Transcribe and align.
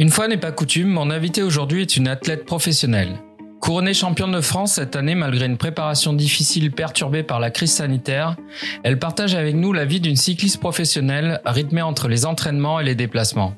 Une 0.00 0.10
fois 0.10 0.28
n'est 0.28 0.36
pas 0.36 0.52
coutume, 0.52 0.90
mon 0.90 1.10
invité 1.10 1.42
aujourd'hui 1.42 1.82
est 1.82 1.96
une 1.96 2.06
athlète 2.06 2.44
professionnelle. 2.44 3.18
Couronnée 3.60 3.94
championne 3.94 4.30
de 4.30 4.40
France 4.40 4.74
cette 4.74 4.94
année 4.94 5.16
malgré 5.16 5.46
une 5.46 5.56
préparation 5.56 6.12
difficile 6.12 6.70
perturbée 6.70 7.24
par 7.24 7.40
la 7.40 7.50
crise 7.50 7.72
sanitaire, 7.72 8.36
elle 8.84 9.00
partage 9.00 9.34
avec 9.34 9.56
nous 9.56 9.72
la 9.72 9.84
vie 9.84 9.98
d'une 9.98 10.14
cycliste 10.14 10.60
professionnelle 10.60 11.40
rythmée 11.44 11.82
entre 11.82 12.06
les 12.06 12.26
entraînements 12.26 12.78
et 12.78 12.84
les 12.84 12.94
déplacements. 12.94 13.56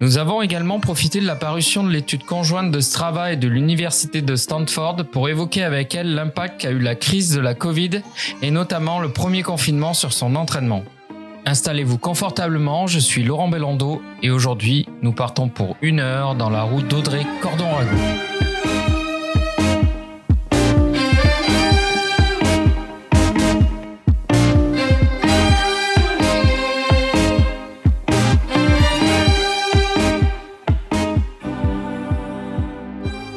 Nous 0.00 0.18
avons 0.18 0.42
également 0.42 0.80
profité 0.80 1.20
de 1.20 1.26
la 1.26 1.36
parution 1.36 1.84
de 1.84 1.90
l'étude 1.90 2.24
conjointe 2.24 2.72
de 2.72 2.80
Strava 2.80 3.32
et 3.32 3.36
de 3.36 3.46
l'Université 3.46 4.22
de 4.22 4.34
Stanford 4.34 4.96
pour 5.12 5.28
évoquer 5.28 5.62
avec 5.62 5.94
elle 5.94 6.12
l'impact 6.16 6.60
qu'a 6.60 6.72
eu 6.72 6.80
la 6.80 6.96
crise 6.96 7.32
de 7.32 7.40
la 7.40 7.54
Covid 7.54 8.02
et 8.42 8.50
notamment 8.50 8.98
le 8.98 9.10
premier 9.10 9.44
confinement 9.44 9.94
sur 9.94 10.12
son 10.12 10.34
entraînement. 10.34 10.82
Installez-vous 11.48 11.98
confortablement, 11.98 12.88
je 12.88 12.98
suis 12.98 13.22
Laurent 13.22 13.46
Bellando 13.46 14.02
et 14.20 14.32
aujourd'hui 14.32 14.88
nous 15.00 15.12
partons 15.12 15.48
pour 15.48 15.76
une 15.80 16.00
heure 16.00 16.34
dans 16.34 16.50
la 16.50 16.64
route 16.64 16.88
d'Audrey 16.88 17.24
Cordon-Rago. 17.40 17.96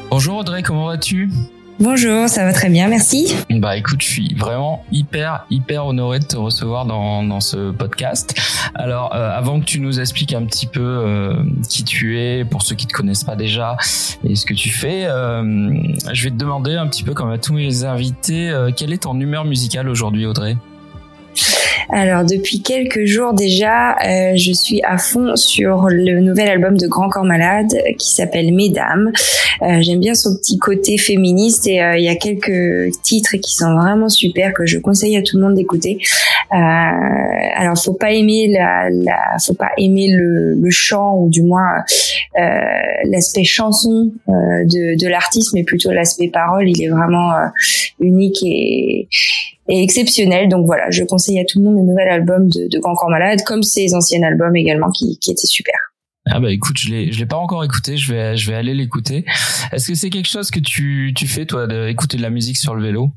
Bonjour 0.10 0.38
Audrey, 0.38 0.64
comment 0.64 0.88
vas-tu? 0.88 1.30
Bonjour, 1.80 2.28
ça 2.28 2.44
va 2.44 2.52
très 2.52 2.68
bien, 2.68 2.90
merci. 2.90 3.34
Bah 3.50 3.78
écoute, 3.78 4.02
je 4.02 4.08
suis 4.08 4.34
vraiment 4.34 4.84
hyper 4.92 5.46
hyper 5.50 5.86
honoré 5.86 6.20
de 6.20 6.26
te 6.26 6.36
recevoir 6.36 6.86
dans, 6.86 7.24
dans 7.24 7.40
ce 7.40 7.72
podcast. 7.72 8.36
Alors 8.76 9.16
euh, 9.16 9.32
avant 9.32 9.62
que 9.62 9.66
tu 9.66 9.80
nous 9.80 10.02
expliques 10.02 10.34
un 10.34 10.44
petit 10.44 10.68
peu 10.68 10.82
euh, 10.82 11.42
qui 11.70 11.86
tu 11.86 12.20
es, 12.20 12.44
pour 12.44 12.64
ceux 12.64 12.76
qui 12.76 12.86
te 12.86 12.92
connaissent 12.92 13.24
pas 13.24 13.38
déjà, 13.38 13.78
et 14.26 14.36
ce 14.36 14.46
que 14.46 14.54
tu 14.54 14.70
fais, 14.70 15.06
euh, 15.06 15.74
je 16.12 16.24
vais 16.26 16.32
te 16.32 16.36
demander 16.36 16.76
un 16.76 16.88
petit 16.88 17.04
peu 17.04 17.14
comme 17.14 17.32
à 17.32 17.38
tous 17.38 17.54
mes 17.54 17.86
invités, 17.86 18.54
quelle 18.76 18.92
est 18.92 19.04
ton 19.04 19.18
humeur 19.18 19.46
musicale 19.46 19.88
aujourd'hui 19.88 20.26
Audrey? 20.26 20.58
Alors 21.92 22.24
depuis 22.24 22.62
quelques 22.62 23.06
jours 23.06 23.34
déjà, 23.34 23.98
euh, 24.06 24.36
je 24.36 24.52
suis 24.52 24.82
à 24.84 24.98
fond 24.98 25.36
sur 25.36 25.88
le 25.90 26.20
nouvel 26.20 26.48
album 26.48 26.78
de 26.78 26.88
Grand 26.88 27.10
Corps 27.10 27.24
Malade 27.24 27.76
qui 27.98 28.12
s'appelle 28.12 28.54
Mesdames. 28.54 29.12
Euh, 29.62 29.82
J'aime 29.82 30.00
bien 30.00 30.14
son 30.14 30.36
petit 30.36 30.58
côté 30.58 30.98
féministe 30.98 31.68
et 31.68 31.82
euh, 31.82 31.98
il 31.98 32.04
y 32.04 32.10
a 32.10 32.16
quelques 32.16 32.92
titres 33.02 33.38
qui 33.38 33.56
sont 33.56 33.74
vraiment 33.76 34.08
super 34.08 34.54
que 34.54 34.66
je 34.66 34.78
conseille 34.78 35.18
à 35.18 35.24
tout 35.24 35.38
le 35.38 35.44
monde 35.44 35.56
d'écouter. 35.56 35.98
Euh, 36.54 36.56
alors 36.56 37.78
faut 37.78 37.94
pas 37.94 38.12
aimer 38.12 38.48
la, 38.48 38.90
la 38.90 39.38
faut 39.44 39.54
pas 39.54 39.72
aimer 39.78 40.10
le, 40.10 40.56
le 40.56 40.70
chant 40.70 41.18
ou 41.18 41.30
du 41.30 41.42
moins 41.42 41.84
euh, 42.40 42.42
l'aspect 43.06 43.44
chanson 43.44 44.12
de, 44.28 44.98
de 44.98 45.08
l'artiste, 45.08 45.54
mais 45.54 45.64
plutôt 45.64 45.92
l'aspect 45.92 46.30
parole. 46.30 46.70
Il 46.70 46.84
est 46.84 46.90
vraiment 46.90 47.32
unique 48.00 48.44
et 48.44 49.08
exceptionnel. 49.70 50.50
Donc 50.50 50.66
voilà, 50.66 50.90
je 50.90 51.04
conseille 51.04 51.40
à 51.40 51.46
tout 51.46 51.60
le 51.60 51.66
monde 51.66 51.76
le 51.76 51.84
nouvel 51.84 52.10
album 52.10 52.50
de, 52.50 52.68
de 52.68 52.80
Grand 52.80 52.96
Corps 52.96 53.10
Malade, 53.10 53.40
comme 53.46 53.64
ses 53.64 53.94
anciens 53.94 54.24
albums 54.24 54.56
également 54.56 54.90
qui, 54.92 55.18
qui 55.20 55.32
étaient 55.32 55.48
super. 55.48 55.76
Ah 56.32 56.40
bah 56.40 56.52
écoute, 56.52 56.78
je 56.78 56.90
l'ai 56.90 57.12
je 57.12 57.20
l'ai 57.20 57.26
pas 57.26 57.38
encore 57.38 57.64
écouté, 57.64 57.98
je 57.98 58.14
vais 58.14 58.38
je 58.38 58.50
vais 58.50 58.56
aller 58.56 58.74
l'écouter. 58.74 59.26
Est-ce 59.72 59.88
que 59.88 59.96
c'est 59.96 60.10
quelque 60.10 60.28
chose 60.28 60.52
que 60.52 60.60
tu 60.60 61.14
tu 61.16 61.28
fais 61.28 61.46
toi 61.46 61.66
d'écouter 61.66 62.18
de 62.18 62.22
la 62.22 62.30
musique 62.30 62.58
sur 62.58 62.76
le 62.76 62.84
vélo? 62.84 63.12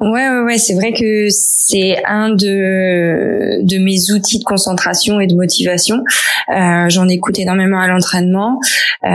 Ouais, 0.00 0.28
ouais, 0.28 0.40
ouais, 0.46 0.58
c'est 0.58 0.74
vrai 0.74 0.92
que 0.92 1.26
c'est 1.30 1.96
un 2.06 2.30
de, 2.30 3.64
de 3.64 3.78
mes 3.78 4.12
outils 4.14 4.38
de 4.38 4.44
concentration 4.44 5.18
et 5.18 5.26
de 5.26 5.34
motivation. 5.34 6.04
Euh, 6.54 6.88
J'en 6.88 7.08
écoute 7.08 7.38
énormément 7.40 7.80
à 7.80 7.88
l'entraînement, 7.88 8.60
euh, 9.04 9.08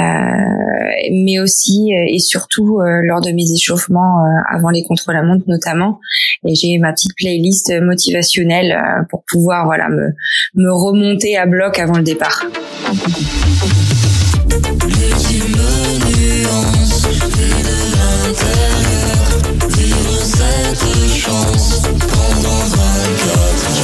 mais 1.11 1.39
aussi 1.39 1.92
et 1.94 2.20
surtout 2.20 2.80
euh, 2.81 3.00
lors 3.06 3.22
de 3.22 3.31
mes 3.31 3.50
échauffements 3.54 4.20
euh, 4.26 4.56
avant 4.56 4.72
les 4.72 4.84
contre-la-montre 4.84 5.45
notamment. 5.48 6.02
Et 6.45 6.54
j'ai 6.54 6.77
ma 6.80 6.92
petite 6.92 7.16
playlist 7.16 7.73
motivationnelle 7.82 8.73
euh, 8.73 9.04
pour 9.10 9.23
pouvoir 9.23 9.66
voilà 9.66 9.88
me, 9.88 10.10
me 10.55 10.70
remonter 10.70 11.38
à 11.38 11.45
bloc 11.45 11.80
avant 11.80 11.98
le 11.98 12.04
départ. 12.04 12.45
Je 20.73 20.80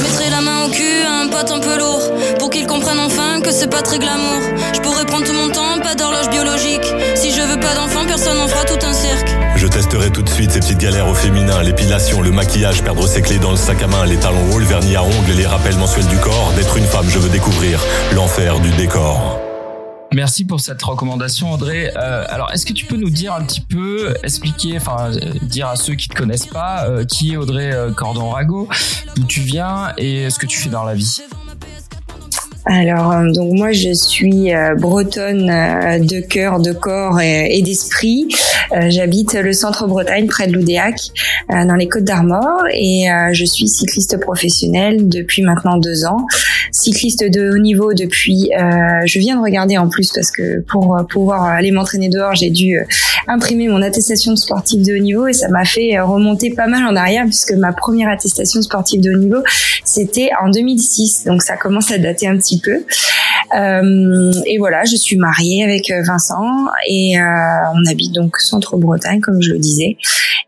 mettrai 0.02 0.28
la 0.30 0.40
main 0.40 0.64
au 0.66 0.70
cul 0.70 1.04
à 1.06 1.20
un 1.22 1.28
pote 1.28 1.52
un 1.52 1.60
peu 1.60 1.78
lourd 1.78 2.02
pour 2.40 2.50
qu'il 2.50 2.66
comprenne 2.66 2.98
enfin 2.98 3.40
que 3.40 3.52
c'est 3.52 3.68
pas 3.70 3.80
très 3.82 4.00
glamour. 4.00 4.40
Je 4.74 4.80
pourrais 4.80 5.04
prendre 5.04 5.24
tout 5.24 5.32
mon 5.32 5.50
temps, 5.50 5.78
pas 5.84 5.94
d'horloge 5.94 6.28
biologique. 6.30 6.82
Si 7.14 7.30
je 7.30 7.42
veux 7.42 7.60
pas 7.60 7.74
d'enfant, 7.74 8.04
personne 8.06 8.38
n'en 8.38 8.48
fera 8.48 8.64
tout 8.64 8.84
un 8.84 8.92
cirque. 8.92 9.28
Je 9.54 9.68
testerai 9.68 10.10
tout 10.10 10.22
de 10.22 10.28
suite 10.28 10.50
ces 10.50 10.58
petites 10.58 10.78
galères 10.78 11.08
au 11.08 11.14
féminin, 11.14 11.62
l'épilation, 11.62 12.22
le 12.22 12.32
maquillage, 12.32 12.82
perdre 12.82 13.06
ses 13.06 13.22
clés 13.22 13.38
dans 13.38 13.52
le 13.52 13.56
sac 13.56 13.80
à 13.82 13.86
main, 13.86 14.04
les 14.04 14.16
talons 14.16 14.50
hauts, 14.52 14.58
le 14.58 14.66
vernis 14.66 14.96
à 14.96 15.04
ongles 15.04 15.36
les 15.36 15.46
rappels 15.46 15.76
mensuels 15.76 16.06
du 16.06 16.16
corps. 16.16 16.52
D'être 16.56 16.76
une 16.76 16.86
femme, 16.86 17.08
je 17.08 17.20
veux 17.20 17.28
découvrir 17.28 17.80
l'enfer 18.14 18.58
du 18.58 18.70
décor. 18.70 19.49
Merci 20.12 20.44
pour 20.44 20.58
cette 20.58 20.82
recommandation, 20.82 21.52
Audrey. 21.52 21.92
Euh, 21.96 22.24
alors, 22.28 22.50
est-ce 22.52 22.66
que 22.66 22.72
tu 22.72 22.84
peux 22.84 22.96
nous 22.96 23.10
dire 23.10 23.32
un 23.32 23.44
petit 23.44 23.60
peu, 23.60 24.12
expliquer, 24.24 24.76
enfin, 24.76 25.12
euh, 25.12 25.34
dire 25.42 25.68
à 25.68 25.76
ceux 25.76 25.94
qui 25.94 26.08
te 26.08 26.16
connaissent 26.16 26.48
pas, 26.48 26.88
euh, 26.88 27.04
qui 27.04 27.32
est 27.32 27.36
Audrey 27.36 27.72
Cordon-Rago, 27.96 28.68
d'où 29.14 29.24
tu 29.24 29.40
viens 29.40 29.92
et 29.98 30.28
ce 30.30 30.38
que 30.40 30.46
tu 30.46 30.58
fais 30.58 30.68
dans 30.68 30.82
la 30.82 30.94
vie? 30.94 31.20
Alors, 32.66 33.12
euh, 33.12 33.30
donc 33.30 33.52
moi, 33.52 33.72
je 33.72 33.92
suis 33.92 34.54
euh, 34.54 34.74
bretonne 34.74 35.48
euh, 35.48 35.98
de 35.98 36.20
cœur, 36.20 36.60
de 36.60 36.72
corps 36.72 37.20
et, 37.20 37.62
d'esprit. 37.62 38.28
J'habite 38.88 39.34
le 39.34 39.52
centre 39.52 39.86
Bretagne, 39.86 40.26
près 40.26 40.46
de 40.46 40.52
Loudéac, 40.52 40.96
dans 41.48 41.74
les 41.74 41.88
Côtes 41.88 42.04
d'Armor, 42.04 42.62
et 42.72 43.06
je 43.32 43.44
suis 43.44 43.68
cycliste 43.68 44.18
professionnelle 44.20 45.08
depuis 45.08 45.42
maintenant 45.42 45.76
deux 45.76 46.04
ans. 46.04 46.24
Cycliste 46.70 47.24
de 47.24 47.50
haut 47.50 47.58
niveau 47.58 47.92
depuis. 47.92 48.50
je 49.04 49.18
viens 49.18 49.36
de 49.36 49.42
regarder 49.42 49.76
en 49.76 49.88
plus 49.88 50.12
parce 50.12 50.30
que 50.30 50.60
pour 50.68 50.96
pouvoir 51.10 51.42
aller 51.42 51.72
m'entraîner 51.72 52.08
dehors, 52.08 52.34
j'ai 52.34 52.50
dû 52.50 52.78
imprimer 53.26 53.68
mon 53.68 53.82
attestation 53.82 54.32
de 54.32 54.38
sportif 54.38 54.80
de 54.80 54.94
haut 54.94 55.02
niveau 55.02 55.26
et 55.26 55.32
ça 55.32 55.48
m'a 55.48 55.64
fait 55.64 55.98
remonter 56.00 56.50
pas 56.50 56.68
mal 56.68 56.86
en 56.86 56.94
arrière 56.94 57.24
puisque 57.24 57.52
ma 57.52 57.72
première 57.72 58.08
attestation 58.08 58.62
sportive 58.62 59.00
de 59.00 59.10
haut 59.10 59.18
niveau 59.18 59.42
c'était 59.84 60.30
en 60.40 60.50
2006, 60.50 61.24
donc 61.24 61.42
ça 61.42 61.56
commence 61.56 61.90
à 61.90 61.98
dater 61.98 62.28
un 62.28 62.36
petit 62.36 62.49
peu. 62.58 62.84
Euh, 63.54 64.32
et 64.46 64.58
voilà, 64.58 64.84
je 64.84 64.96
suis 64.96 65.16
mariée 65.16 65.64
avec 65.64 65.90
euh, 65.90 66.02
Vincent 66.06 66.66
et 66.88 67.18
euh, 67.18 67.22
on 67.74 67.90
habite 67.90 68.12
donc 68.12 68.38
centre-Bretagne, 68.38 69.20
comme 69.20 69.40
je 69.42 69.52
le 69.52 69.58
disais. 69.58 69.96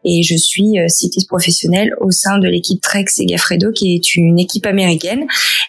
Et 0.05 0.23
je 0.25 0.37
suis 0.37 0.79
cycliste 0.89 1.29
professionnelle 1.29 1.95
au 2.01 2.11
sein 2.11 2.39
de 2.39 2.49
l'équipe 2.49 2.81
Trek 2.81 3.05
Segafredo, 3.07 3.71
qui 3.71 3.95
est 3.95 4.17
une 4.17 4.37
équipe 4.41 4.67
américaine, 4.67 5.27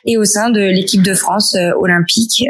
et 0.08 0.18
au 0.18 0.26
sein 0.26 0.50
de 0.50 0.60
l'équipe 0.60 1.04
de 1.04 1.14
France 1.14 1.56
olympique, 1.80 2.44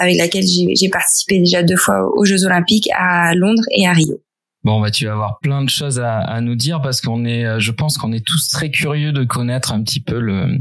avec 0.00 0.18
laquelle 0.18 0.42
j'ai 0.42 0.88
participé 0.88 1.38
déjà 1.38 1.62
deux 1.62 1.76
fois 1.76 2.10
aux 2.16 2.24
Jeux 2.24 2.44
olympiques 2.44 2.88
à 2.98 3.36
Londres 3.36 3.62
et 3.70 3.86
à 3.86 3.92
Rio. 3.92 4.23
Bon, 4.64 4.80
bah, 4.80 4.90
tu 4.90 5.04
vas 5.04 5.12
avoir 5.12 5.38
plein 5.40 5.62
de 5.62 5.68
choses 5.68 6.00
à, 6.00 6.18
à 6.18 6.40
nous 6.40 6.54
dire 6.54 6.80
parce 6.80 7.02
qu'on 7.02 7.26
est, 7.26 7.44
euh, 7.44 7.58
je 7.58 7.70
pense 7.70 7.98
qu'on 7.98 8.12
est 8.12 8.24
tous 8.24 8.48
très 8.48 8.70
curieux 8.70 9.12
de 9.12 9.22
connaître 9.24 9.72
un 9.72 9.82
petit 9.82 10.00
peu 10.00 10.18
le, 10.18 10.58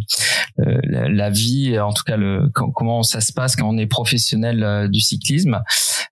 euh, 0.59 0.79
la, 0.83 1.31
vie, 1.31 1.79
en 1.79 1.93
tout 1.93 2.03
cas 2.03 2.15
le, 2.15 2.47
comment 2.53 3.01
ça 3.01 3.21
se 3.21 3.33
passe 3.33 3.55
quand 3.55 3.67
on 3.67 3.77
est 3.77 3.87
professionnel 3.87 4.63
euh, 4.63 4.87
du 4.87 4.99
cyclisme. 4.99 5.61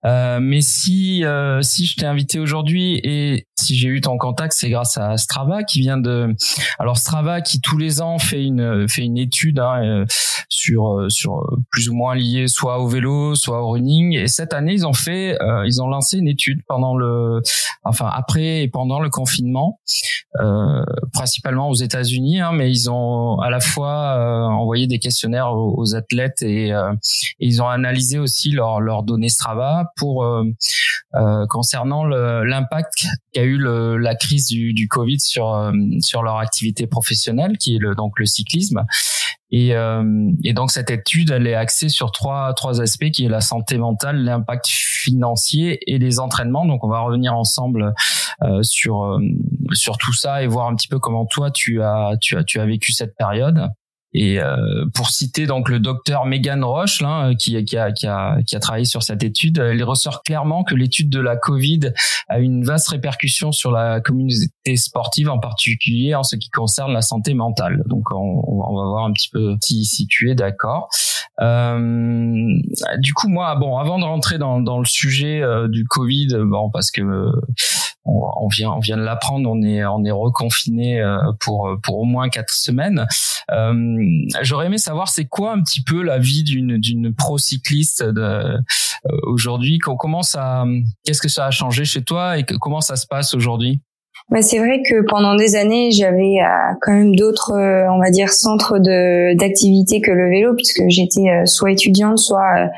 Euh, 0.04 0.40
mais 0.42 0.60
si, 0.60 1.24
si 1.60 1.86
je 1.86 1.96
t'ai 1.96 2.06
invité 2.06 2.40
aujourd'hui 2.40 3.00
et 3.04 3.46
si 3.54 3.76
j'ai 3.76 3.88
eu 3.88 4.00
ton 4.00 4.18
contact, 4.18 4.52
c'est 4.56 4.68
grâce 4.68 4.98
à 4.98 5.16
Strava 5.16 5.62
qui 5.62 5.78
vient 5.78 5.96
de, 5.96 6.34
alors 6.80 6.96
Strava 6.96 7.40
qui 7.40 7.60
tous 7.60 7.78
les 7.78 8.00
ans 8.00 8.18
fait 8.18 8.42
une, 8.42 8.88
fait 8.88 9.02
une 9.02 9.16
étude 9.16 9.60
hein, 9.60 10.04
sur, 10.48 11.06
sur 11.08 11.46
plus 11.70 11.88
ou 11.88 11.94
moins 11.94 12.16
lié 12.16 12.48
soit 12.48 12.80
au 12.80 12.88
vélo, 12.88 13.36
soit 13.36 13.62
au 13.62 13.70
running. 13.70 14.16
Et 14.16 14.26
cette 14.26 14.54
année, 14.54 14.72
ils 14.72 14.86
ont 14.86 14.92
fait, 14.92 15.38
ils 15.66 15.80
ont 15.80 15.86
lancé 15.86 16.18
une 16.18 16.28
étude 16.28 16.62
pendant 16.66 16.96
le 16.96 17.40
enfin 17.84 18.10
après 18.12 18.62
et 18.62 18.68
pendant 18.68 19.00
le 19.00 19.10
confinement, 19.10 19.80
euh, 20.40 20.84
principalement 21.12 21.68
aux 21.68 21.74
États-Unis, 21.74 22.40
hein, 22.40 22.52
mais 22.52 22.70
ils 22.70 22.90
ont 22.90 23.38
à 23.40 23.50
la 23.50 23.60
fois 23.60 24.16
euh, 24.16 24.44
envoyé 24.44 24.86
des 24.86 24.98
questionnaires 24.98 25.52
aux, 25.52 25.94
athlètes 25.94 26.42
et, 26.42 26.72
euh, 26.72 26.92
ils 27.38 27.62
ont 27.62 27.68
analysé 27.68 28.18
aussi 28.18 28.50
leurs 28.50 28.80
leurs 28.80 29.02
données 29.02 29.28
Strava 29.28 29.92
pour 29.96 30.24
euh, 30.24 30.44
euh, 31.14 31.46
concernant 33.32 33.32
l'impact 33.32 33.34
qu'a 33.34 33.42
eu 33.42 33.56
le, 33.56 33.96
la 33.98 34.14
crise 34.14 34.46
du, 34.46 34.72
du 34.72 34.88
Covid 34.88 35.20
sur 35.20 35.72
sur 36.00 36.22
leur 36.22 36.38
activité 36.38 36.86
professionnelle, 36.86 37.56
qui 37.58 37.76
est 37.76 37.78
le, 37.78 37.94
donc 37.94 38.18
le 38.18 38.26
cyclisme. 38.26 38.84
Et, 39.52 39.74
euh, 39.74 40.30
et, 40.44 40.54
donc 40.54 40.70
cette 40.70 40.90
étude, 40.90 41.30
elle 41.30 41.46
est 41.46 41.54
axée 41.54 41.90
sur 41.90 42.10
trois 42.10 42.54
trois 42.54 42.80
aspects 42.80 43.10
qui 43.10 43.26
est 43.26 43.28
la 43.28 43.42
santé 43.42 43.76
mentale, 43.76 44.24
l'impact 44.24 44.66
financier 44.66 45.78
et 45.86 45.98
les 45.98 46.20
entraînements. 46.20 46.64
Donc 46.64 46.84
on 46.84 46.88
va 46.88 47.00
revenir 47.00 47.34
ensemble 47.34 47.92
euh, 48.42 48.62
sur 48.62 49.04
euh, 49.04 49.18
sur 49.72 49.98
tout 49.98 50.14
ça 50.14 50.42
et 50.42 50.46
voir 50.46 50.68
un 50.68 50.74
petit 50.74 50.88
peu 50.88 50.98
comment 50.98 51.26
toi 51.26 51.50
tu 51.50 51.82
as 51.82 52.16
tu 52.18 52.36
as 52.38 52.44
tu 52.44 52.60
as 52.60 52.64
vécu 52.64 52.92
cette 52.92 53.14
période. 53.14 53.68
Et 54.14 54.38
pour 54.94 55.10
citer 55.10 55.46
donc 55.46 55.68
le 55.68 55.80
docteur 55.80 56.26
Megan 56.26 56.62
Roche, 56.64 57.00
là, 57.00 57.32
qui, 57.34 57.64
qui, 57.64 57.76
a, 57.76 57.92
qui, 57.92 58.06
a, 58.06 58.36
qui 58.46 58.56
a 58.56 58.60
travaillé 58.60 58.84
sur 58.84 59.02
cette 59.02 59.22
étude, 59.22 59.62
il 59.74 59.82
ressort 59.84 60.22
clairement 60.22 60.64
que 60.64 60.74
l'étude 60.74 61.08
de 61.10 61.20
la 61.20 61.36
Covid 61.36 61.92
a 62.28 62.38
une 62.38 62.64
vaste 62.64 62.88
répercussion 62.88 63.52
sur 63.52 63.70
la 63.70 64.00
communauté 64.00 64.76
sportive, 64.76 65.30
en 65.30 65.38
particulier 65.38 66.14
en 66.14 66.22
ce 66.22 66.36
qui 66.36 66.50
concerne 66.50 66.92
la 66.92 67.02
santé 67.02 67.34
mentale. 67.34 67.82
Donc 67.86 68.10
on, 68.12 68.42
on 68.46 68.76
va 68.76 68.86
voir 68.86 69.04
un 69.04 69.12
petit 69.12 69.30
peu 69.30 69.56
si, 69.62 69.84
si 69.84 70.06
tu 70.06 70.30
es 70.30 70.34
d'accord. 70.34 70.88
Euh, 71.40 72.46
du 72.98 73.14
coup, 73.14 73.28
moi, 73.28 73.54
bon, 73.56 73.78
avant 73.78 73.98
de 73.98 74.04
rentrer 74.04 74.38
dans, 74.38 74.60
dans 74.60 74.78
le 74.78 74.84
sujet 74.84 75.42
euh, 75.42 75.68
du 75.68 75.84
Covid, 75.84 76.28
bon, 76.44 76.70
parce 76.70 76.90
que 76.90 77.02
on, 78.04 78.48
vient, 78.48 78.70
on 78.70 78.80
vient 78.80 78.96
de 78.96 79.02
l'apprendre, 79.02 79.48
on 79.50 79.62
est, 79.62 79.84
on 79.84 80.04
est 80.04 80.10
reconfiné 80.10 81.00
euh, 81.00 81.18
pour 81.40 81.70
pour 81.82 81.98
au 81.98 82.04
moins 82.04 82.28
quatre 82.28 82.52
semaines. 82.52 83.06
J'aurais 84.42 84.66
aimé 84.66 84.78
savoir 84.78 85.08
c'est 85.08 85.26
quoi 85.26 85.52
un 85.52 85.62
petit 85.62 85.82
peu 85.82 86.02
la 86.02 86.18
vie 86.18 86.42
d'une 86.42 86.78
d'une 86.78 87.14
pro 87.14 87.38
cycliste 87.38 88.04
aujourd'hui? 89.24 89.78
Comment 89.78 90.22
ça, 90.22 90.64
qu'est-ce 91.04 91.20
que 91.20 91.28
ça 91.28 91.46
a 91.46 91.50
changé 91.50 91.84
chez 91.84 92.02
toi 92.02 92.38
et 92.38 92.44
comment 92.44 92.80
ça 92.80 92.96
se 92.96 93.06
passe 93.06 93.34
aujourd'hui? 93.34 93.82
Bah, 94.30 94.40
c'est 94.40 94.58
vrai 94.58 94.82
que 94.88 95.04
pendant 95.08 95.34
des 95.34 95.56
années, 95.56 95.90
j'avais 95.90 96.38
euh, 96.40 96.74
quand 96.80 96.92
même 96.92 97.14
d'autres, 97.14 97.52
euh, 97.52 97.86
on 97.92 97.98
va 97.98 98.10
dire, 98.10 98.30
centres 98.30 98.78
de 98.78 99.36
d'activité 99.36 100.00
que 100.00 100.10
le 100.10 100.30
vélo, 100.30 100.54
puisque 100.54 100.82
j'étais 100.88 101.28
euh, 101.28 101.44
soit 101.44 101.72
étudiante, 101.72 102.18
soit 102.18 102.70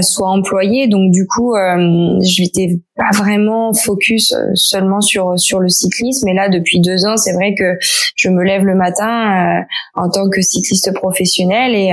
soit 0.00 0.28
employée. 0.28 0.88
Donc 0.88 1.10
du 1.10 1.26
coup, 1.26 1.54
je 1.54 2.42
n'étais 2.42 2.80
pas 2.96 3.10
vraiment 3.14 3.72
focus 3.72 4.34
seulement 4.54 5.00
sur 5.00 5.38
sur 5.38 5.58
le 5.58 5.68
cyclisme. 5.68 6.28
Et 6.28 6.34
là, 6.34 6.48
depuis 6.48 6.80
deux 6.80 7.06
ans, 7.06 7.16
c'est 7.16 7.32
vrai 7.32 7.54
que 7.54 7.78
je 8.14 8.28
me 8.28 8.44
lève 8.44 8.64
le 8.64 8.74
matin 8.74 9.64
en 9.94 10.10
tant 10.10 10.28
que 10.28 10.42
cycliste 10.42 10.92
professionnel 10.94 11.74
et 11.74 11.92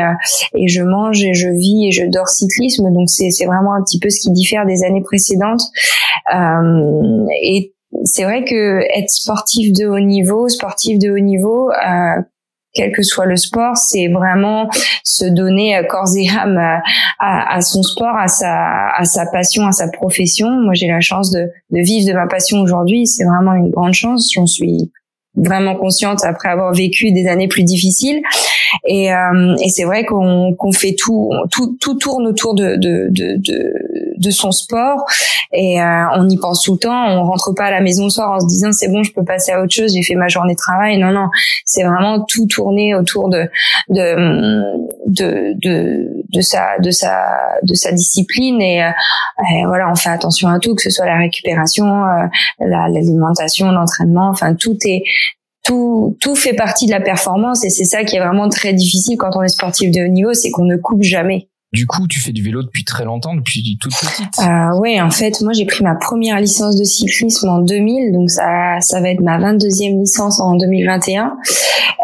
et 0.55 0.67
je 0.67 0.83
mange 0.83 1.23
et 1.23 1.33
je 1.33 1.47
vis 1.49 1.87
et 1.87 1.91
je 1.91 2.03
dors 2.09 2.27
cyclisme. 2.27 2.91
Donc 2.93 3.09
c'est 3.09 3.31
c'est 3.31 3.45
vraiment 3.45 3.73
un 3.73 3.83
petit 3.83 3.99
peu 3.99 4.09
ce 4.09 4.19
qui 4.19 4.31
diffère 4.31 4.65
des 4.65 4.83
années 4.83 5.03
précédentes. 5.03 5.63
et 7.41 7.73
c'est 8.03 8.23
vrai 8.23 8.43
que 8.43 8.81
être 8.97 9.09
sportif 9.09 9.73
de 9.73 9.87
haut 9.87 9.99
niveau, 9.99 10.49
sportif 10.49 10.99
de 10.99 11.11
haut 11.11 11.19
niveau, 11.19 11.69
euh, 11.71 12.21
quel 12.73 12.91
que 12.91 13.01
soit 13.01 13.25
le 13.25 13.35
sport, 13.37 13.75
c'est 13.75 14.07
vraiment 14.07 14.69
se 15.03 15.25
donner 15.25 15.81
corps 15.89 16.15
et 16.15 16.29
âme 16.29 16.57
à, 17.19 17.55
à, 17.55 17.61
son 17.61 17.81
sport, 17.81 18.15
à 18.15 18.27
sa, 18.27 18.89
à 18.95 19.03
sa 19.03 19.25
passion, 19.25 19.65
à 19.65 19.71
sa 19.71 19.89
profession. 19.89 20.47
Moi, 20.47 20.73
j'ai 20.75 20.87
la 20.87 20.99
chance 20.99 21.31
de, 21.31 21.49
de 21.71 21.81
vivre 21.81 22.07
de 22.07 22.13
ma 22.13 22.27
passion 22.27 22.59
aujourd'hui. 22.61 23.07
C'est 23.07 23.25
vraiment 23.25 23.53
une 23.53 23.71
grande 23.71 23.93
chance. 23.93 24.31
J'en 24.33 24.45
suis 24.45 24.91
vraiment 25.37 25.75
consciente 25.75 26.23
après 26.23 26.49
avoir 26.49 26.73
vécu 26.73 27.11
des 27.11 27.27
années 27.27 27.47
plus 27.47 27.63
difficiles. 27.63 28.21
Et, 28.85 29.13
euh, 29.13 29.55
et 29.63 29.69
c'est 29.69 29.85
vrai 29.85 30.03
qu'on 30.03 30.53
qu'on 30.57 30.71
fait 30.73 30.95
tout, 30.97 31.31
tout, 31.51 31.77
tout 31.79 31.95
tourne 31.95 32.27
autour 32.27 32.53
de, 32.53 32.75
de, 32.75 33.07
de, 33.09 33.37
de, 33.37 33.73
de 34.17 34.29
son 34.29 34.51
sport 34.51 35.05
et 35.53 35.81
euh, 35.81 36.03
on 36.15 36.27
y 36.27 36.37
pense 36.37 36.63
tout 36.63 36.73
le 36.73 36.79
temps. 36.79 37.07
On 37.07 37.23
rentre 37.23 37.53
pas 37.53 37.65
à 37.65 37.71
la 37.71 37.81
maison 37.81 38.05
le 38.05 38.09
soir 38.09 38.31
en 38.31 38.39
se 38.39 38.47
disant 38.47 38.71
c'est 38.71 38.89
bon, 38.89 39.03
je 39.03 39.13
peux 39.13 39.23
passer 39.23 39.51
à 39.51 39.61
autre 39.61 39.73
chose, 39.73 39.93
j'ai 39.93 40.03
fait 40.03 40.15
ma 40.15 40.27
journée 40.27 40.53
de 40.53 40.57
travail. 40.57 40.97
Non, 40.97 41.11
non, 41.11 41.27
c'est 41.65 41.83
vraiment 41.83 42.25
tout 42.27 42.47
tourné 42.47 42.93
autour 42.95 43.29
de 43.29 43.49
de 43.89 44.15
de 45.07 45.53
de, 45.61 46.16
de 46.29 46.41
sa 46.41 46.77
de 46.79 46.91
sa 46.91 47.25
de 47.63 47.73
sa 47.73 47.91
discipline 47.91 48.61
et, 48.61 48.83
euh, 48.83 48.89
et, 49.51 49.65
voilà, 49.65 49.89
on 49.91 49.95
fait 49.95 50.09
attention 50.09 50.47
à 50.49 50.59
tout, 50.59 50.75
que 50.75 50.81
ce 50.81 50.89
soit 50.89 51.05
la 51.05 51.17
récupération, 51.17 51.85
l'alimentation, 52.59 53.71
l'entraînement, 53.71 54.29
enfin 54.29 54.55
tout 54.55 54.77
est 54.85 55.03
tout, 55.63 56.17
tout 56.21 56.35
fait 56.35 56.53
partie 56.53 56.85
de 56.85 56.91
la 56.91 57.01
performance 57.01 57.65
et 57.65 57.69
c'est 57.69 57.83
ça 57.83 58.05
qui 58.05 58.15
est 58.15 58.19
vraiment 58.19 58.47
très 58.47 58.73
difficile 58.73 59.17
quand 59.17 59.35
on 59.35 59.43
est 59.43 59.49
sportif 59.49 59.91
de 59.91 60.05
haut 60.05 60.07
niveau, 60.07 60.33
c'est 60.33 60.49
qu'on 60.49 60.65
ne 60.65 60.77
coupe 60.77 61.03
jamais. 61.03 61.49
Du 61.77 61.85
coup, 61.85 62.07
tu 62.07 62.19
fais 62.19 62.31
du 62.31 62.41
vélo 62.41 62.63
depuis 62.63 62.83
très 62.83 63.05
longtemps, 63.05 63.35
depuis 63.35 63.77
toute 63.79 63.93
petite. 63.93 64.39
Euh, 64.39 64.79
oui, 64.79 64.99
en 64.99 65.11
fait, 65.11 65.41
moi 65.41 65.53
j'ai 65.53 65.67
pris 65.67 65.83
ma 65.83 65.93
première 65.93 66.39
licence 66.39 66.75
de 66.75 66.83
cyclisme 66.83 67.47
en 67.49 67.59
2000, 67.59 68.13
donc 68.13 68.31
ça, 68.31 68.77
ça 68.81 68.99
va 68.99 69.11
être 69.11 69.21
ma 69.21 69.37
22e 69.37 69.99
licence 69.99 70.39
en 70.39 70.55
2021. 70.55 71.37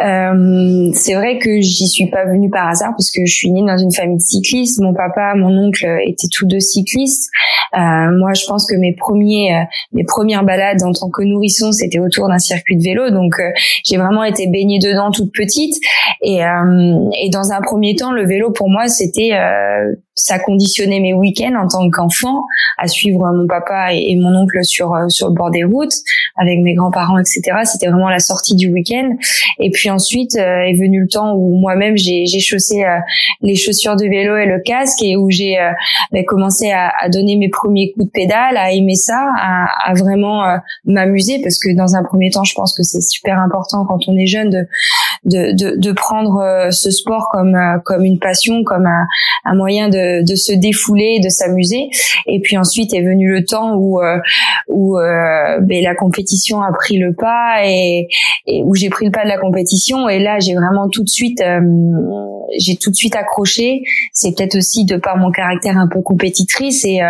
Euh, 0.04 0.92
c'est 0.94 1.16
vrai 1.16 1.40
que 1.40 1.60
j'y 1.60 1.88
suis 1.88 2.08
pas 2.12 2.24
venue 2.26 2.52
par 2.52 2.68
hasard 2.68 2.92
parce 2.96 3.10
que 3.10 3.26
je 3.26 3.34
suis 3.34 3.50
née 3.50 3.64
dans 3.66 3.78
une 3.80 3.92
famille 3.92 4.18
de 4.18 4.22
cyclistes. 4.22 4.80
Mon 4.80 4.94
papa, 4.94 5.34
mon 5.36 5.58
oncle 5.58 5.88
étaient 6.06 6.28
tous 6.32 6.46
deux 6.46 6.60
cyclistes. 6.60 7.32
Euh, 7.76 8.12
moi, 8.18 8.34
je 8.34 8.46
pense 8.46 8.68
que 8.70 8.76
mes 8.76 8.94
premiers, 8.94 9.56
euh, 9.56 9.64
mes 9.94 10.04
premières 10.04 10.44
balades 10.44 10.84
en 10.84 10.92
tant 10.92 11.10
que 11.10 11.24
nourrisson, 11.24 11.72
c'était 11.72 12.00
autour 12.00 12.28
d'un 12.28 12.38
circuit 12.38 12.78
de 12.78 12.84
vélo, 12.84 13.10
donc 13.10 13.40
euh, 13.40 13.50
j'ai 13.84 13.98
vraiment 13.98 14.24
été 14.24 14.48
baignée 14.48 14.78
dedans 14.78 15.10
toute 15.10 15.34
petite. 15.34 15.76
Et, 16.22 16.44
euh, 16.44 17.10
et 17.22 17.30
dans 17.30 17.52
un 17.52 17.62
premier 17.62 17.96
temps, 17.96 18.12
le 18.12 18.26
vélo 18.28 18.52
pour 18.52 18.70
moi, 18.70 18.88
c'était 18.88 19.32
euh, 19.64 19.96
ça 20.16 20.38
conditionnait 20.38 21.00
mes 21.00 21.14
week-ends 21.14 21.56
en 21.56 21.68
tant 21.68 21.90
qu'enfant 21.90 22.44
à 22.78 22.88
suivre 22.88 23.20
mon 23.34 23.48
papa 23.48 23.94
et, 23.94 24.16
mon 24.16 24.36
oncle 24.36 24.64
sur 24.64 24.94
euh, 24.94 25.10
sur 25.10 25.30
le 25.30 25.34
bord 25.34 25.50
des 25.50 25.64
routes 25.64 25.94
avec 26.38 26.60
mes 26.60 26.76
grands-parents 26.76 27.18
etc 27.18 27.62
c'était 27.64 27.88
vraiment 27.88 28.10
la 28.10 28.20
sortie 28.20 28.56
du 28.56 28.72
week-end. 28.72 29.16
Et 29.60 29.72
puis 29.72 29.90
ensuite 29.90 30.36
euh, 30.36 30.62
est 30.62 30.80
venu 30.80 31.02
le 31.02 31.08
temps 31.08 31.34
où 31.34 31.58
moi-même 31.58 31.98
j'ai 31.98 32.26
chaussé 32.40 32.84
les 33.42 33.56
chaussures 33.56 33.96
de 33.96 34.06
vélo 34.06 34.38
et 34.38 34.46
le 34.46 34.60
casque 34.60 35.02
et 35.02 35.16
où 35.16 35.30
j'ai 35.30 35.58
ben, 36.12 36.24
commencé 36.26 36.72
à, 36.72 36.92
à, 37.02 37.10
donner 37.10 37.36
mes 37.36 37.50
premiers 37.50 37.92
coups 37.92 38.06
de 38.06 38.12
pédale 38.12 38.58
à 38.58 38.72
aimer 38.72 38.96
ça 38.96 39.26
à, 39.38 39.90
à 39.90 39.94
vraiment 39.94 40.44
m'amuser 40.86 41.40
parce 41.42 41.58
que 41.60 41.76
dans 41.76 41.96
un 41.96 42.04
premier 42.04 42.30
temps 42.30 42.44
je 42.44 42.54
pense 42.54 42.76
que 42.76 42.84
c'est 42.84 43.02
super 43.02 43.40
important 43.40 43.86
quand 43.86 44.00
on 44.08 44.16
est 44.18 44.28
jeune 44.28 44.50
de 44.50 44.68
de 45.26 45.56
de, 45.56 45.76
de 45.78 45.92
prendre 45.92 46.70
ce 46.72 46.92
sport 46.92 47.30
comme 47.32 47.58
comme 47.86 48.04
une 48.04 48.20
passion 48.20 48.64
comme 48.64 48.86
un, 48.86 49.06
un 49.46 49.56
moyen 49.56 49.90
de, 49.90 50.26
de 50.26 50.36
se 50.36 50.54
défouler, 50.54 51.20
de 51.24 51.30
s'amuser. 51.30 51.90
Et 52.28 52.40
puis 52.42 52.58
ensuite 52.58 52.94
est 52.94 53.02
venu 53.04 53.30
le 53.30 53.46
temps 53.46 53.76
où 53.76 54.02
euh, 54.02 54.20
où 54.68 54.98
euh, 54.98 55.60
ben, 55.62 55.84
la 55.84 55.96
compétition 55.96 56.62
a 56.62 56.72
pris 56.72 56.98
le 56.98 57.14
pas 57.14 57.66
et, 57.66 58.08
et 58.46 58.64
où 58.64 58.76
j'ai 58.76 58.90
pris 58.90 59.06
le 59.06 59.12
pas 59.12 59.24
de 59.24 59.30
la 59.30 59.38
compétition. 59.38 60.10
Et 60.10 60.20
là, 60.20 60.40
j'ai 60.40 60.54
vraiment 60.56 60.90
tout 60.90 61.04
de 61.04 61.10
suite 61.10 61.42
euh, 61.42 61.60
j'ai 62.58 62.76
tout 62.76 62.92
de 62.92 62.96
suite 62.96 63.16
accroché. 63.16 63.84
C'est 64.12 64.36
peut-être 64.36 64.56
aussi 64.58 64.86
de 64.86 64.98
par 64.98 65.18
mon 65.18 65.32
caractère 65.32 65.78
un 65.78 65.88
peu 65.88 66.02
compétitrice 66.02 66.86
et 66.86 67.02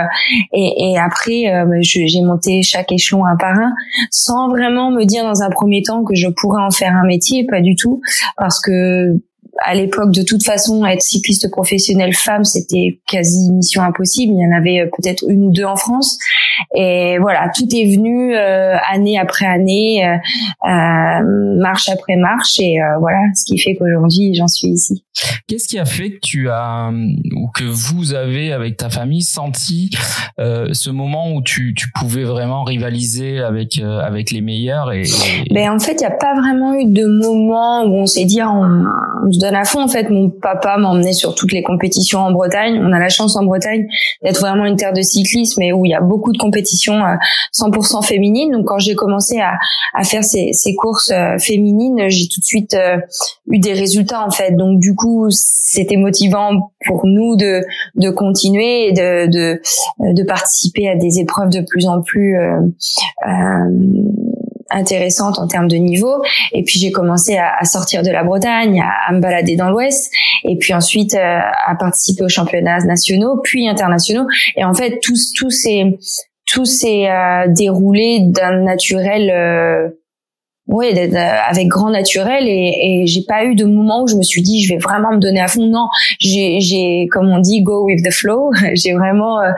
et, 0.54 0.92
et 0.92 0.98
après 0.98 1.44
ben, 1.66 1.82
j'ai 1.82 2.22
monté 2.22 2.62
chaque 2.62 2.92
échelon 2.92 3.26
un 3.26 3.36
par 3.36 3.58
un 3.60 3.74
sans 4.12 4.50
vraiment 4.50 4.92
me 4.92 5.06
dire 5.06 5.24
dans 5.24 5.42
un 5.42 5.50
premier 5.50 5.82
temps 5.84 6.04
que 6.04 6.16
je 6.16 6.28
pourrais 6.28 6.62
en 6.62 6.72
faire 6.72 6.94
un 6.96 7.06
métier, 7.06 7.46
pas 7.46 7.62
du 7.62 7.76
tout, 7.76 8.02
parce 8.38 8.60
que 8.62 9.18
à 9.60 9.76
l'époque, 9.76 10.12
de 10.12 10.24
toute 10.24 10.44
façon, 10.44 10.86
être 10.86 11.02
cycliste 11.02 11.50
professionnel 11.52 12.14
femme, 12.14 12.44
c'était 12.44 13.00
quasi 13.08 13.52
mission 13.52 13.84
impossible. 13.84 14.34
Il 14.36 14.42
y 14.42 14.54
en 14.54 14.58
avait 14.58 14.82
euh, 14.82 14.90
peut-être 14.98 15.24
une 15.28 15.46
ou 15.46 15.52
deux 15.52 15.66
en 15.66 15.76
France. 15.76 16.18
Et 16.76 17.18
voilà, 17.20 17.50
tout 17.56 17.68
est 17.72 17.96
venu 17.96 18.36
euh, 18.36 18.76
année 18.92 19.20
après 19.20 19.46
année, 19.46 20.06
euh, 20.06 20.70
euh 20.70 21.60
marche 21.60 21.90
après 21.90 22.16
marche. 22.16 22.60
Et 22.60 22.78
voilà, 23.00 23.20
ce 23.36 23.46
qui 23.46 23.58
fait 23.60 23.76
qu'aujourd'hui, 23.76 24.34
j'en 24.36 24.48
suis 24.48 24.70
ici. 24.70 25.04
Qu'est-ce 25.48 25.68
qui 25.68 25.78
a 25.78 25.86
fait 25.86 26.12
que 26.12 26.20
tu 26.22 26.50
as 26.50 26.92
ou 27.36 27.50
que 27.54 27.64
vous 27.64 28.14
avez 28.14 28.52
avec 28.52 28.78
ta 28.78 28.90
famille 28.90 29.22
senti 29.22 29.92
ce 30.38 30.90
moment 30.90 31.34
où 31.34 31.42
tu, 31.42 31.74
tu 31.76 31.88
pouvais 31.94 32.24
vraiment 32.24 32.64
rivaliser 32.64 33.40
avec 33.40 33.80
avec 33.80 34.32
les 34.32 34.42
meilleurs 34.42 34.92
et, 34.92 35.04
Ben 35.52 35.72
en 35.72 35.80
fait, 35.80 35.94
il 35.94 36.00
n'y 36.00 36.06
a 36.06 36.12
pas 36.12 36.34
vraiment 36.36 36.74
eu 36.74 36.86
de 36.86 37.06
moment 37.06 37.84
où 37.84 37.96
on 37.96 38.06
s'est 38.08 38.26
dit 38.26 38.42
on, 38.42 38.86
on 39.26 39.32
se 39.32 39.40
donne 39.44 39.56
à 39.56 39.66
fond. 39.66 39.84
En 39.84 39.88
fait, 39.88 40.10
mon 40.10 40.30
papa 40.30 40.78
m'a 40.78 40.88
emmené 40.88 41.14
sur 41.14 41.36
toutes 41.36 41.52
les 41.52 41.64
compétitions 41.64 42.20
en 42.20 42.32
Bretagne. 42.32 42.82
On 42.82 42.92
a 42.94 43.00
la 43.00 43.10
chance 43.10 43.36
en 43.36 43.44
Bretagne 43.44 43.88
d'être 44.24 44.40
vraiment 44.40 44.66
une 44.66 44.78
terre 44.78 44.94
de 44.94 45.02
cyclisme 45.02 45.62
et 45.62 45.74
où 45.74 45.86
il 45.86 45.90
y 45.90 45.94
a 45.94 46.02
beaucoup 46.02 46.32
de 46.32 46.38
compétitions 46.38 47.02
100% 47.54 47.98
euh, 47.98 48.02
féminines. 48.02 48.52
Donc, 48.52 48.66
quand 48.66 48.80
j'ai 48.80 48.96
commencé 48.96 49.40
à, 49.40 49.58
faire 50.04 50.24
ces, 50.24 50.52
courses 50.78 51.12
euh, 51.12 51.38
féminines, 51.38 52.10
j'ai 52.10 52.28
tout 52.28 52.40
de 52.40 52.46
suite 52.46 52.74
euh, 52.74 52.98
eu 53.48 53.60
des 53.60 53.74
résultats 53.74 54.26
en 54.26 54.32
fait. 54.32 54.56
Donc, 54.56 54.80
du 54.80 54.96
coup, 54.96 55.28
c'était 55.30 55.98
motivant 55.98 56.72
pour 56.86 57.06
nous 57.06 57.36
de, 57.36 57.64
continuer 58.12 58.88
et 58.88 58.94
de, 58.94 59.28
de, 59.28 60.24
participer 60.24 60.88
à 60.90 60.96
des 60.96 61.20
épreuves 61.20 61.50
de 61.50 61.62
plus 61.62 61.86
en 61.86 62.02
plus 62.02 62.38
euh, 62.38 63.70
intéressante 64.74 65.40
en 65.40 65.48
termes 65.48 65.68
de 65.68 65.78
niveau. 65.78 66.24
Et 66.52 66.64
puis 66.64 66.80
j'ai 66.80 66.92
commencé 66.92 67.38
à, 67.38 67.54
à, 67.58 67.66
sortir 67.66 68.04
de 68.04 68.12
la 68.12 68.24
Bretagne, 68.24 68.82
à, 68.82 69.10
à 69.10 69.14
me 69.14 69.20
balader 69.20 69.56
dans 69.56 69.70
l'Ouest, 69.70 70.12
et 70.44 70.58
puis 70.58 70.74
ensuite 70.74 71.14
euh, 71.16 71.40
à 71.66 71.76
participer 71.76 72.24
aux 72.24 72.30
championnats 72.30 72.80
nationaux, 72.80 73.40
puis 73.44 73.68
internationaux. 73.68 74.26
Et 74.58 74.64
en 74.64 74.74
fait, 74.74 75.00
tout, 75.02 75.16
tout 75.38 75.50
s'est 75.50 75.98
tout 76.46 76.66
s'est 76.66 77.10
euh, 77.10 77.46
déroulé 77.48 78.20
d'un 78.22 78.62
naturel 78.62 79.30
euh, 79.32 79.90
oui, 80.68 80.88
avec 81.50 81.68
grand 81.68 81.90
naturel 81.90 82.46
et, 82.48 83.02
et 83.02 83.06
j'ai 83.06 83.24
pas 83.28 83.44
eu 83.44 83.54
de 83.54 83.66
moment 83.66 84.04
où 84.04 84.08
je 84.08 84.16
me 84.16 84.24
suis 84.24 84.42
dit 84.42 84.64
je 84.64 84.74
vais 84.74 84.80
vraiment 84.80 85.12
me 85.12 85.20
donner 85.20 85.42
à 85.42 85.48
fond. 85.48 85.66
Non, 85.68 85.88
j'ai, 86.20 87.08
comme 87.12 87.28
on 87.28 87.40
dit, 87.40 87.62
go 87.62 87.86
with 87.86 88.02
the 88.02 88.14
flow. 88.14 88.52
j'ai 88.74 88.94
vraiment 88.94 89.42
euh, 89.42 89.52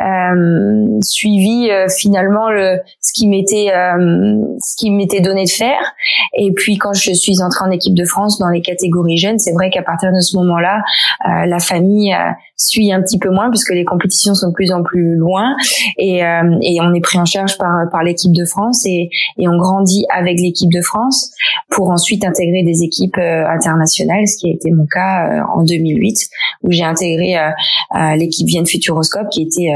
euh, 0.00 1.00
suivi 1.02 1.68
euh, 1.68 1.88
finalement 1.88 2.48
le 2.50 2.78
ce 3.00 3.12
qui 3.12 3.26
m'était 3.26 3.72
euh, 3.74 4.36
ce 4.60 4.76
qui 4.76 4.90
m'était 4.90 5.20
donné 5.20 5.44
de 5.44 5.50
faire. 5.50 5.94
Et 6.38 6.52
puis 6.52 6.78
quand 6.78 6.92
je 6.92 7.12
suis 7.12 7.42
entrée 7.42 7.64
en 7.64 7.70
équipe 7.72 7.94
de 7.94 8.04
France 8.04 8.38
dans 8.38 8.48
les 8.48 8.62
catégories 8.62 9.16
jeunes, 9.16 9.40
c'est 9.40 9.52
vrai 9.52 9.68
qu'à 9.70 9.82
partir 9.82 10.12
de 10.12 10.20
ce 10.20 10.36
moment-là, 10.36 10.82
la 11.24 11.58
famille 11.58 12.14
suit 12.56 12.92
un 12.92 13.02
petit 13.02 13.18
peu 13.18 13.30
moins 13.30 13.50
puisque 13.50 13.72
les 13.72 13.84
compétitions 13.84 14.34
sont 14.34 14.48
de 14.48 14.54
plus 14.54 14.70
en 14.70 14.82
plus 14.82 15.16
loin 15.16 15.56
et, 15.98 16.18
et 16.18 16.80
on 16.80 16.94
est 16.94 17.00
pris 17.00 17.18
en 17.18 17.24
charge 17.24 17.58
par 17.58 17.90
par 17.90 18.04
l'équipe 18.04 18.32
de 18.32 18.44
France 18.44 18.86
et, 18.86 19.10
et 19.38 19.48
on 19.48 19.56
grandit 19.56 20.04
avec 20.14 20.38
les 20.40 20.51
équipe 20.52 20.70
de 20.70 20.82
France 20.82 21.32
pour 21.70 21.90
ensuite 21.90 22.24
intégrer 22.24 22.62
des 22.62 22.82
équipes 22.82 23.18
euh, 23.18 23.46
internationales, 23.48 24.26
ce 24.28 24.36
qui 24.38 24.50
a 24.50 24.52
été 24.52 24.70
mon 24.70 24.86
cas 24.86 25.28
euh, 25.28 25.42
en 25.54 25.64
2008 25.64 26.28
où 26.62 26.70
j'ai 26.70 26.84
intégré 26.84 27.36
euh, 27.36 28.14
l'équipe 28.16 28.46
Vienne 28.46 28.66
Futuroscope 28.66 29.28
qui 29.30 29.42
était 29.42 29.70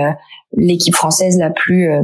l'équipe 0.56 0.94
française 0.94 1.38
la 1.38 1.50
plus 1.50 1.90
euh, 1.90 2.02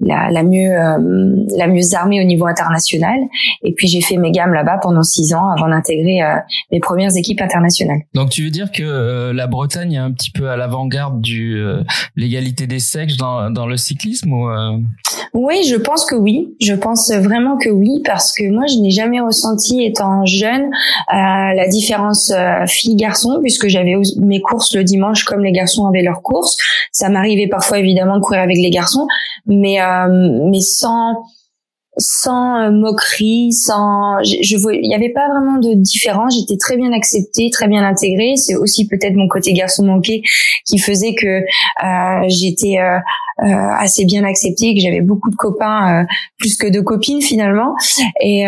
la, 0.00 0.30
la 0.30 0.42
mieux 0.42 0.70
euh, 0.70 1.46
la 1.56 1.66
mieux 1.66 1.94
armée 1.94 2.20
au 2.20 2.24
niveau 2.24 2.46
international 2.46 3.18
et 3.62 3.74
puis 3.74 3.88
j'ai 3.88 4.00
fait 4.00 4.16
mes 4.16 4.30
gammes 4.30 4.54
là-bas 4.54 4.78
pendant 4.82 5.02
six 5.02 5.34
ans 5.34 5.48
avant 5.48 5.68
d'intégrer 5.68 6.22
euh, 6.22 6.36
mes 6.72 6.80
premières 6.80 7.14
équipes 7.16 7.40
internationales. 7.40 8.00
Donc 8.14 8.30
tu 8.30 8.44
veux 8.44 8.50
dire 8.50 8.70
que 8.72 9.32
la 9.32 9.46
Bretagne 9.46 9.92
est 9.94 9.98
un 9.98 10.12
petit 10.12 10.30
peu 10.30 10.48
à 10.48 10.56
l'avant-garde 10.56 11.20
du 11.20 11.60
l'égalité 12.16 12.66
des 12.66 12.78
sexes 12.78 13.16
dans, 13.16 13.50
dans 13.50 13.66
le 13.66 13.76
cyclisme 13.76 14.32
ou 14.32 14.48
Oui, 15.34 15.62
je 15.68 15.76
pense 15.76 16.04
que 16.04 16.14
oui. 16.14 16.54
Je 16.60 16.74
pense 16.74 17.12
vraiment 17.12 17.56
que 17.58 17.68
oui 17.68 18.02
parce 18.04 18.32
que 18.32 18.48
moi 18.50 18.64
je 18.66 18.78
n'ai 18.78 18.90
jamais 18.90 19.20
ressenti 19.20 19.82
étant 19.84 20.24
jeune 20.24 20.70
la 21.08 21.68
différence 21.68 22.32
fille-garçon 22.66 23.38
puisque 23.42 23.68
j'avais 23.68 23.94
mes 24.20 24.40
courses 24.40 24.74
le 24.74 24.84
dimanche 24.84 25.24
comme 25.24 25.42
les 25.42 25.52
garçons 25.52 25.86
avaient 25.86 26.02
leurs 26.02 26.22
courses. 26.22 26.56
Ça 26.92 27.08
m'arrivait 27.08 27.48
parfois 27.48 27.78
évidemment 27.78 28.16
de 28.16 28.22
courir 28.22 28.42
avec 28.42 28.56
les 28.56 28.70
garçons, 28.70 29.06
mais 29.46 29.80
euh, 29.80 30.48
mais 30.50 30.60
sans 30.60 31.24
sans 32.00 32.56
euh, 32.56 32.70
moquerie, 32.70 33.52
sans 33.52 34.22
je, 34.24 34.56
il 34.72 34.88
n'y 34.88 34.94
avait 34.94 35.12
pas 35.12 35.28
vraiment 35.28 35.58
de 35.58 35.74
différence. 35.74 36.34
J'étais 36.36 36.56
très 36.56 36.76
bien 36.76 36.92
acceptée, 36.92 37.50
très 37.50 37.68
bien 37.68 37.84
intégrée. 37.84 38.34
C'est 38.36 38.56
aussi 38.56 38.86
peut-être 38.88 39.14
mon 39.14 39.28
côté 39.28 39.52
garçon 39.52 39.84
manqué 39.84 40.22
qui 40.66 40.78
faisait 40.78 41.14
que 41.14 41.26
euh, 41.26 42.28
j'étais 42.28 42.78
euh, 42.78 42.98
euh, 43.44 43.74
assez 43.78 44.04
bien 44.04 44.24
acceptée, 44.24 44.74
que 44.74 44.80
j'avais 44.80 45.00
beaucoup 45.02 45.30
de 45.30 45.36
copains 45.36 46.06
plus 46.38 46.56
que 46.56 46.66
de 46.66 46.80
copines 46.80 47.22
finalement. 47.22 47.74
Et, 48.22 48.40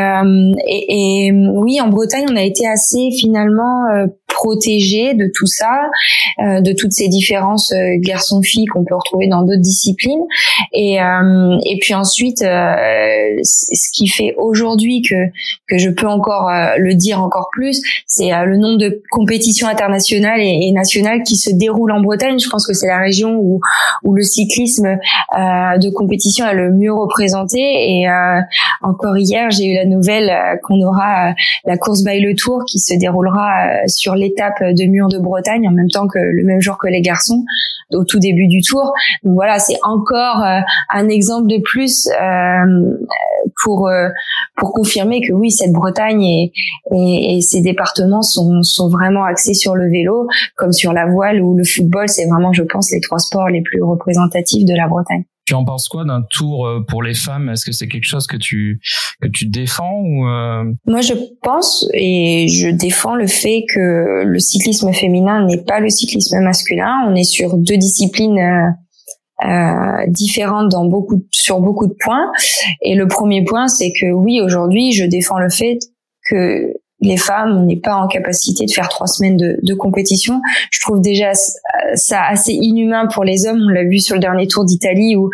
et, 0.66 1.26
et, 1.26 1.32
oui, 1.32 1.80
en 1.80 1.88
Bretagne, 1.88 2.26
on 2.30 2.36
a 2.36 2.42
été 2.42 2.66
assez 2.66 3.10
finalement 3.18 3.86
protégé 4.32 5.14
de 5.14 5.30
tout 5.34 5.46
ça, 5.46 5.88
euh, 6.40 6.60
de 6.60 6.72
toutes 6.72 6.92
ces 6.92 7.08
différences 7.08 7.72
euh, 7.72 7.96
garçons-filles 7.98 8.66
qu'on 8.66 8.84
peut 8.84 8.94
retrouver 8.94 9.28
dans 9.28 9.42
d'autres 9.42 9.60
disciplines. 9.60 10.22
Et, 10.72 11.00
euh, 11.00 11.56
et 11.64 11.78
puis 11.80 11.94
ensuite, 11.94 12.42
ce 13.42 13.90
qui 13.92 14.08
fait 14.08 14.34
aujourd'hui 14.36 15.02
que 15.02 15.14
que 15.68 15.78
je 15.78 15.90
peux 15.90 16.06
encore 16.06 16.50
le 16.76 16.94
dire 16.94 17.22
encore 17.22 17.48
plus, 17.52 17.80
c'est 18.06 18.30
le 18.44 18.56
nombre 18.56 18.78
de 18.78 19.02
compétitions 19.10 19.68
internationales 19.68 20.40
et, 20.40 20.70
nationales 20.72 21.22
qui 21.22 21.36
se 21.36 21.50
déroulent 21.50 21.92
en 21.92 22.00
Bretagne. 22.00 22.38
Je 22.38 22.48
pense 22.48 22.66
que 22.66 22.74
c'est 22.74 22.86
la 22.86 22.98
région 22.98 23.36
où 23.36 23.60
où 24.02 24.14
le 24.14 24.22
cyclisme 24.22 24.98
de 25.34 25.90
compétition 25.90 26.46
est 26.46 26.54
le 26.54 26.72
mieux 26.72 26.92
représenté. 26.92 27.58
Et 27.58 28.06
encore 28.82 29.16
hier, 29.16 29.50
j'ai 29.50 29.66
eu 29.66 29.74
la 29.74 29.84
nouvelle 29.84 30.58
qu'on 30.62 30.80
aura 30.80 31.34
la 31.64 31.76
course 31.76 32.04
by 32.04 32.20
le 32.20 32.34
Tour 32.34 32.64
qui 32.66 32.78
se 32.78 32.94
déroulera 32.94 33.86
sur 33.86 34.14
l'étape 34.14 34.62
de 34.62 34.84
Mur 34.84 35.08
de 35.08 35.18
Bretagne 35.18 35.66
en 35.68 35.72
même 35.72 35.90
temps 35.90 36.06
que 36.06 36.18
le 36.18 36.44
même 36.44 36.60
jour 36.60 36.78
que 36.78 36.88
les 36.88 37.00
garçons 37.00 37.44
au 37.94 38.04
tout 38.04 38.18
début 38.18 38.46
du 38.46 38.62
tour. 38.62 38.92
Donc 39.22 39.34
voilà, 39.34 39.58
c'est 39.58 39.78
encore 39.82 40.42
euh, 40.42 40.60
un 40.90 41.08
exemple 41.08 41.48
de 41.48 41.60
plus 41.62 42.08
euh, 42.08 42.96
pour 43.62 43.88
euh, 43.88 44.08
pour 44.56 44.72
confirmer 44.72 45.20
que 45.20 45.32
oui, 45.32 45.50
cette 45.50 45.72
Bretagne 45.72 46.22
et, 46.22 46.52
et, 46.94 47.36
et 47.36 47.40
ces 47.40 47.60
départements 47.60 48.22
sont, 48.22 48.62
sont 48.62 48.88
vraiment 48.88 49.24
axés 49.24 49.54
sur 49.54 49.74
le 49.74 49.90
vélo, 49.90 50.26
comme 50.56 50.72
sur 50.72 50.92
la 50.92 51.06
voile 51.06 51.42
ou 51.42 51.56
le 51.56 51.64
football. 51.64 52.08
C'est 52.08 52.26
vraiment, 52.26 52.52
je 52.52 52.62
pense, 52.62 52.90
les 52.92 53.00
trois 53.00 53.18
sports 53.18 53.48
les 53.48 53.62
plus 53.62 53.82
représentatifs 53.82 54.64
de 54.64 54.74
la 54.74 54.88
Bretagne. 54.88 55.24
Tu 55.44 55.54
en 55.54 55.64
penses 55.64 55.88
quoi 55.88 56.04
d'un 56.04 56.22
tour 56.30 56.66
euh, 56.66 56.84
pour 56.86 57.02
les 57.02 57.14
femmes? 57.14 57.50
Est-ce 57.50 57.64
que 57.64 57.72
c'est 57.72 57.88
quelque 57.88 58.06
chose 58.06 58.28
que 58.28 58.36
tu 58.36 58.80
que 59.20 59.26
tu 59.26 59.46
défends 59.46 60.00
ou 60.00 60.28
euh? 60.28 60.64
Moi, 60.86 61.00
je 61.00 61.14
pense 61.42 61.88
et 61.94 62.46
je 62.46 62.68
défends 62.68 63.16
le 63.16 63.26
fait 63.26 63.64
que 63.68 64.22
le 64.24 64.38
cyclisme 64.38 64.92
féminin 64.92 65.44
n'est 65.44 65.64
pas 65.64 65.80
le 65.80 65.88
cyclisme 65.88 66.38
masculin. 66.42 67.06
On 67.08 67.16
est 67.16 67.24
sur 67.24 67.56
deux 67.56 67.76
disciplines 67.76 68.38
euh, 69.44 70.04
différentes 70.08 70.70
dans 70.70 70.84
beaucoup 70.84 71.22
sur 71.30 71.60
beaucoup 71.60 71.86
de 71.86 71.94
points. 71.98 72.30
Et 72.80 72.94
le 72.94 73.08
premier 73.08 73.44
point, 73.44 73.68
c'est 73.68 73.92
que 73.92 74.06
oui, 74.12 74.40
aujourd'hui, 74.40 74.92
je 74.92 75.04
défends 75.04 75.38
le 75.38 75.50
fait 75.50 75.78
que 76.28 76.74
les 77.00 77.16
femmes, 77.16 77.56
on 77.56 77.64
n'est 77.64 77.80
pas 77.80 77.96
en 77.96 78.06
capacité 78.06 78.64
de 78.64 78.70
faire 78.70 78.88
trois 78.88 79.08
semaines 79.08 79.36
de, 79.36 79.58
de, 79.60 79.74
compétition. 79.74 80.40
Je 80.70 80.80
trouve 80.80 81.00
déjà 81.00 81.32
ça 81.94 82.22
assez 82.22 82.52
inhumain 82.52 83.08
pour 83.12 83.24
les 83.24 83.46
hommes. 83.46 83.60
On 83.66 83.70
l'a 83.70 83.82
vu 83.82 83.98
sur 83.98 84.14
le 84.14 84.20
dernier 84.20 84.46
Tour 84.46 84.64
d'Italie 84.64 85.16
où 85.16 85.28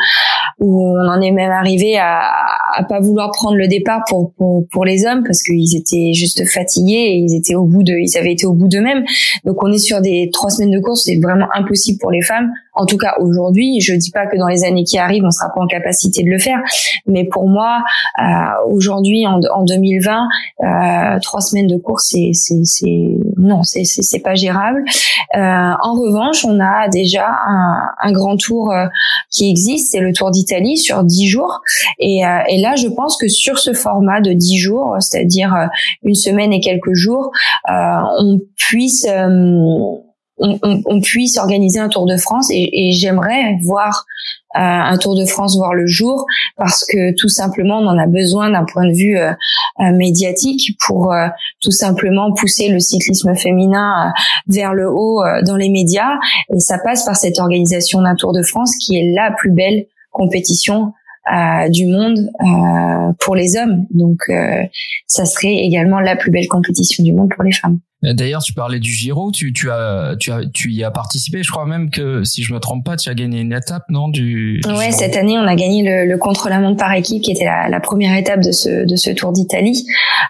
où 0.59 0.83
on 0.83 1.09
en 1.09 1.21
est 1.21 1.31
même 1.31 1.51
arrivé 1.51 1.99
à, 1.99 2.31
à 2.75 2.85
pas 2.85 3.01
vouloir 3.01 3.31
prendre 3.33 3.57
le 3.57 3.69
départ 3.69 4.03
pour 4.09 4.33
pour, 4.35 4.67
pour 4.71 4.85
les 4.85 5.07
hommes 5.07 5.23
parce 5.25 5.43
qu'ils 5.43 5.77
étaient 5.77 6.13
juste 6.13 6.47
fatigués 6.49 6.93
et 6.93 7.17
ils 7.17 7.35
étaient 7.35 7.55
au 7.55 7.65
bout 7.65 7.83
de 7.83 7.93
ils 7.93 8.17
avaient 8.19 8.33
été 8.33 8.47
au 8.47 8.53
bout 8.53 8.69
d'eux-mêmes. 8.69 9.05
Donc 9.45 9.63
on 9.63 9.73
est 9.73 9.79
sur 9.79 10.01
des 10.01 10.31
trois 10.33 10.51
semaines 10.51 10.71
de 10.71 10.81
course, 10.81 11.05
c'est 11.05 11.19
vraiment 11.21 11.47
impossible 11.55 11.99
pour 11.99 12.11
les 12.11 12.23
femmes. 12.23 12.51
En 12.75 12.87
tout 12.87 12.97
cas 12.97 13.15
aujourd'hui, 13.21 13.81
je 13.81 13.95
dis 13.95 14.11
pas 14.11 14.27
que 14.27 14.37
dans 14.37 14.47
les 14.47 14.65
années 14.65 14.85
qui 14.85 14.99
arrivent 14.99 15.25
on 15.25 15.31
sera 15.31 15.49
pas 15.55 15.61
en 15.61 15.67
capacité 15.67 16.23
de 16.23 16.31
le 16.31 16.39
faire, 16.39 16.61
mais 17.07 17.25
pour 17.25 17.49
moi 17.49 17.83
euh, 18.21 18.25
aujourd'hui 18.71 19.27
en, 19.27 19.41
en 19.53 19.65
2020, 19.65 20.29
euh, 20.63 21.19
trois 21.23 21.41
semaines 21.41 21.67
de 21.67 21.77
course 21.77 22.15
c'est 22.33 22.33
c'est 22.33 23.19
non 23.39 23.63
c'est 23.63 23.85
c'est 23.85 24.21
pas 24.21 24.35
gérable. 24.35 24.85
Euh, 25.35 25.39
en 25.39 25.95
revanche, 25.95 26.45
on 26.45 26.61
a 26.61 26.89
déjà 26.89 27.27
un, 27.47 27.83
un 28.01 28.13
grand 28.13 28.37
tour 28.37 28.73
euh, 28.73 28.87
qui 29.31 29.49
existe, 29.49 29.93
c'est 29.93 30.01
le 30.01 30.13
Tour 30.13 30.31
d'Italie 30.31 30.77
sur 30.77 31.05
dix 31.05 31.27
jours 31.27 31.61
et, 31.99 32.27
euh, 32.27 32.41
et 32.49 32.61
là 32.61 32.75
je 32.77 32.89
pense 32.89 33.17
que 33.17 33.29
sur 33.29 33.59
ce 33.59 33.73
format 33.73 34.21
de 34.21 34.33
dix 34.33 34.59
jours, 34.59 34.97
c'est-à-dire 35.01 35.55
euh, 35.55 35.67
une 36.03 36.15
semaine 36.15 36.53
et 36.53 36.61
quelques 36.61 36.95
jours, 36.95 37.31
on 37.69 38.41
puisse 38.57 39.07
on, 40.41 40.59
on, 40.63 40.83
on, 40.87 41.01
puisse 41.01 41.37
organiser 41.37 41.81
un 41.81 41.89
Tour 41.89 42.07
de 42.07 42.17
France 42.17 42.49
et, 42.51 42.71
et 42.73 42.93
j'aimerais 42.93 43.57
voir 43.65 44.05
euh, 44.05 44.38
un 44.55 44.97
Tour 44.99 45.17
de 45.17 45.25
France 45.25 45.57
voir 45.57 45.75
le 45.75 45.87
jour 45.87 46.25
parce 46.57 46.85
que 46.87 47.15
tout 47.17 47.29
simplement 47.29 47.79
on 47.79 47.87
en 47.87 47.99
a 47.99 48.07
besoin 48.07 48.51
d'un 48.51 48.65
point 48.65 48.87
de 48.87 48.95
vue 48.95 49.19
euh, 49.19 49.33
euh, 49.81 49.93
médiatique 49.93 50.77
pour 50.87 51.13
tout 51.63 51.71
simplement 51.71 52.33
pousser 52.33 52.69
le 52.69 52.81
cyclisme 52.81 53.35
féminin 53.35 54.13
vers 54.47 54.75
le 54.75 54.91
haut 54.91 55.23
dans 55.45 55.57
les 55.57 55.69
médias 55.69 56.19
et 56.55 56.61
ça 56.61 56.79
passe 56.79 57.05
par 57.05 57.17
cette 57.17 57.39
organisation 57.39 58.01
d'un 58.03 58.15
Tour 58.15 58.33
de 58.33 58.43
France 58.43 58.75
qui 58.77 58.97
est 58.97 59.13
la 59.15 59.31
plus 59.33 59.53
belle 59.53 59.87
compétition 60.11 60.93
du 61.69 61.87
monde 61.87 62.31
pour 63.21 63.37
les 63.37 63.57
hommes. 63.59 63.85
Donc, 63.91 64.19
ça 65.07 65.25
serait 65.27 65.57
également 65.57 66.01
la 66.01 66.17
plus 66.17 66.31
belle 66.31 66.49
compétition 66.49 67.05
du 67.05 67.13
monde 67.13 67.31
pour 67.35 67.45
les 67.45 67.53
femmes. 67.53 67.81
Euh, 68.05 68.13
d'ailleurs, 68.13 68.43
tu 68.43 68.53
parlais 68.53 68.79
du 68.79 68.93
Giro, 68.93 69.33
tu, 69.33 69.53
tu 69.53 69.71
as, 69.71 70.15
tu 70.21 70.31
as, 70.31 70.43
tu 70.53 70.71
y 70.71 70.85
as 70.85 70.91
participé. 70.91 71.43
Je 71.43 71.51
crois 71.51 71.67
même 71.67 71.91
que, 71.91 72.23
si 72.23 72.45
je 72.45 72.55
me 72.55 72.61
trompe 72.61 72.85
pas, 72.85 72.97
tu 72.97 73.09
as 73.09 73.15
gagné 73.15 73.41
une 73.41 73.53
étape, 73.53 73.83
non, 73.89 74.09
du. 74.09 74.61
ouais, 74.67 74.93
cette 74.93 75.17
année, 75.17 75.37
on 75.37 75.47
a 75.47 75.57
gagné 75.57 75.83
le, 75.83 76.09
le 76.09 76.19
contre-la-montre 76.19 76.79
par 76.79 76.93
équipe, 76.93 77.23
qui 77.23 77.33
était 77.33 77.45
la, 77.45 77.69
la, 77.69 77.81
première 77.81 78.17
étape 78.17 78.41
de 78.41 78.53
ce, 78.53 78.87
de 78.87 78.97
ce 78.97 79.11
Tour 79.11 79.33
d'Italie. 79.33 79.85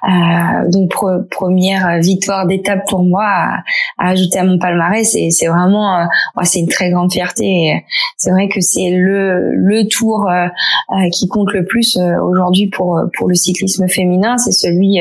Euh, 0.05 0.71
donc, 0.71 0.93
première 1.31 2.01
victoire 2.01 2.47
d'étape 2.47 2.87
pour 2.89 3.05
moi 3.05 3.25
à, 3.25 3.63
à, 3.99 4.11
ajouter 4.11 4.39
à 4.39 4.45
mon 4.45 4.59
palmarès. 4.59 5.15
Et 5.15 5.31
c'est 5.31 5.49
vraiment, 5.49 6.01
euh, 6.01 6.05
c'est 6.45 6.61
une 6.61 6.69
très 6.69 6.91
grande 6.91 7.13
fierté. 7.13 7.85
C'est 8.17 8.31
vrai 8.31 8.49
que 8.49 8.61
c'est 8.61 8.91
le, 8.91 9.55
le 9.55 9.87
Tour 9.89 10.27
euh, 10.29 10.47
euh, 10.47 11.11
qui 11.13 11.29
compte 11.29 11.53
le 11.53 11.67
plus 11.67 11.99
aujourd'hui 11.99 12.69
pour, 12.69 12.99
pour 13.17 13.29
le 13.29 13.35
cyclisme 13.35 13.89
féminin. 13.89 14.39
C'est 14.39 14.53
celui 14.53 15.01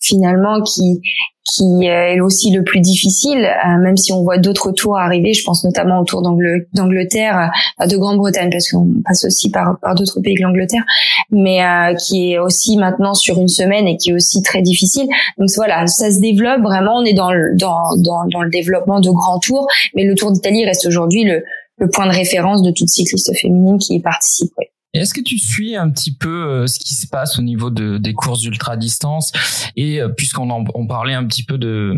finalement 0.00 0.62
qui 0.62 1.00
qui 1.44 1.84
est 1.86 2.20
aussi 2.20 2.52
le 2.52 2.62
plus 2.62 2.80
difficile, 2.80 3.44
euh, 3.44 3.78
même 3.82 3.96
si 3.96 4.12
on 4.12 4.22
voit 4.22 4.38
d'autres 4.38 4.70
tours 4.70 4.96
arriver. 4.96 5.32
Je 5.32 5.44
pense 5.44 5.64
notamment 5.64 6.00
au 6.00 6.04
tour 6.04 6.22
d'Angleterre, 6.22 7.50
euh, 7.80 7.86
de 7.86 7.96
Grande-Bretagne, 7.96 8.50
parce 8.50 8.70
qu'on 8.70 8.88
passe 9.04 9.24
aussi 9.24 9.50
par, 9.50 9.78
d'autres 9.96 10.20
pays 10.20 10.34
que 10.34 10.42
l'Angleterre, 10.42 10.84
mais 11.30 11.64
euh, 11.64 11.94
qui 11.94 12.32
est 12.32 12.38
aussi 12.38 12.76
maintenant 12.76 13.14
sur 13.14 13.38
une 13.40 13.48
semaine 13.48 13.88
et 13.88 13.96
qui 13.96 14.10
est 14.10 14.14
aussi 14.14 14.42
très 14.42 14.62
difficile. 14.62 15.08
Donc 15.38 15.48
voilà, 15.56 15.86
ça 15.86 16.10
se 16.12 16.20
développe 16.20 16.62
vraiment. 16.62 16.98
On 16.98 17.04
est 17.04 17.14
dans 17.14 17.32
le, 17.32 17.56
dans, 17.56 17.96
dans, 17.96 18.24
dans 18.32 18.42
le 18.42 18.50
développement 18.50 19.00
de 19.00 19.10
grands 19.10 19.40
tours, 19.40 19.66
mais 19.94 20.04
le 20.04 20.14
Tour 20.14 20.30
d'Italie 20.30 20.64
reste 20.64 20.86
aujourd'hui 20.86 21.24
le, 21.24 21.42
le 21.78 21.88
point 21.88 22.06
de 22.06 22.12
référence 22.12 22.62
de 22.62 22.70
toute 22.70 22.88
cycliste 22.88 23.36
féminine 23.36 23.78
qui 23.78 23.94
y 23.94 24.00
participe. 24.00 24.52
Est-ce 24.94 25.14
que 25.14 25.22
tu 25.22 25.38
suis 25.38 25.74
un 25.74 25.90
petit 25.90 26.12
peu 26.12 26.66
ce 26.66 26.78
qui 26.78 26.94
se 26.94 27.06
passe 27.06 27.38
au 27.38 27.42
niveau 27.42 27.70
de, 27.70 27.96
des 27.96 28.12
courses 28.12 28.44
ultra 28.44 28.76
distance 28.76 29.32
et 29.74 30.00
puisqu'on 30.16 30.50
on 30.50 30.86
parlait 30.86 31.14
un 31.14 31.24
petit 31.24 31.44
peu 31.44 31.56
de, 31.56 31.94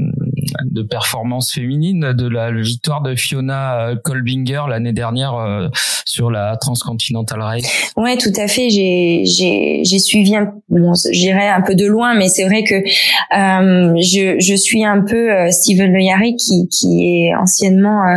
de 0.71 0.83
performance 0.83 1.53
féminine, 1.53 2.13
de 2.13 2.29
la 2.29 2.51
victoire 2.53 3.03
de 3.03 3.15
Fiona 3.15 3.95
Kolbinger 4.03 4.63
l'année 4.69 4.93
dernière 4.93 5.71
sur 6.05 6.31
la 6.31 6.57
Transcontinental 6.57 7.41
Race. 7.41 7.93
Ouais, 7.97 8.17
tout 8.17 8.33
à 8.37 8.49
fait. 8.49 8.71
J'ai 8.71 9.23
j'ai 9.25 9.83
j'ai 9.85 9.99
suivi 9.99 10.37
un, 10.37 10.53
bon, 10.69 10.93
j'irai 11.11 11.49
un 11.49 11.63
peu 11.63 11.75
de 11.75 11.87
loin, 11.87 12.15
mais 12.15 12.29
c'est 12.29 12.45
vrai 12.45 12.63
que 12.63 12.75
euh, 12.75 13.95
je 14.01 14.37
je 14.39 14.55
suis 14.55 14.85
un 14.85 15.03
peu 15.03 15.33
euh, 15.33 15.51
Steven 15.51 15.93
Le 15.93 16.37
qui 16.37 16.69
qui 16.69 17.27
est 17.27 17.35
anciennement 17.35 18.03
euh, 18.05 18.17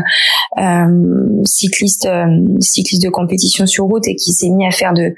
euh 0.62 1.44
cycliste 1.46 2.06
euh, 2.06 2.26
cycliste 2.60 3.04
de 3.04 3.10
compétition 3.10 3.66
sur 3.66 3.86
route 3.86 4.08
et 4.08 4.16
qui 4.16 4.34
s'est 4.34 4.50
mis 4.50 4.66
à 4.66 4.72
faire 4.72 4.94
de 4.94 5.14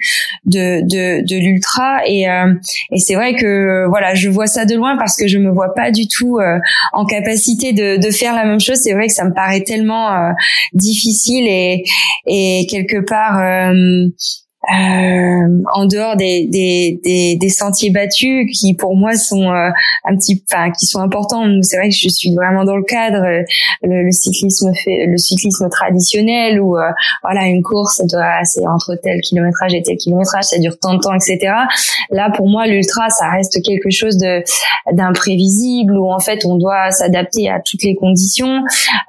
de 0.45 0.81
de, 0.81 1.25
de 1.25 1.35
l'ultra 1.37 2.01
et 2.05 2.25
et 2.91 2.99
c'est 2.99 3.15
vrai 3.15 3.33
que 3.35 3.87
voilà, 3.87 4.13
je 4.13 4.29
vois 4.29 4.47
ça 4.47 4.65
de 4.65 4.75
loin 4.75 4.97
parce 4.97 5.15
que 5.15 5.27
je 5.27 5.37
me 5.37 5.49
vois 5.49 5.73
pas 5.73 5.91
du 5.91 6.07
tout 6.07 6.39
en 6.93 6.98
capacité 7.05 7.73
de 7.73 7.97
de 7.97 8.11
faire 8.11 8.33
la 8.33 8.45
même 8.45 8.59
chose. 8.59 8.77
C'est 8.83 8.93
vrai 8.93 9.07
que 9.07 9.13
ça 9.13 9.25
me 9.25 9.33
paraît 9.33 9.63
tellement 9.63 10.31
difficile 10.73 11.47
et 11.47 11.83
et 12.25 12.67
quelque 12.69 13.05
part 13.05 13.71
euh, 14.67 15.63
en 15.73 15.85
dehors 15.85 16.17
des, 16.17 16.45
des, 16.47 16.99
des, 17.01 17.37
des, 17.37 17.49
sentiers 17.49 17.91
battus 17.91 18.45
qui 18.53 18.73
pour 18.73 18.93
moi 18.93 19.13
sont 19.13 19.49
euh, 19.49 19.69
un 20.03 20.15
petit 20.17 20.43
enfin 20.51 20.69
qui 20.71 20.85
sont 20.85 20.99
importants. 20.99 21.45
C'est 21.61 21.77
vrai 21.77 21.87
que 21.87 21.95
je 21.95 22.09
suis 22.09 22.35
vraiment 22.35 22.65
dans 22.65 22.75
le 22.75 22.83
cadre. 22.83 23.23
Le, 23.81 24.11
cyclisme 24.11 24.73
fait 24.73 25.05
le 25.05 25.17
cyclisme 25.17 25.69
traditionnel 25.69 26.59
où 26.59 26.77
euh, 26.77 26.89
voilà 27.23 27.47
une 27.47 27.63
course 27.63 28.01
doit 28.11 28.43
c'est 28.43 28.67
entre 28.67 28.95
tel 29.01 29.21
kilométrage 29.21 29.73
et 29.73 29.81
tel 29.81 29.95
kilométrage 29.97 30.45
ça 30.45 30.59
dure 30.59 30.77
tant 30.79 30.95
de 30.95 30.99
temps 30.99 31.13
etc 31.13 31.53
là 32.09 32.31
pour 32.35 32.47
moi 32.47 32.65
l'ultra 32.65 33.09
ça 33.09 33.29
reste 33.29 33.61
quelque 33.63 33.91
chose 33.91 34.17
de 34.17 34.43
d'imprévisible 34.91 35.97
où 35.97 36.11
en 36.11 36.19
fait 36.19 36.45
on 36.45 36.57
doit 36.57 36.91
s'adapter 36.91 37.49
à 37.49 37.59
toutes 37.59 37.83
les 37.83 37.95
conditions. 37.95 38.63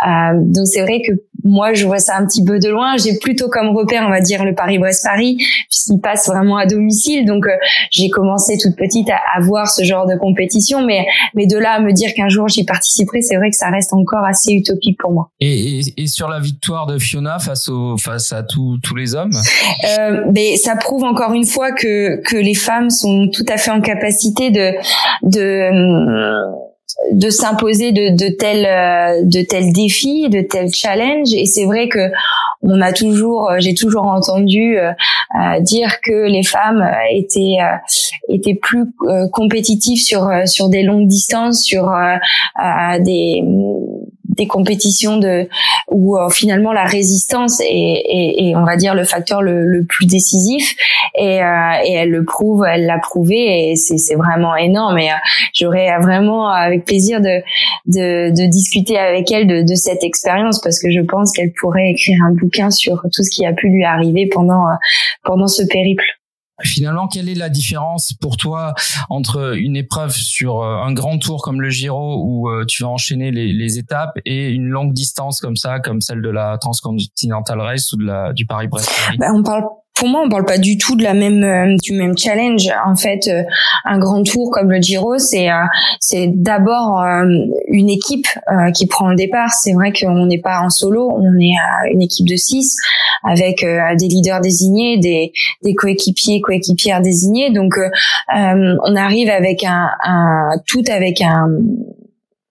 Euh, 0.07 0.35
donc 0.35 0.67
c'est 0.67 0.83
vrai 0.83 1.03
que 1.07 1.13
moi 1.43 1.73
je 1.73 1.87
vois 1.87 1.99
ça 1.99 2.17
un 2.17 2.27
petit 2.27 2.45
peu 2.45 2.59
de 2.59 2.69
loin. 2.69 2.97
J'ai 2.97 3.19
plutôt 3.19 3.49
comme 3.49 3.77
repère 3.77 4.05
on 4.07 4.11
va 4.11 4.21
dire 4.21 4.45
le 4.45 4.55
Paris-Brest-Paris 4.55 5.40
puisqu'il 5.69 6.01
passe 6.01 6.27
vraiment 6.29 6.57
à 6.57 6.67
domicile. 6.67 7.25
Donc 7.27 7.47
euh, 7.47 7.51
j'ai 7.91 8.09
commencé 8.09 8.57
toute 8.61 8.77
petite 8.77 9.09
à, 9.11 9.21
à, 9.35 9.41
voir 9.41 9.69
ce 9.69 9.85
genre 9.85 10.07
de 10.07 10.17
compétition, 10.17 10.85
mais 10.85 11.07
mais 11.35 11.47
de 11.47 11.57
là 11.57 11.73
à 11.73 11.81
me 11.81 11.93
dire 11.93 12.13
qu'un 12.15 12.29
jour 12.29 12.49
j'y 12.49 12.65
participerai, 12.65 13.23
c'est 13.23 13.37
vrai 13.37 13.51
que 13.51 13.57
ça 13.57 13.71
reste 13.71 13.93
encore 13.93 14.25
assez 14.25 14.53
utopique 14.53 14.99
pour 14.99 15.13
moi. 15.13 15.31
Et, 15.41 15.81
et, 15.97 16.07
sur 16.07 16.29
la 16.29 16.41
victoire 16.41 16.87
de 16.87 16.99
Fiona 16.99 17.39
face 17.39 17.69
au 17.69 17.97
face 17.97 18.33
à 18.33 18.43
tous 18.43 18.79
tous 18.83 18.95
les 18.95 19.15
hommes, 19.15 19.33
euh, 19.99 20.25
mais 20.35 20.57
ça 20.57 20.77
prouve 20.77 21.05
encore 21.05 21.33
une 21.33 21.47
fois 21.47 21.73
que 21.73 22.21
que 22.23 22.37
les 22.37 22.55
femmes 22.55 22.91
sont 22.91 23.29
tout 23.33 23.47
à 23.49 23.57
fait 23.57 23.71
en 23.71 23.81
capacité 23.81 24.51
de 24.51 24.73
de 25.23 26.61
de 27.13 27.31
s'imposer 27.31 27.93
de, 27.93 28.17
de 28.17 28.35
tels 28.35 28.67
euh, 28.67 29.23
de 29.25 29.43
tels 29.43 29.73
défis, 29.73 30.29
de 30.29 30.41
tels 30.41 30.73
challenges. 30.73 31.33
Et 31.33 31.47
c'est 31.47 31.65
vrai 31.65 31.89
que 31.89 32.11
on 32.63 32.81
a 32.81 32.93
toujours, 32.93 33.51
euh, 33.51 33.57
j'ai 33.59 33.75
toujours 33.75 34.07
entendu 34.07 34.79
euh, 34.79 34.93
dire 35.61 36.01
que 36.03 36.29
les 36.29 36.43
femmes 36.43 36.85
étaient 37.11 37.59
étaient 38.29 38.59
plus 38.61 38.87
compétitives 39.33 40.01
sur 40.01 40.29
sur 40.47 40.69
des 40.69 40.83
longues 40.83 41.07
distances, 41.07 41.63
sur 41.63 41.91
des 43.01 43.43
des 44.37 44.47
compétitions 44.47 45.17
de 45.17 45.49
où 45.91 46.17
euh, 46.17 46.29
finalement 46.31 46.73
la 46.73 46.85
résistance 46.85 47.61
est, 47.61 47.67
est, 47.67 48.49
est, 48.49 48.57
on 48.57 48.65
va 48.65 48.77
dire 48.77 48.95
le 48.95 49.05
facteur 49.05 49.43
le, 49.43 49.65
le 49.65 49.85
plus 49.85 50.07
décisif. 50.07 50.75
Et, 51.17 51.43
euh, 51.43 51.73
et 51.85 51.93
elle 51.93 52.11
le 52.11 52.25
prouve 52.25 52.65
elle 52.69 52.87
l'a 52.87 52.99
prouvé 52.99 53.71
et 53.71 53.77
c'est 53.77 54.15
vraiment 54.15 54.57
énorme. 54.57 54.99
Et 54.99 55.11
euh, 55.11 55.15
j'aurais 55.55 55.99
vraiment 56.01 56.49
avec 56.49 56.85
plaisir 56.85 57.21
de, 57.21 57.43
de, 57.87 58.31
de 58.31 58.51
discuter 58.51 58.99
avec 58.99 59.31
elle 59.33 59.47
de, 59.47 59.63
de 59.63 59.75
cette 59.75 60.05
expérience 60.05 60.61
parce 60.61 60.81
que 60.81 60.91
je 60.91 61.01
pense 61.01 61.33
qu'elle 61.33 61.53
pourrait 61.61 61.91
écrire 61.91 62.19
un 62.25 62.33
bouquin 62.33 62.71
sur 62.71 63.03
tout 63.13 63.23
ce 63.23 63.31
qui 63.31 63.45
a 63.47 63.53
pu 63.53 63.69
lui 63.69 63.85
arriver 63.85 64.29
pendant 64.33 64.65
pendant 65.25 65.49
ce 65.49 65.63
périple 65.65 66.05
Finalement, 66.65 67.09
quelle 67.09 67.29
est 67.29 67.35
la 67.35 67.49
différence 67.49 68.13
pour 68.21 68.37
toi 68.37 68.75
entre 69.09 69.57
une 69.57 69.77
épreuve 69.77 70.13
sur 70.13 70.63
euh, 70.63 70.83
un 70.83 70.93
grand 70.93 71.19
tour 71.19 71.43
comme 71.43 71.61
le 71.61 71.71
Giro 71.71 72.23
où 72.25 72.49
euh, 72.49 72.65
tu 72.67 72.83
vas 72.83 72.89
enchaîner 72.89 73.31
les, 73.31 73.79
étapes 73.79 74.19
et 74.25 74.51
une 74.51 74.67
longue 74.67 74.93
distance 74.93 75.41
comme 75.41 75.57
ça, 75.57 75.79
comme 75.79 76.01
celle 76.01 76.23
de 76.23 76.29
la 76.29 76.59
Transcontinental 76.59 77.61
Race 77.61 77.93
ou 77.93 77.97
de 77.97 78.05
la 78.05 78.33
du 78.33 78.47
Paris-Brest 78.47 78.91
bah, 79.19 79.29
On 79.33 79.43
parle 79.43 79.65
pour 80.01 80.09
moi, 80.09 80.23
on 80.25 80.31
parle 80.31 80.47
pas 80.47 80.57
du 80.57 80.79
tout 80.79 80.97
de 80.97 81.03
la 81.03 81.13
même 81.13 81.45
euh, 81.45 81.77
du 81.83 81.93
même 81.93 82.17
challenge. 82.17 82.69
En 82.87 82.97
fait, 82.97 83.29
euh, 83.29 83.43
un 83.85 83.99
grand 83.99 84.23
tour 84.23 84.51
comme 84.51 84.71
le 84.71 84.81
Giro, 84.81 85.19
c'est 85.19 85.51
euh, 85.51 85.65
c'est 86.01 86.27
d'abord 86.35 87.05
une 87.69 87.91
équipe 87.91 88.27
qui 88.75 88.87
prend 88.87 89.09
le 89.09 89.17
départ. 89.17 89.53
C'est 89.53 89.75
vrai 89.75 89.93
qu'on 89.93 90.25
n'est 90.25 90.41
pas 90.41 90.61
en 90.63 90.71
solo, 90.71 91.11
on 91.15 91.39
est 91.39 91.93
une 91.93 92.01
équipe 92.01 92.27
de 92.27 92.37
six 92.37 92.77
avec 93.23 93.61
des 93.61 94.09
leaders 94.09 94.41
désignés, 94.41 94.99
des 94.99 95.33
des 95.63 95.75
coéquipiers, 95.75 96.41
coéquipières 96.41 97.03
désignés. 97.03 97.51
Donc, 97.53 97.75
on 98.33 98.97
arrive 98.97 99.29
avec 99.29 99.65
un, 99.65 99.91
un 100.03 100.53
tout 100.67 100.85
avec 100.91 101.21
un 101.21 101.49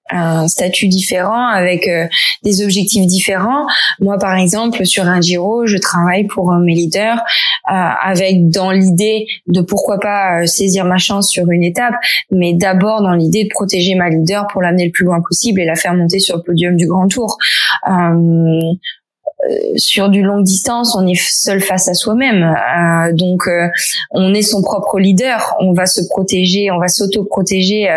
un 0.10 0.48
statut 0.48 0.88
différent 0.88 1.48
avec 1.48 1.88
euh, 1.88 2.08
des 2.44 2.64
objectifs 2.64 3.06
différents. 3.06 3.66
Moi, 4.00 4.18
par 4.18 4.36
exemple, 4.36 4.86
sur 4.86 5.06
un 5.06 5.22
Giro, 5.22 5.66
je 5.66 5.78
travaille 5.78 6.28
pour 6.28 6.52
mes 6.54 6.74
leaders 6.74 7.18
euh, 7.18 7.74
avec 7.74 8.50
dans 8.50 8.72
l'idée 8.72 9.28
de 9.48 9.62
pourquoi 9.62 10.00
pas 10.00 10.42
euh, 10.42 10.46
saisir 10.46 10.86
ma 10.86 10.98
chance 10.98 11.30
sur 11.30 11.50
une 11.50 11.64
étape, 11.64 11.96
mais 12.32 12.54
d'abord 12.54 13.02
dans 13.02 13.14
l'idée 13.14 13.44
de 13.44 13.50
protéger 13.50 13.96
ma 13.96 14.10
leader 14.10 14.48
pour 14.52 14.62
l'amener 14.62 14.86
le 14.86 14.92
plus 14.92 15.06
loin 15.06 15.22
possible 15.22 15.62
et 15.62 15.66
la 15.66 15.76
faire 15.76 15.94
monter 15.94 16.20
sur 16.20 16.38
le 16.38 16.44
podium 16.44 16.76
du 16.76 16.88
Grand 16.88 17.08
Tour. 17.08 17.38
sur 19.78 20.10
du 20.10 20.22
longue 20.22 20.44
distance, 20.44 20.96
on 20.96 21.08
est 21.08 21.16
seul 21.16 21.62
face 21.62 21.88
à 21.88 21.94
soi-même. 21.94 22.56
donc, 23.14 23.44
on 24.12 24.34
est 24.34 24.42
son 24.42 24.62
propre 24.62 25.00
leader. 25.00 25.56
On 25.60 25.74
va 25.74 25.86
se 25.86 26.02
protéger, 26.10 26.72
on 26.72 26.80
va 26.80 26.88
s'auto-protéger 26.88 27.88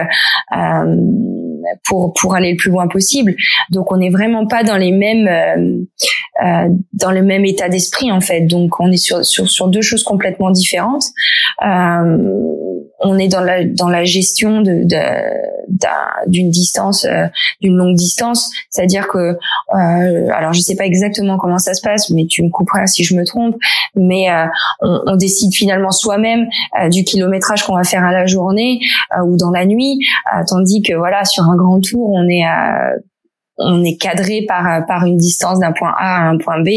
pour 1.85 2.13
pour 2.15 2.35
aller 2.35 2.53
le 2.53 2.57
plus 2.57 2.71
loin 2.71 2.89
possible. 2.89 3.35
Donc 3.71 3.93
on 3.93 3.97
n'est 3.97 4.11
vraiment 4.11 4.47
pas 4.47 4.65
dans 4.65 4.77
les 4.77 4.93
mêmes 4.93 5.29
euh, 5.29 5.83
euh, 6.45 6.69
dans 6.93 7.11
le 7.11 7.23
même 7.23 7.45
état 7.45 7.69
d'esprit 7.69 8.11
en 8.11 8.21
fait. 8.21 8.43
Donc 8.43 8.81
on 8.81 8.91
est 8.91 8.97
sur 8.97 9.25
sur, 9.25 9.49
sur 9.51 9.69
deux 9.69 9.83
choses 9.83 10.03
complètement 10.03 10.51
différentes. 10.51 11.05
Euh, 11.65 12.19
on 13.03 13.19
est 13.19 13.29
dans 13.29 13.41
la 13.41 13.65
dans 13.65 13.89
la 13.89 14.05
gestion 14.05 14.61
de, 14.61 14.87
d'une 16.27 16.51
distance 16.51 17.05
euh, 17.05 17.27
d'une 17.61 17.77
longue 17.77 17.97
distance, 17.97 18.51
c'est-à-dire 18.71 19.09
que 19.09 19.19
euh, 19.75 20.29
alors 20.33 20.53
je 20.53 20.61
sais 20.61 20.77
pas 20.77 20.87
exactement 20.87 21.39
comment 21.39 21.59
ça 21.59 21.75
se 21.75 21.83
passe, 21.83 22.11
mais 22.11 22.27
tu 22.27 22.43
me 22.43 22.51
couperas 22.51 22.87
si 22.87 23.05
je 23.05 23.15
me 23.15 23.25
trompe, 23.25 23.57
mais 23.95 24.31
euh, 24.31 24.47
on, 24.81 25.01
on, 25.07 25.17
décide 25.17 25.55
finalement 25.55 25.91
soi-même 25.91 26.47
du 26.91 27.05
kilométrage 27.05 27.65
qu'on 27.65 27.77
va 27.77 27.85
faire 27.85 28.05
à 28.05 28.13
la 28.13 28.27
journée 28.27 28.81
ou 29.25 29.37
dans 29.37 29.51
la 29.51 29.67
nuit, 29.67 29.99
tandis 30.49 30.83
que 30.83 30.95
voilà 30.95 31.25
sur 31.25 31.45
un 31.45 31.57
grand 31.57 31.81
tour 31.81 32.11
on 32.11 32.29
est 32.29 32.45
à 32.45 32.93
on 33.65 33.85
est 33.85 33.97
cadré 33.97 34.45
par 34.47 34.87
par 34.87 35.05
une 35.07 35.17
distance 35.17 35.59
d'un 35.59 35.73
point 35.73 35.93
A 35.99 36.25
à 36.25 36.29
un 36.29 36.39
point 36.39 36.61
B. 36.61 36.69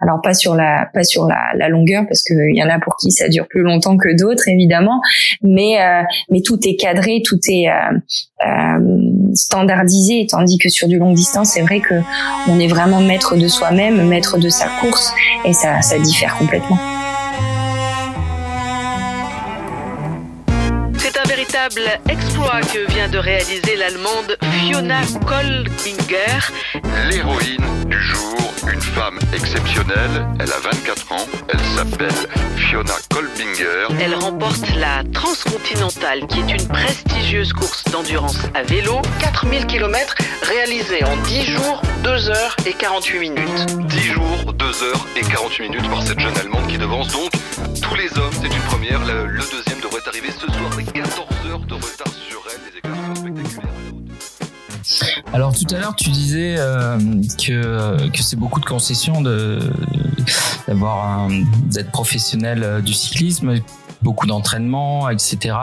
Alors 0.00 0.20
pas 0.22 0.34
sur 0.34 0.54
la 0.54 0.88
pas 0.92 1.04
sur 1.04 1.26
la, 1.26 1.38
la 1.56 1.68
longueur 1.68 2.04
parce 2.08 2.22
qu'il 2.22 2.54
y 2.54 2.62
en 2.62 2.68
a 2.68 2.78
pour 2.78 2.96
qui 2.96 3.10
ça 3.10 3.28
dure 3.28 3.46
plus 3.48 3.62
longtemps 3.62 3.96
que 3.96 4.16
d'autres 4.16 4.48
évidemment, 4.48 5.00
mais 5.42 5.80
euh, 5.80 6.02
mais 6.30 6.40
tout 6.42 6.58
est 6.64 6.76
cadré, 6.76 7.22
tout 7.24 7.38
est 7.48 7.68
euh, 7.68 7.98
euh, 8.46 9.32
standardisé. 9.34 10.26
Tandis 10.28 10.58
que 10.58 10.68
sur 10.68 10.88
du 10.88 10.98
longue 10.98 11.14
distance, 11.14 11.50
c'est 11.50 11.62
vrai 11.62 11.80
que 11.80 11.94
on 12.48 12.58
est 12.58 12.68
vraiment 12.68 13.00
maître 13.00 13.36
de 13.36 13.48
soi-même, 13.48 14.06
maître 14.08 14.38
de 14.38 14.48
sa 14.48 14.66
course, 14.80 15.12
et 15.44 15.52
ça 15.52 15.82
ça 15.82 15.98
diffère 15.98 16.36
complètement. 16.36 16.95
Exploit 22.08 22.60
que 22.60 22.88
vient 22.92 23.08
de 23.08 23.18
réaliser 23.18 23.74
l'Allemande 23.76 24.36
Fiona 24.52 25.00
Kolbinger. 25.26 26.52
L'héroïne 27.10 27.88
du 27.88 28.00
jour, 28.00 28.54
une 28.72 28.80
femme 28.80 29.18
exceptionnelle, 29.32 30.28
elle 30.38 30.52
a 30.52 30.60
24 30.60 31.12
ans, 31.12 31.26
elle 31.48 31.60
s'appelle 31.76 32.28
Fiona 32.56 32.94
Kolbinger. 33.12 33.88
Elle 34.00 34.14
remporte 34.14 34.76
la 34.76 35.02
Transcontinentale, 35.12 36.28
qui 36.28 36.38
est 36.38 36.52
une 36.52 36.68
prestigieuse 36.68 37.52
course 37.52 37.82
d'endurance 37.90 38.38
à 38.54 38.62
vélo, 38.62 39.02
4000 39.20 39.66
km 39.66 40.14
réalisée 40.42 41.02
en 41.04 41.16
10 41.16 41.42
jours, 41.46 41.82
2 42.04 42.30
heures 42.30 42.56
et 42.64 42.74
48 42.74 43.18
minutes. 43.18 43.66
10 43.88 44.00
jours, 44.02 44.52
2 44.52 44.82
heures 44.84 45.06
et 45.16 45.22
48 45.22 45.68
minutes 45.68 45.90
par 45.90 46.02
cette 46.04 46.20
jeune 46.20 46.36
Allemande 46.38 46.68
qui 46.68 46.78
devance 46.78 47.08
donc 47.08 47.32
tout 55.56 55.74
à 55.74 55.78
l'heure, 55.78 55.96
tu 55.96 56.10
disais 56.10 56.56
euh, 56.58 56.98
que 57.38 58.10
que 58.10 58.22
c'est 58.22 58.36
beaucoup 58.36 58.60
de 58.60 58.66
concessions 58.66 59.22
de 59.22 59.58
d'avoir 60.68 61.28
d'être 61.72 61.90
professionnel 61.90 62.62
euh, 62.62 62.80
du 62.80 62.92
cyclisme 62.92 63.60
beaucoup 64.02 64.26
d'entraînement, 64.26 65.08
etc. 65.08 65.56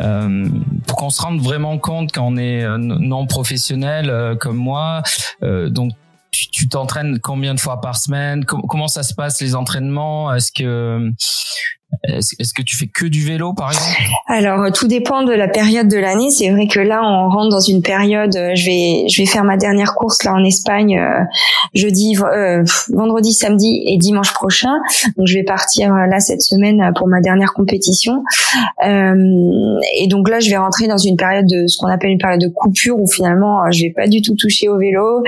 Euh, 0.00 0.48
pour 0.86 0.96
qu'on 0.98 1.10
se 1.10 1.22
rende 1.22 1.40
vraiment 1.40 1.78
compte 1.78 2.10
quand 2.12 2.26
on 2.26 2.36
est 2.36 2.62
euh, 2.62 2.76
non 2.78 3.26
professionnel 3.26 4.10
euh, 4.10 4.36
comme 4.36 4.56
moi, 4.56 5.02
euh, 5.42 5.70
donc 5.70 5.92
tu 6.32 6.68
t'entraînes 6.68 7.18
combien 7.20 7.54
de 7.54 7.60
fois 7.60 7.80
par 7.80 7.96
semaine? 7.96 8.44
Comment 8.44 8.86
ça 8.88 9.02
se 9.02 9.14
passe 9.14 9.40
les 9.40 9.54
entraînements? 9.54 10.32
Est-ce 10.32 10.52
que 10.52 11.10
est-ce 12.04 12.54
que 12.54 12.62
tu 12.62 12.76
fais 12.76 12.86
que 12.86 13.06
du 13.06 13.24
vélo, 13.24 13.52
par 13.52 13.72
exemple? 13.72 13.98
Alors, 14.28 14.70
tout 14.72 14.86
dépend 14.86 15.22
de 15.22 15.32
la 15.32 15.48
période 15.48 15.88
de 15.88 15.98
l'année. 15.98 16.30
C'est 16.30 16.50
vrai 16.50 16.66
que 16.66 16.80
là, 16.80 17.02
on 17.04 17.28
rentre 17.28 17.50
dans 17.50 17.60
une 17.60 17.82
période. 17.82 18.34
Euh, 18.36 18.54
je 18.54 18.64
vais, 18.64 19.08
je 19.08 19.20
vais 19.20 19.26
faire 19.26 19.44
ma 19.44 19.56
dernière 19.56 19.94
course 19.94 20.22
là 20.24 20.32
en 20.32 20.44
Espagne 20.44 20.98
euh, 20.98 21.22
jeudi, 21.74 22.16
euh, 22.20 22.62
vendredi, 22.90 23.32
samedi 23.32 23.82
et 23.86 23.98
dimanche 23.98 24.32
prochain. 24.32 24.72
Donc, 25.16 25.26
je 25.26 25.34
vais 25.34 25.42
partir 25.42 25.92
là 25.94 26.20
cette 26.20 26.42
semaine 26.42 26.92
pour 26.96 27.08
ma 27.08 27.20
dernière 27.20 27.52
compétition. 27.52 28.22
et 28.82 30.06
donc 30.08 30.28
là, 30.28 30.40
je 30.40 30.48
vais 30.50 30.56
rentrer 30.56 30.86
dans 30.86 30.98
une 30.98 31.16
période 31.16 31.46
de 31.46 31.66
ce 31.66 31.76
qu'on 31.78 31.88
appelle 31.88 32.10
une 32.10 32.18
période 32.18 32.40
de 32.40 32.48
coupure 32.48 32.98
où 32.98 33.06
finalement, 33.06 33.70
je 33.70 33.84
vais 33.84 33.90
pas 33.90 34.06
du 34.06 34.22
tout 34.22 34.34
toucher 34.34 34.68
au 34.68 34.78
vélo, 34.78 35.22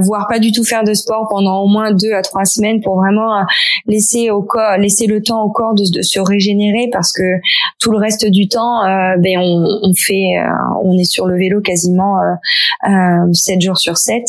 voire 0.00 0.26
pas 0.28 0.38
du 0.38 0.52
tout 0.52 0.64
faire 0.64 0.84
de 0.84 0.94
sport 0.94 1.28
pendant 1.30 1.60
au 1.60 1.68
moins 1.68 1.92
deux 1.92 2.12
à 2.12 2.22
trois 2.22 2.44
semaines 2.44 2.80
pour 2.80 2.96
vraiment 2.96 3.44
laisser 3.86 4.30
au 4.30 4.42
corps, 4.42 4.76
laisser 4.78 5.06
le 5.06 5.22
temps 5.22 5.42
au 5.42 5.50
corps 5.50 5.74
de 5.74 5.84
de 5.92 6.02
se 6.02 6.20
régénérer 6.20 6.88
parce 6.90 7.12
que 7.12 7.22
tout 7.78 7.92
le 7.92 7.98
reste 7.98 8.26
du 8.26 8.48
temps, 8.48 8.84
euh, 8.84 9.16
ben 9.18 9.38
on, 9.38 9.92
fait, 9.94 10.38
euh, 10.38 10.50
on 10.82 10.96
est 10.98 11.04
sur 11.04 11.26
le 11.26 11.36
vélo 11.36 11.60
quasiment 11.60 12.18
euh, 12.88 13.32
7 13.32 13.60
jours 13.60 13.78
sur 13.78 13.96
7. 13.96 14.22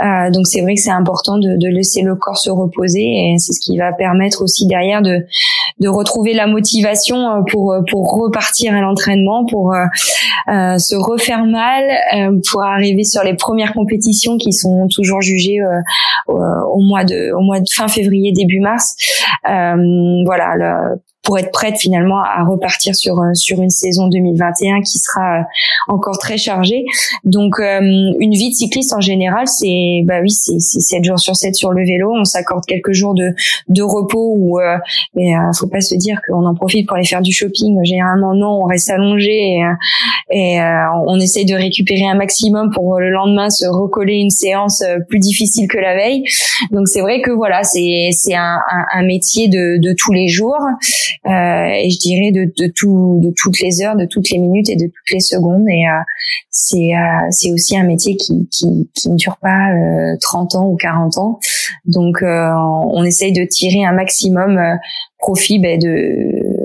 Euh, 0.00 0.30
donc 0.30 0.46
c'est 0.46 0.60
vrai 0.60 0.74
que 0.74 0.80
c'est 0.80 0.90
important 0.90 1.38
de, 1.38 1.56
de, 1.56 1.68
laisser 1.68 2.02
le 2.02 2.14
corps 2.16 2.38
se 2.38 2.50
reposer 2.50 3.00
et 3.00 3.34
c'est 3.38 3.52
ce 3.52 3.60
qui 3.60 3.78
va 3.78 3.92
permettre 3.92 4.42
aussi 4.42 4.66
derrière 4.66 5.02
de, 5.02 5.24
de 5.80 5.88
retrouver 5.88 6.34
la 6.34 6.46
motivation 6.46 7.44
pour, 7.50 7.74
pour 7.90 8.10
repartir 8.20 8.74
à 8.74 8.80
l'entraînement, 8.80 9.44
pour 9.46 9.72
euh, 9.72 10.78
se 10.78 10.96
refaire 10.96 11.44
mal, 11.44 11.84
euh, 12.14 12.40
pour 12.50 12.62
arriver 12.62 13.04
sur 13.04 13.22
les 13.22 13.34
premières 13.34 13.72
compétitions 13.72 14.36
qui 14.38 14.52
sont 14.52 14.88
toujours 14.92 15.20
jugées 15.20 15.58
au 16.26 16.82
mois 16.82 17.04
de 17.04 17.32
au 17.32 17.42
mois 17.42 17.60
de 17.60 17.68
fin 17.72 17.88
février 17.88 18.32
début 18.32 18.60
mars. 18.60 18.96
voilà, 19.44 20.54
le, 20.56 21.00
pour 21.28 21.38
être 21.38 21.50
prête 21.52 21.76
finalement 21.78 22.20
à 22.20 22.42
repartir 22.42 22.94
sur 22.94 23.20
euh, 23.20 23.34
sur 23.34 23.60
une 23.60 23.68
saison 23.68 24.08
2021 24.08 24.80
qui 24.80 24.98
sera 24.98 25.40
euh, 25.40 25.42
encore 25.88 26.16
très 26.16 26.38
chargée. 26.38 26.86
Donc 27.22 27.60
euh, 27.60 27.80
une 28.18 28.32
vie 28.32 28.48
de 28.48 28.54
cycliste 28.54 28.94
en 28.94 29.02
général, 29.02 29.46
c'est 29.46 30.00
bah 30.04 30.20
oui, 30.22 30.30
c'est 30.30 30.58
c'est 30.58 30.80
7 30.80 31.04
jours 31.04 31.18
sur 31.18 31.36
7 31.36 31.54
sur 31.54 31.72
le 31.72 31.84
vélo, 31.84 32.10
on 32.18 32.24
s'accorde 32.24 32.64
quelques 32.64 32.92
jours 32.92 33.12
de 33.12 33.34
de 33.68 33.82
repos 33.82 34.36
ou 34.38 34.58
mais 35.14 35.32
faut 35.58 35.66
pas 35.66 35.82
se 35.82 35.94
dire 35.96 36.18
qu'on 36.26 36.46
en 36.46 36.54
profite 36.54 36.88
pour 36.88 36.96
aller 36.96 37.06
faire 37.06 37.20
du 37.20 37.32
shopping. 37.32 37.78
Généralement 37.84 38.34
non, 38.34 38.62
on 38.62 38.64
reste 38.64 38.88
allongé 38.88 39.30
et, 39.30 39.62
et 40.30 40.60
on 41.06 41.20
essaye 41.20 41.44
de 41.44 41.54
récupérer 41.54 42.06
un 42.06 42.14
maximum 42.14 42.70
pour 42.72 42.98
le 42.98 43.10
lendemain 43.10 43.50
se 43.50 43.66
recoller 43.66 44.14
une 44.14 44.30
séance 44.30 44.82
plus 45.10 45.18
difficile 45.18 45.68
que 45.68 45.78
la 45.78 45.94
veille. 45.94 46.22
Donc 46.70 46.88
c'est 46.88 47.02
vrai 47.02 47.20
que 47.20 47.30
voilà, 47.30 47.64
c'est 47.64 48.08
c'est 48.12 48.34
un, 48.34 48.60
un, 48.70 48.84
un 48.94 49.02
métier 49.02 49.48
de 49.48 49.78
de 49.78 49.94
tous 49.94 50.14
les 50.14 50.28
jours. 50.28 50.56
Euh, 51.26 51.68
et 51.74 51.90
je 51.90 51.98
dirais 51.98 52.32
de, 52.32 52.52
de, 52.56 52.72
tout, 52.74 53.18
de 53.22 53.32
toutes 53.36 53.60
les 53.60 53.82
heures, 53.82 53.96
de 53.96 54.04
toutes 54.04 54.30
les 54.30 54.38
minutes 54.38 54.68
et 54.68 54.76
de 54.76 54.86
toutes 54.86 55.10
les 55.12 55.20
secondes. 55.20 55.66
Et 55.68 55.86
euh, 55.86 56.02
c'est 56.50 56.94
euh, 56.94 57.26
c'est 57.30 57.50
aussi 57.52 57.76
un 57.76 57.84
métier 57.84 58.16
qui, 58.16 58.48
qui, 58.50 58.88
qui 58.94 59.10
ne 59.10 59.16
dure 59.16 59.36
pas 59.40 59.68
30 60.20 60.54
ans 60.54 60.68
ou 60.68 60.76
40 60.76 61.18
ans. 61.18 61.38
Donc 61.84 62.22
on 62.22 63.04
essaye 63.04 63.32
de 63.32 63.44
tirer 63.44 63.84
un 63.84 63.92
maximum 63.92 64.60
profit 65.18 65.58
ben, 65.58 65.78
de 65.78 66.57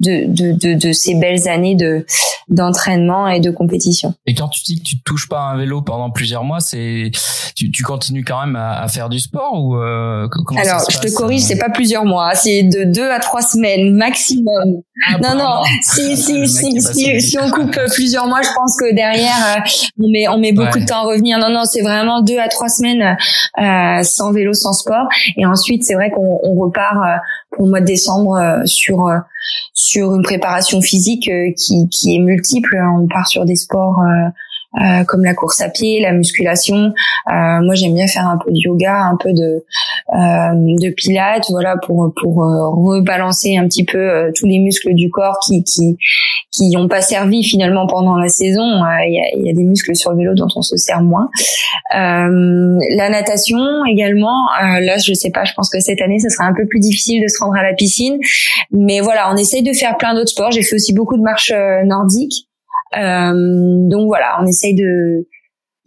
de, 0.00 0.24
de, 0.26 0.52
de, 0.52 0.74
de, 0.74 0.92
ces 0.92 1.14
belles 1.14 1.48
années 1.48 1.74
de 1.76 2.04
d'entraînement 2.48 3.28
et 3.28 3.38
de 3.38 3.50
compétition. 3.50 4.12
Et 4.26 4.34
quand 4.34 4.48
tu 4.48 4.62
dis 4.64 4.78
que 4.80 4.82
tu 4.82 4.98
te 4.98 5.04
touches 5.04 5.28
pas 5.28 5.40
un 5.40 5.56
vélo 5.56 5.82
pendant 5.82 6.10
plusieurs 6.10 6.42
mois, 6.42 6.58
c'est 6.58 7.12
tu, 7.54 7.70
tu 7.70 7.82
continues 7.84 8.24
quand 8.24 8.44
même 8.44 8.56
à, 8.56 8.80
à 8.80 8.88
faire 8.88 9.08
du 9.08 9.20
sport 9.20 9.52
ou 9.54 9.76
euh, 9.76 10.26
comment 10.28 10.60
Alors, 10.60 10.82
je 10.90 10.98
te 10.98 11.14
corrige, 11.14 11.42
c'est 11.42 11.58
pas 11.58 11.70
plusieurs 11.70 12.04
mois, 12.04 12.34
c'est 12.34 12.64
de 12.64 12.84
deux 12.84 13.08
à 13.08 13.20
trois 13.20 13.42
semaines 13.42 13.94
maximum. 13.94 14.82
Ah, 15.06 15.16
non, 15.22 15.34
non, 15.34 15.62
si 15.82 16.16
si 16.16 16.46
si 16.46 16.80
si, 16.80 17.20
si, 17.20 17.38
on 17.38 17.50
coupe 17.50 17.78
plusieurs 17.94 18.26
mois, 18.26 18.42
je 18.42 18.52
pense 18.54 18.76
que 18.76 18.94
derrière 18.94 19.56
euh, 19.56 19.60
on 19.98 20.08
met 20.10 20.28
on 20.28 20.38
met 20.38 20.52
beaucoup 20.52 20.78
de 20.78 20.84
temps 20.84 21.02
à 21.02 21.06
revenir. 21.06 21.38
Non, 21.38 21.50
non, 21.50 21.64
c'est 21.64 21.82
vraiment 21.82 22.20
deux 22.22 22.38
à 22.38 22.48
trois 22.48 22.68
semaines 22.68 23.16
euh, 23.58 24.02
sans 24.02 24.32
vélo, 24.32 24.52
sans 24.52 24.72
sport, 24.72 25.08
et 25.36 25.46
ensuite 25.46 25.84
c'est 25.84 25.94
vrai 25.94 26.10
qu'on 26.10 26.40
on 26.42 26.54
repart 26.54 26.96
euh, 26.96 27.16
pour 27.50 27.64
le 27.64 27.70
mois 27.70 27.80
de 27.80 27.86
décembre 27.86 28.36
euh, 28.36 28.66
sur 28.66 29.10
sur 29.72 30.14
une 30.14 30.22
préparation 30.22 30.80
physique 30.80 31.30
qui 31.56 31.88
qui 31.88 32.16
est 32.16 32.20
multiple. 32.20 32.76
On 32.98 33.06
part 33.08 33.28
sur 33.28 33.44
des 33.44 33.56
sports 33.56 34.00
euh, 34.00 34.28
comme 35.06 35.24
la 35.24 35.34
course 35.34 35.60
à 35.60 35.68
pied, 35.68 36.00
la 36.00 36.12
musculation. 36.12 36.92
Euh, 37.30 37.60
moi, 37.62 37.74
j'aime 37.74 37.94
bien 37.94 38.06
faire 38.06 38.26
un 38.26 38.38
peu 38.38 38.50
de 38.50 38.58
yoga, 38.58 39.04
un 39.04 39.16
peu 39.16 39.32
de 39.32 39.64
euh, 40.12 40.76
de 40.80 40.90
pilates, 40.90 41.44
voilà, 41.50 41.76
pour 41.86 42.12
pour 42.20 42.42
euh, 42.42 42.68
rebalancer 42.68 43.56
un 43.56 43.66
petit 43.66 43.84
peu 43.84 43.98
euh, 43.98 44.30
tous 44.34 44.46
les 44.46 44.58
muscles 44.58 44.92
du 44.94 45.08
corps 45.08 45.38
qui 45.46 45.62
qui 45.62 45.96
qui 46.50 46.70
n'ont 46.70 46.88
pas 46.88 47.00
servi 47.00 47.44
finalement 47.44 47.86
pendant 47.86 48.16
la 48.16 48.28
saison. 48.28 48.64
Il 49.06 49.14
y 49.14 49.18
a, 49.18 49.46
y, 49.46 49.50
a, 49.50 49.52
des 49.52 49.62
muscles 49.62 49.94
sur 49.94 50.10
le 50.10 50.18
vélo 50.18 50.34
dont 50.34 50.48
on 50.56 50.62
se 50.62 50.76
sert 50.76 51.00
moins. 51.00 51.28
la 51.92 53.08
natation 53.08 53.84
également. 53.84 54.48
là, 54.60 54.98
je 54.98 55.14
sais 55.14 55.30
pas. 55.30 55.44
Je 55.44 55.52
pense 55.54 55.70
que 55.70 55.78
cette 55.80 56.00
année, 56.00 56.18
ce 56.18 56.28
sera 56.28 56.44
un 56.44 56.54
peu 56.54 56.66
plus 56.66 56.80
difficile 56.80 57.22
de 57.22 57.28
se 57.28 57.38
rendre 57.42 57.56
à 57.56 57.62
la 57.62 57.74
piscine, 57.74 58.18
mais 58.72 59.00
voilà, 59.00 59.32
on 59.32 59.36
essaye 59.36 59.62
de 59.62 59.72
faire 59.72 59.96
plein 59.96 60.14
d'autres 60.14 60.30
sports. 60.30 60.50
J'ai 60.50 60.62
fait 60.62 60.74
aussi 60.74 60.92
beaucoup 60.92 61.16
de 61.16 61.22
marches 61.22 61.52
nordiques. 61.84 62.49
Euh, 62.96 63.88
donc 63.88 64.06
voilà, 64.06 64.38
on 64.42 64.46
essaye 64.46 64.74
de 64.74 65.26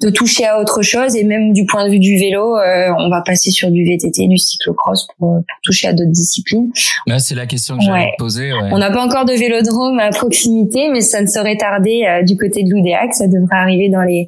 de 0.04 0.10
toucher 0.10 0.46
à 0.46 0.60
autre 0.60 0.82
chose 0.82 1.16
et 1.16 1.24
même 1.24 1.54
du 1.54 1.66
point 1.66 1.86
de 1.86 1.92
vue 1.92 2.00
du 2.00 2.18
vélo, 2.18 2.58
euh, 2.58 2.90
on 2.98 3.10
va 3.10 3.22
passer 3.26 3.52
sur 3.52 3.72
du 3.72 3.86
VTT, 3.86 4.28
du 4.28 4.38
cyclocross 4.38 5.08
pour, 5.18 5.30
pour 5.30 5.44
toucher 5.64 5.88
à 5.88 5.94
d'autres 5.94 6.12
disciplines. 6.12 6.72
Là, 7.08 7.20
c'est 7.20 7.36
la 7.36 7.46
question 7.46 7.78
que 7.78 7.84
j'allais 7.84 8.12
poser. 8.18 8.54
Ouais. 8.54 8.70
On 8.72 8.80
n'a 8.80 8.92
pas 8.92 9.06
encore 9.06 9.26
de 9.26 9.34
vélodrome 9.34 10.00
à 10.00 10.10
proximité, 10.10 10.90
mais 10.92 11.02
ça 11.02 11.22
ne 11.22 11.28
serait 11.28 11.58
tardé 11.58 12.06
euh, 12.08 12.24
du 12.24 12.38
côté 12.38 12.64
de 12.64 12.70
l'Oudéac. 12.70 13.14
Ça 13.14 13.28
devrait 13.28 13.56
arriver 13.56 13.90
dans 13.90 14.02
les 14.02 14.28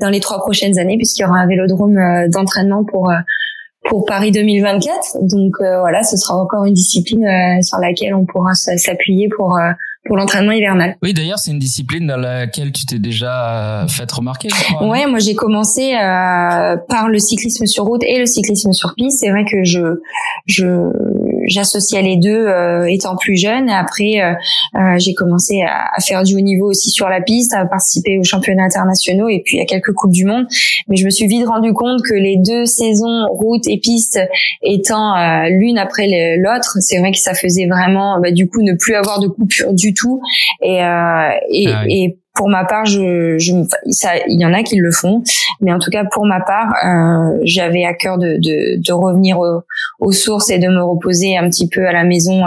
dans 0.00 0.10
les 0.10 0.20
trois 0.20 0.38
prochaines 0.38 0.78
années 0.78 0.96
puisqu'il 0.96 1.22
y 1.22 1.24
aura 1.24 1.38
un 1.38 1.46
vélodrome 1.46 1.96
euh, 1.96 2.28
d'entraînement 2.28 2.84
pour 2.84 3.10
pour 3.88 4.04
Paris 4.06 4.32
2024. 4.32 5.18
Donc 5.22 5.52
voilà, 5.58 6.02
ce 6.02 6.16
sera 6.16 6.36
encore 6.36 6.64
une 6.64 6.72
discipline 6.72 7.28
sur 7.62 7.78
laquelle 7.78 8.14
on 8.14 8.24
pourra 8.24 8.54
s'appuyer 8.54 9.28
pour 9.36 9.58
pour 10.04 10.16
l'entraînement 10.16 10.52
hivernal. 10.52 10.96
Oui, 11.02 11.14
d'ailleurs, 11.14 11.38
c'est 11.38 11.50
une 11.50 11.58
discipline 11.58 12.06
dans 12.06 12.16
laquelle 12.16 12.72
tu 12.72 12.84
t'es 12.84 12.98
déjà 12.98 13.82
euh, 13.82 13.88
fait 13.88 14.10
remarquer. 14.10 14.48
Je 14.50 14.74
crois, 14.74 14.86
ouais, 14.88 15.06
moi 15.06 15.18
j'ai 15.18 15.34
commencé 15.34 15.94
euh, 15.94 16.76
par 16.88 17.08
le 17.08 17.18
cyclisme 17.18 17.66
sur 17.66 17.84
route 17.84 18.02
et 18.04 18.18
le 18.18 18.26
cyclisme 18.26 18.72
sur 18.72 18.94
piste. 18.94 19.20
C'est 19.20 19.30
vrai 19.30 19.44
que 19.44 19.64
je 19.64 20.00
je 20.46 20.66
j'associais 21.46 22.02
les 22.02 22.16
deux 22.16 22.46
euh, 22.46 22.86
étant 22.86 23.16
plus 23.16 23.36
jeune. 23.36 23.68
Après, 23.70 24.20
euh, 24.20 24.32
euh, 24.76 24.98
j'ai 24.98 25.14
commencé 25.14 25.62
à, 25.62 25.86
à, 25.96 26.00
faire 26.00 26.22
du 26.22 26.36
haut 26.36 26.40
niveau 26.40 26.70
aussi 26.70 26.90
sur 26.90 27.08
la 27.08 27.20
piste, 27.20 27.54
à 27.54 27.64
participer 27.66 28.18
aux 28.18 28.24
championnats 28.24 28.64
internationaux 28.64 29.28
et 29.28 29.42
puis 29.44 29.60
à 29.60 29.64
quelques 29.64 29.92
coupes 29.92 30.12
du 30.12 30.24
monde. 30.24 30.46
Mais 30.88 30.96
je 30.96 31.04
me 31.04 31.10
suis 31.10 31.26
vite 31.26 31.46
rendu 31.46 31.72
compte 31.72 32.02
que 32.02 32.14
les 32.14 32.36
deux 32.36 32.66
saisons 32.66 33.26
route 33.30 33.66
et 33.66 33.78
piste 33.78 34.20
étant 34.62 35.14
l'une 35.48 35.78
après 35.78 36.36
l'autre, 36.38 36.78
c'est 36.80 36.98
vrai 36.98 37.12
que 37.12 37.18
ça 37.18 37.34
faisait 37.34 37.66
vraiment 37.66 38.20
bah, 38.20 38.30
du 38.30 38.48
coup 38.48 38.62
ne 38.62 38.74
plus 38.74 38.94
avoir 38.94 39.20
de 39.20 39.28
coupure 39.28 39.72
du 39.72 39.94
tout. 39.94 40.20
Et, 40.62 40.82
euh, 40.82 41.30
et, 41.50 41.66
ah 41.68 41.84
et 41.88 42.18
pour 42.34 42.48
ma 42.48 42.64
part, 42.64 42.84
je, 42.84 43.38
je, 43.38 43.52
ça, 43.90 44.10
il 44.28 44.40
y 44.40 44.44
en 44.44 44.52
a 44.52 44.62
qui 44.62 44.76
le 44.76 44.90
font, 44.90 45.22
mais 45.60 45.72
en 45.72 45.78
tout 45.78 45.90
cas 45.90 46.04
pour 46.04 46.26
ma 46.26 46.40
part, 46.40 46.72
euh, 46.84 47.38
j'avais 47.44 47.84
à 47.84 47.94
cœur 47.94 48.18
de, 48.18 48.36
de, 48.38 48.82
de 48.82 48.92
revenir 48.92 49.38
aux 49.38 50.12
sources 50.12 50.50
et 50.50 50.58
de 50.58 50.68
me 50.68 50.82
reposer 50.82 51.36
un 51.36 51.48
petit 51.48 51.68
peu 51.68 51.86
à 51.86 51.92
la 51.92 52.04
maison 52.04 52.44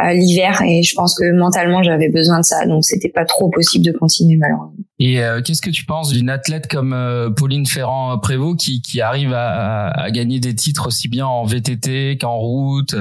euh, 0.00 0.12
l'hiver. 0.12 0.62
Et 0.62 0.82
je 0.82 0.94
pense 0.94 1.14
que 1.18 1.30
mentalement, 1.36 1.82
j'avais 1.82 2.08
besoin 2.08 2.40
de 2.40 2.44
ça, 2.44 2.64
donc 2.64 2.84
c'était 2.84 3.10
pas 3.10 3.26
trop 3.26 3.50
possible 3.50 3.84
de 3.84 3.92
continuer 3.92 4.36
malheureusement. 4.36 4.72
Et 4.98 5.22
euh, 5.22 5.42
qu'est-ce 5.42 5.60
que 5.60 5.70
tu 5.70 5.84
penses 5.84 6.12
d'une 6.12 6.30
athlète 6.30 6.66
comme 6.66 6.94
euh, 6.94 7.28
Pauline 7.28 7.66
Ferrand-Prévot 7.66 8.54
qui, 8.54 8.80
qui 8.80 9.00
arrive 9.00 9.34
à, 9.34 9.88
à, 9.88 10.10
gagner 10.10 10.40
des 10.40 10.54
titres 10.54 10.86
aussi 10.86 11.08
bien 11.08 11.26
en 11.26 11.44
VTT 11.44 12.16
qu'en 12.18 12.38
route 12.38 12.94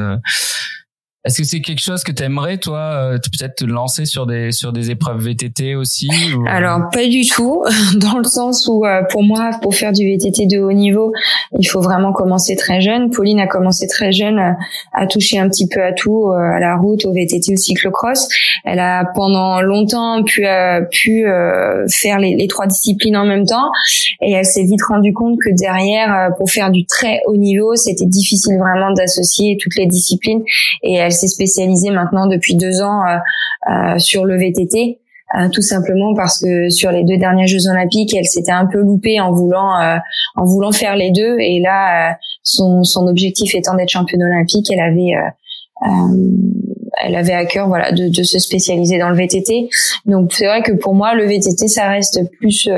est-ce 1.23 1.37
que 1.37 1.43
c'est 1.43 1.61
quelque 1.61 1.81
chose 1.81 2.03
que 2.03 2.11
tu 2.11 2.23
aimerais 2.23 2.57
toi 2.57 2.79
euh, 2.79 3.19
peut-être 3.19 3.57
te 3.57 3.65
lancer 3.65 4.05
sur 4.05 4.25
des 4.25 4.51
sur 4.51 4.73
des 4.73 4.89
épreuves 4.89 5.19
VTT 5.23 5.75
aussi 5.75 6.09
Alors 6.47 6.89
pas 6.91 7.05
du 7.05 7.27
tout 7.27 7.63
dans 7.97 8.17
le 8.17 8.23
sens 8.23 8.67
où 8.67 8.83
euh, 8.85 9.03
pour 9.07 9.21
moi 9.21 9.51
pour 9.61 9.75
faire 9.75 9.91
du 9.91 10.03
VTT 10.03 10.47
de 10.47 10.59
haut 10.59 10.71
niveau, 10.71 11.13
il 11.59 11.65
faut 11.65 11.79
vraiment 11.79 12.11
commencer 12.11 12.55
très 12.55 12.81
jeune. 12.81 13.11
Pauline 13.11 13.39
a 13.39 13.45
commencé 13.45 13.87
très 13.87 14.11
jeune 14.11 14.39
à, 14.93 15.05
toucher 15.05 15.37
un 15.37 15.47
petit 15.47 15.67
peu 15.67 15.83
à 15.83 15.93
tout, 15.93 16.31
à 16.31 16.59
la 16.59 16.75
route, 16.75 17.05
au 17.05 17.13
VTT, 17.13 17.53
au 17.53 17.55
cyclocross. 17.55 18.27
Elle 18.65 18.79
a 18.79 19.05
pendant 19.13 19.61
longtemps 19.61 20.23
pu 20.23 20.45
pu 20.91 21.25
faire 21.89 22.19
les, 22.19 22.47
trois 22.47 22.65
disciplines 22.65 23.17
en 23.17 23.25
même 23.25 23.45
temps, 23.45 23.69
et 24.21 24.31
elle 24.31 24.45
s'est 24.45 24.63
vite 24.63 24.81
rendue 24.83 25.13
compte 25.13 25.37
que 25.43 25.49
derrière, 25.55 26.31
pour 26.37 26.49
faire 26.49 26.71
du 26.71 26.85
très 26.85 27.19
haut 27.27 27.37
niveau, 27.37 27.75
c'était 27.75 28.05
difficile 28.05 28.57
vraiment 28.57 28.91
d'associer 28.91 29.57
toutes 29.61 29.75
les 29.75 29.85
disciplines. 29.85 30.41
Et 30.83 31.10
s'est 31.13 31.27
spécialisée 31.27 31.91
maintenant 31.91 32.27
depuis 32.27 32.55
deux 32.55 32.81
ans 32.81 33.03
sur 33.97 34.25
le 34.25 34.37
VTT. 34.37 35.01
Euh, 35.39 35.47
tout 35.47 35.61
simplement 35.61 36.13
parce 36.13 36.39
que 36.39 36.69
sur 36.69 36.91
les 36.91 37.05
deux 37.05 37.17
derniers 37.17 37.47
Jeux 37.47 37.69
Olympiques, 37.69 38.13
elle 38.13 38.25
s'était 38.25 38.51
un 38.51 38.65
peu 38.65 38.79
loupée 38.79 39.21
en 39.21 39.31
voulant 39.31 39.79
euh, 39.79 39.95
en 40.35 40.43
voulant 40.43 40.73
faire 40.73 40.97
les 40.97 41.11
deux. 41.11 41.37
Et 41.39 41.61
là, 41.61 42.11
euh, 42.11 42.13
son, 42.43 42.83
son 42.83 43.07
objectif 43.07 43.55
étant 43.55 43.75
d'être 43.75 43.89
championne 43.89 44.23
olympique, 44.23 44.69
elle 44.71 44.81
avait 44.81 45.13
elle 47.03 47.15
avait 47.15 47.33
à 47.33 47.45
cœur 47.45 47.67
voilà 47.67 47.91
de, 47.91 48.07
de, 48.07 48.23
se 48.23 48.37
spécialiser 48.37 48.99
dans 48.99 49.09
le 49.09 49.15
VTT. 49.15 49.69
Donc 50.05 50.33
c'est 50.33 50.45
vrai 50.45 50.61
que 50.61 50.73
pour 50.73 50.93
moi, 50.93 51.15
le 51.15 51.25
VTT, 51.25 51.67
ça 51.69 51.87
reste 51.87 52.19
plus 52.39 52.69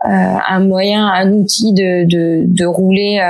un 0.00 0.60
moyen, 0.60 1.06
un 1.06 1.32
outil 1.32 1.74
de 1.74 2.04
de, 2.08 2.42
de 2.44 2.66
rouler 2.66 3.20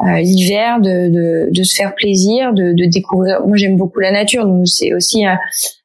l'hiver, 0.00 0.80
de, 0.80 1.08
de, 1.08 1.48
de, 1.50 1.62
se 1.64 1.74
faire 1.74 1.94
plaisir, 1.94 2.52
de, 2.52 2.72
de 2.72 2.84
découvrir. 2.90 3.40
Moi, 3.46 3.56
j'aime 3.56 3.76
beaucoup 3.76 3.98
la 3.98 4.12
nature, 4.12 4.46
donc 4.46 4.66
c'est 4.68 4.92
aussi 4.94 5.26
un, 5.26 5.38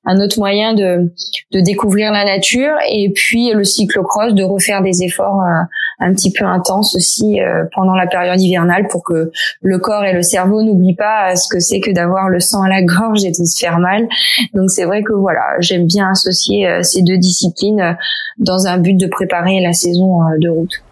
un, 0.06 0.20
autre 0.20 0.38
moyen 0.38 0.74
de, 0.76 1.12
de 1.52 1.60
découvrir 1.62 2.12
la 2.12 2.24
nature. 2.24 2.76
Et 2.90 3.12
puis 3.14 3.52
le 3.54 3.64
cyclocross, 3.64 4.34
de 4.34 4.44
refaire 4.44 4.84
des 4.84 5.04
efforts 5.04 5.42
euh, 5.42 5.64
un 6.00 6.14
petit 6.14 6.32
peu 6.32 6.46
intenses 6.46 6.96
aussi 6.96 7.42
euh, 7.42 7.64
pendant 7.74 7.96
la 7.96 8.06
période 8.06 8.40
hivernale 8.40 8.88
pour 8.88 9.04
que 9.04 9.32
le 9.62 9.80
corps 9.80 10.04
et 10.06 10.14
le 10.14 10.22
cerveau 10.22 10.62
n'oublient 10.62 10.96
pas 10.96 11.36
ce 11.36 11.48
que 11.48 11.60
c'est 11.60 11.80
que 11.80 11.92
d'avoir 11.92 12.30
le 12.30 12.40
sang 12.40 12.62
à 12.62 12.70
la 12.70 12.84
gorge 12.84 13.24
et 13.26 13.32
de 13.32 13.36
se 13.36 13.60
faire 13.60 13.80
mal. 13.80 14.08
Donc 14.54 14.70
c'est 14.70 14.86
vrai 14.86 15.02
que 15.02 15.14
voilà, 15.14 15.42
j'aime 15.60 15.88
bien 15.88 16.12
associer 16.12 16.68
euh, 16.68 16.84
ces 16.84 17.02
deux 17.02 17.18
disciplines 17.18 17.98
dans 18.38 18.68
un 18.68 18.78
but 18.78 18.96
de 18.96 19.08
préparer 19.08 19.60
la 19.60 19.74
saison 19.74 20.20
de 20.40 20.50
route. 20.50 20.84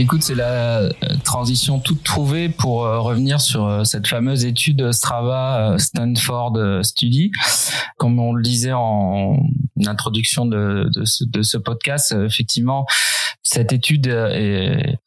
Écoute, 0.00 0.22
c'est 0.22 0.34
la 0.34 0.78
euh, 0.80 0.90
transition 1.22 1.78
toute 1.78 2.02
trouvée 2.02 2.48
pour 2.48 2.84
euh, 2.84 2.98
revenir 3.00 3.40
sur 3.40 3.66
euh, 3.66 3.84
cette 3.84 4.06
fameuse 4.06 4.44
étude 4.44 4.90
Strava 4.92 5.76
Stanford 5.78 6.82
Study. 6.82 7.30
Comme 7.98 8.18
on 8.18 8.32
le 8.32 8.42
disait 8.42 8.72
en 8.72 9.36
introduction 9.86 10.46
de, 10.46 10.90
ce 11.04 11.58
podcast, 11.58 12.14
effectivement, 12.26 12.86
cette 13.42 13.72
étude 13.72 14.06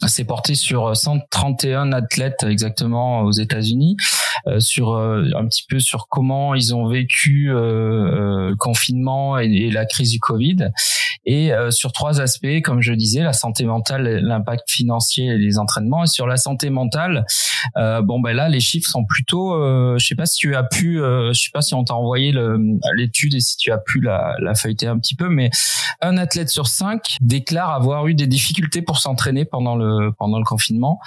s'est 0.06 0.24
portée 0.24 0.56
sur 0.56 0.96
131 0.96 1.92
athlètes 1.92 2.44
exactement 2.44 3.22
aux 3.22 3.32
États-Unis, 3.32 3.98
sur 4.60 4.96
un 4.96 5.48
petit 5.48 5.66
peu 5.68 5.80
sur 5.80 6.08
comment 6.08 6.56
ils 6.56 6.76
ont 6.76 6.88
vécu 6.88 7.48
le 7.50 8.56
confinement 8.58 9.38
et, 9.38 9.70
la 9.70 9.86
crise 9.86 10.12
du 10.12 10.20
Covid, 10.20 10.70
et 11.26 11.52
sur 11.72 11.92
trois 11.92 12.22
aspects, 12.22 12.62
comme 12.64 12.82
je 12.82 12.94
disais, 12.94 13.22
la 13.22 13.34
santé 13.34 13.66
mentale, 13.66 14.20
l'impact 14.22 14.70
financier 14.70 15.28
et 15.28 15.38
les 15.38 15.58
entraînements. 15.58 16.04
Et 16.04 16.08
sur 16.08 16.28
la 16.28 16.38
santé 16.38 16.70
mentale, 16.70 17.26
euh, 17.78 18.02
bon 18.02 18.20
ben 18.20 18.36
là 18.36 18.50
les 18.50 18.60
chiffres 18.60 18.90
sont 18.90 19.06
plutôt. 19.06 19.54
Euh, 19.54 19.96
je 19.98 20.06
sais 20.06 20.16
pas 20.16 20.26
si 20.26 20.38
tu 20.38 20.56
as 20.56 20.64
pu, 20.64 21.02
euh, 21.02 21.34
je 21.34 21.42
sais 21.42 21.52
pas 21.54 21.62
si 21.62 21.74
on 21.74 21.84
t'a 21.84 21.96
envoyé 21.96 22.34
l'étude 22.96 23.34
et 23.36 23.40
si 23.40 23.58
tu 23.58 23.72
as 23.72 23.78
pu 23.78 24.02
la, 24.02 24.36
la 24.40 24.56
feuilleter 24.56 24.88
un 24.88 25.00
petit 25.00 25.16
peu, 25.16 25.30
mais 25.30 25.50
un 26.02 26.18
athlète 26.18 26.50
sur 26.50 26.68
cinq 26.68 27.18
déclare 27.22 27.72
avoir 27.72 28.08
eu 28.08 28.14
des 28.14 28.28
difficultés 28.28 28.82
pour 28.82 29.00
s'entraîner 29.00 29.46
pendant 29.46 29.76
le 29.76 30.12
pendant 30.12 30.38
le 30.38 30.46
confinement 30.46 31.00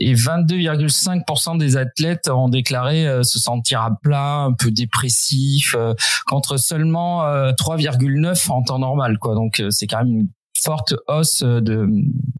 et 0.00 0.14
22,5% 0.14 1.58
des 1.58 1.76
athlètes 1.76 2.28
ont 2.28 2.48
déclaré 2.48 2.63
euh, 2.72 3.22
se 3.22 3.38
sentir 3.38 3.80
à 3.82 3.90
plat, 4.02 4.44
un 4.44 4.52
peu 4.52 4.70
dépressif, 4.70 5.74
euh, 5.76 5.94
contre 6.26 6.56
seulement 6.56 7.24
3,9 7.52 8.50
en 8.50 8.62
temps 8.62 8.78
normal 8.78 9.18
quoi. 9.18 9.34
Donc 9.34 9.62
c'est 9.70 9.86
quand 9.86 9.98
même 9.98 10.20
une 10.20 10.28
forte 10.64 10.94
hausse 11.08 11.42
de, 11.42 11.86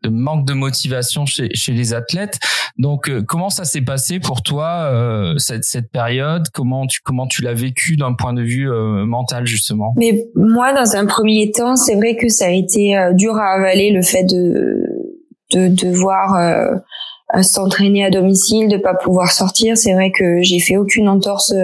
manque 0.09 0.47
de 0.47 0.55
motivation 0.55 1.27
chez, 1.27 1.51
chez, 1.55 1.73
les 1.73 1.95
athlètes. 1.95 2.39
Donc, 2.79 3.09
euh, 3.09 3.23
comment 3.23 3.51
ça 3.51 3.65
s'est 3.65 3.83
passé 3.83 4.19
pour 4.19 4.43
toi 4.43 4.89
euh, 4.91 5.35
cette, 5.37 5.65
cette 5.65 5.91
période? 5.91 6.49
Comment 6.53 6.87
tu 6.87 7.01
comment 7.03 7.27
tu 7.27 7.43
l'as 7.43 7.55
vécu 7.55 7.97
d'un 7.97 8.15
point 8.15 8.33
de 8.33 8.43
vue 8.43 8.71
euh, 8.71 9.05
mental 9.05 9.47
justement? 9.47 9.95
Mais 9.97 10.27
moi, 10.35 10.73
dans 10.73 10.97
un 10.97 11.07
premier 11.07 11.51
temps, 11.51 11.77
c'est 11.77 11.97
vrai 11.97 12.17
que 12.17 12.29
ça 12.29 12.47
a 12.47 12.51
été 12.51 12.97
dur 13.13 13.37
à 13.37 13.55
avaler 13.55 13.91
le 13.91 14.03
fait 14.03 14.25
de 14.25 14.83
de 15.53 15.69
devoir 15.69 16.81
s'entraîner 17.43 18.05
à 18.05 18.11
domicile, 18.11 18.69
de 18.69 18.77
pas 18.77 18.95
pouvoir 18.95 19.33
sortir. 19.33 19.77
C'est 19.77 19.95
vrai 19.95 20.11
que 20.11 20.43
j'ai 20.43 20.61
fait 20.61 20.77
aucune 20.77 21.09
entorse 21.09 21.55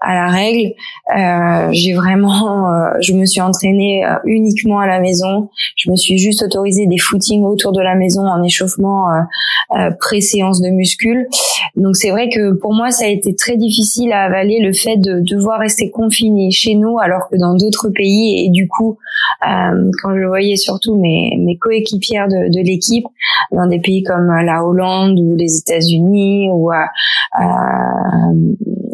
à 0.00 0.14
la 0.14 0.28
règle. 0.28 0.72
Euh, 1.16 1.68
j'ai 1.72 1.94
vraiment, 1.94 2.70
euh, 2.70 2.90
je 3.00 3.12
me 3.12 3.24
suis 3.24 3.40
entraînée 3.40 4.04
euh, 4.04 4.16
uniquement 4.24 4.78
à 4.78 4.86
la 4.86 5.00
maison. 5.00 5.48
Je 5.76 5.90
me 5.90 5.96
suis 5.96 6.18
juste 6.18 6.42
autorisé 6.42 6.86
des 6.86 6.98
footings 6.98 7.44
autour 7.44 7.72
de 7.72 7.80
la 7.80 7.94
maison 7.94 8.26
en 8.26 8.42
échauffement 8.42 9.06
pré-séance 9.98 10.60
de 10.60 10.68
muscles. 10.68 11.26
Donc 11.76 11.96
c'est 11.96 12.10
vrai 12.10 12.28
que 12.28 12.52
pour 12.52 12.74
moi 12.74 12.90
ça 12.90 13.04
a 13.04 13.08
été 13.08 13.34
très 13.34 13.56
difficile 13.56 14.12
à 14.12 14.24
avaler 14.24 14.60
le 14.60 14.72
fait 14.72 14.96
de 14.96 15.20
devoir 15.20 15.60
rester 15.60 15.90
confiné 15.90 16.50
chez 16.50 16.74
nous 16.74 16.98
alors 16.98 17.28
que 17.30 17.36
dans 17.36 17.54
d'autres 17.54 17.88
pays 17.88 18.46
et 18.46 18.50
du 18.50 18.68
coup 18.68 18.98
quand 19.40 20.16
je 20.16 20.26
voyais 20.26 20.56
surtout 20.56 20.96
mes, 20.96 21.36
mes 21.38 21.56
coéquipières 21.56 22.28
de, 22.28 22.50
de 22.52 22.64
l'équipe 22.64 23.06
dans 23.52 23.66
des 23.66 23.80
pays 23.80 24.02
comme 24.02 24.26
la 24.26 24.64
Hollande 24.64 25.18
ou 25.18 25.34
les 25.36 25.58
États-Unis 25.58 26.48
ou 26.52 26.70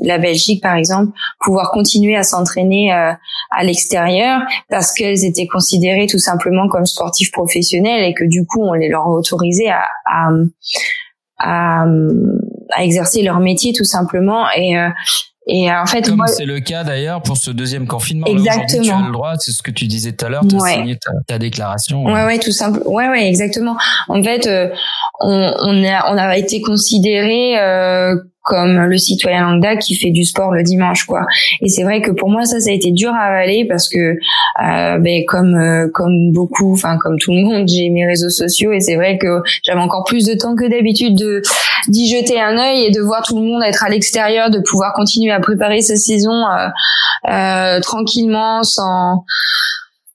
la 0.02 0.18
Belgique 0.18 0.62
par 0.62 0.76
exemple 0.76 1.12
pouvoir 1.40 1.70
continuer 1.70 2.16
à 2.16 2.22
s'entraîner 2.22 2.92
euh, 2.92 3.12
à 3.50 3.64
l'extérieur 3.64 4.42
parce 4.68 4.92
qu'elles 4.92 5.24
étaient 5.24 5.46
considérées 5.46 6.06
tout 6.06 6.18
simplement 6.18 6.68
comme 6.68 6.86
sportives 6.86 7.30
professionnelles 7.30 8.04
et 8.04 8.14
que 8.14 8.24
du 8.24 8.44
coup 8.46 8.62
on 8.62 8.74
les 8.74 8.88
leur 8.88 9.08
autorisait 9.08 9.68
à, 9.68 9.84
à, 10.06 10.30
à, 11.38 11.84
à 12.72 12.84
exercer 12.84 13.22
leur 13.22 13.40
métier 13.40 13.72
tout 13.72 13.84
simplement 13.84 14.46
et 14.56 14.78
euh, 14.78 14.88
et 15.52 15.70
en 15.70 15.86
fait, 15.86 16.08
comme 16.08 16.22
c'est 16.26 16.44
le 16.44 16.60
cas 16.60 16.84
d'ailleurs 16.84 17.22
pour 17.22 17.36
ce 17.36 17.50
deuxième 17.50 17.86
confinement. 17.88 18.26
Exactement. 18.26 18.82
tu 18.84 18.90
as 18.90 19.06
le 19.06 19.12
droit, 19.12 19.34
c'est 19.38 19.52
ce 19.52 19.62
que 19.62 19.72
tu 19.72 19.86
disais 19.86 20.12
tout 20.12 20.26
à 20.26 20.28
l'heure, 20.28 20.44
de 20.44 20.56
signer 20.58 20.96
ta, 20.96 21.10
ta, 21.26 21.38
déclaration. 21.38 22.04
Ouais, 22.04 22.24
ouais, 22.24 22.38
tout 22.38 22.52
simple. 22.52 22.80
Ouais, 22.84 23.08
ouais, 23.08 23.26
exactement. 23.26 23.76
En 24.08 24.22
fait, 24.22 24.46
euh, 24.46 24.68
on, 25.20 25.52
on, 25.62 25.84
a, 25.84 26.12
on 26.12 26.18
a 26.18 26.36
été 26.36 26.60
considéré 26.60 27.58
euh, 27.58 28.14
comme 28.50 28.86
le 28.86 28.98
citoyen 28.98 29.42
lambda 29.42 29.76
qui 29.76 29.94
fait 29.94 30.10
du 30.10 30.24
sport 30.24 30.50
le 30.50 30.64
dimanche 30.64 31.04
quoi. 31.04 31.24
Et 31.62 31.68
c'est 31.68 31.84
vrai 31.84 32.02
que 32.02 32.10
pour 32.10 32.28
moi 32.28 32.44
ça 32.44 32.58
ça 32.58 32.70
a 32.70 32.72
été 32.72 32.90
dur 32.90 33.12
à 33.14 33.26
avaler 33.26 33.64
parce 33.64 33.88
que 33.88 33.98
euh, 33.98 34.98
ben 34.98 35.22
comme 35.28 35.54
euh, 35.54 35.88
comme 35.94 36.32
beaucoup 36.32 36.72
enfin 36.72 36.98
comme 36.98 37.16
tout 37.20 37.30
le 37.30 37.42
monde 37.42 37.68
j'ai 37.68 37.90
mes 37.90 38.04
réseaux 38.04 38.28
sociaux 38.28 38.72
et 38.72 38.80
c'est 38.80 38.96
vrai 38.96 39.18
que 39.18 39.40
j'avais 39.62 39.80
encore 39.80 40.04
plus 40.04 40.24
de 40.24 40.34
temps 40.34 40.56
que 40.56 40.68
d'habitude 40.68 41.16
de 41.16 41.42
d'y 41.86 42.08
jeter 42.08 42.40
un 42.40 42.58
œil 42.58 42.86
et 42.86 42.90
de 42.90 43.00
voir 43.00 43.22
tout 43.22 43.36
le 43.36 43.44
monde 43.44 43.62
être 43.62 43.84
à 43.84 43.88
l'extérieur 43.88 44.50
de 44.50 44.58
pouvoir 44.58 44.94
continuer 44.94 45.30
à 45.30 45.38
préparer 45.38 45.80
sa 45.80 45.94
saison 45.94 46.32
euh, 46.32 46.68
euh 47.30 47.80
tranquillement 47.80 48.64
sans 48.64 49.24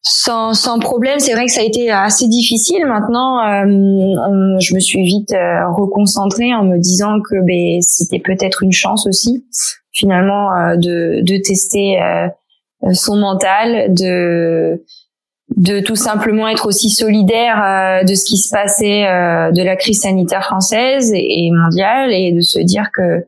sans, 0.08 0.54
sans 0.54 0.80
problème. 0.80 1.20
C'est 1.20 1.34
vrai 1.34 1.46
que 1.46 1.52
ça 1.52 1.62
a 1.62 1.64
été 1.64 1.90
assez 1.90 2.28
difficile. 2.28 2.86
Maintenant, 2.86 3.40
euh, 3.40 4.58
je 4.60 4.76
me 4.76 4.80
suis 4.80 5.04
vite 5.04 5.34
euh, 5.34 5.68
reconcentrée 5.72 6.54
en 6.54 6.64
me 6.64 6.78
disant 6.78 7.20
que 7.22 7.36
ben, 7.44 7.82
c'était 7.82 8.20
peut-être 8.20 8.62
une 8.62 8.72
chance 8.72 9.08
aussi, 9.08 9.46
finalement, 9.92 10.56
euh, 10.56 10.76
de, 10.76 11.22
de 11.24 11.38
tester 11.42 12.00
son 12.94 13.18
mental, 13.18 13.94
de 13.94 14.84
de 15.58 15.80
tout 15.80 15.96
simplement 15.96 16.48
être 16.48 16.68
aussi 16.68 16.90
solidaire 16.90 18.04
de 18.04 18.16
ce 18.16 18.26
qui 18.26 18.38
se 18.38 18.50
passait 18.50 19.04
de 19.04 19.64
la 19.64 19.76
crise 19.76 20.02
sanitaire 20.02 20.44
française 20.44 21.14
et 21.16 21.50
mondiale 21.52 22.12
et 22.12 22.32
de 22.32 22.42
se 22.42 22.60
dire 22.60 22.90
que 22.94 23.24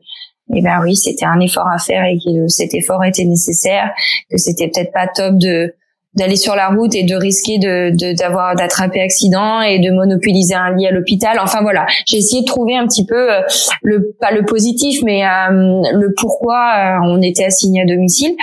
et 0.54 0.62
ben 0.62 0.80
oui, 0.82 0.96
c'était 0.96 1.26
un 1.26 1.40
effort 1.40 1.68
à 1.68 1.78
faire 1.78 2.04
et 2.04 2.18
que 2.18 2.48
cet 2.48 2.74
effort 2.74 3.04
était 3.04 3.24
nécessaire, 3.24 3.92
que 4.30 4.36
c'était 4.36 4.68
peut-être 4.68 4.92
pas 4.92 5.06
top 5.06 5.36
de 5.36 5.74
d'aller 6.18 6.36
sur 6.36 6.54
la 6.54 6.68
route 6.68 6.94
et 6.94 7.04
de 7.04 7.14
risquer 7.14 7.58
de 7.58 8.14
d'avoir 8.14 8.54
d'attraper 8.56 9.00
accident 9.00 9.60
et 9.60 9.78
de 9.78 9.90
monopoliser 9.90 10.54
un 10.54 10.74
lit 10.76 10.86
à 10.86 10.90
l'hôpital. 10.90 11.38
Enfin 11.42 11.62
voilà, 11.62 11.86
j'ai 12.06 12.18
essayé 12.18 12.42
de 12.42 12.46
trouver 12.46 12.76
un 12.76 12.86
petit 12.86 13.06
peu 13.06 13.32
euh, 13.32 13.40
le 13.82 14.14
pas 14.20 14.30
le 14.32 14.44
positif, 14.44 15.00
mais 15.04 15.24
euh, 15.24 15.82
le 15.92 16.14
pourquoi 16.16 16.56
euh, 16.56 16.98
on 17.04 17.22
était 17.22 17.44
assigné 17.44 17.82
à 17.82 17.86
domicile 17.86 18.34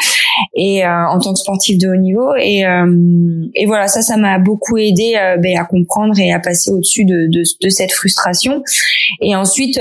et 0.53 0.85
en 0.85 1.19
tant 1.19 1.33
que 1.33 1.39
sportif 1.39 1.77
de 1.77 1.89
haut 1.89 1.95
niveau 1.95 2.33
et 2.35 2.63
et 3.55 3.65
voilà 3.65 3.87
ça 3.87 4.01
ça 4.01 4.17
m'a 4.17 4.39
beaucoup 4.39 4.77
aidé 4.77 5.13
ben, 5.39 5.57
à 5.57 5.65
comprendre 5.65 6.17
et 6.19 6.31
à 6.31 6.39
passer 6.39 6.71
au-dessus 6.71 7.05
de, 7.05 7.27
de, 7.27 7.43
de 7.61 7.69
cette 7.69 7.91
frustration. 7.91 8.63
Et 9.21 9.35
ensuite 9.35 9.79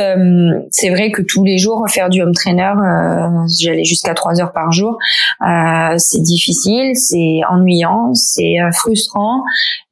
c'est 0.70 0.90
vrai 0.90 1.10
que 1.10 1.22
tous 1.22 1.44
les 1.44 1.58
jours 1.58 1.84
faire 1.88 2.08
du 2.08 2.22
home 2.22 2.34
trainer, 2.34 2.72
j'allais 3.58 3.84
jusqu'à 3.84 4.14
trois 4.14 4.40
heures 4.40 4.52
par 4.52 4.72
jour, 4.72 4.98
c'est 5.96 6.22
difficile, 6.22 6.92
c'est 6.94 7.40
ennuyant 7.48 7.94
c'est 8.14 8.60
euh, 8.60 8.70
frustrant, 8.72 9.42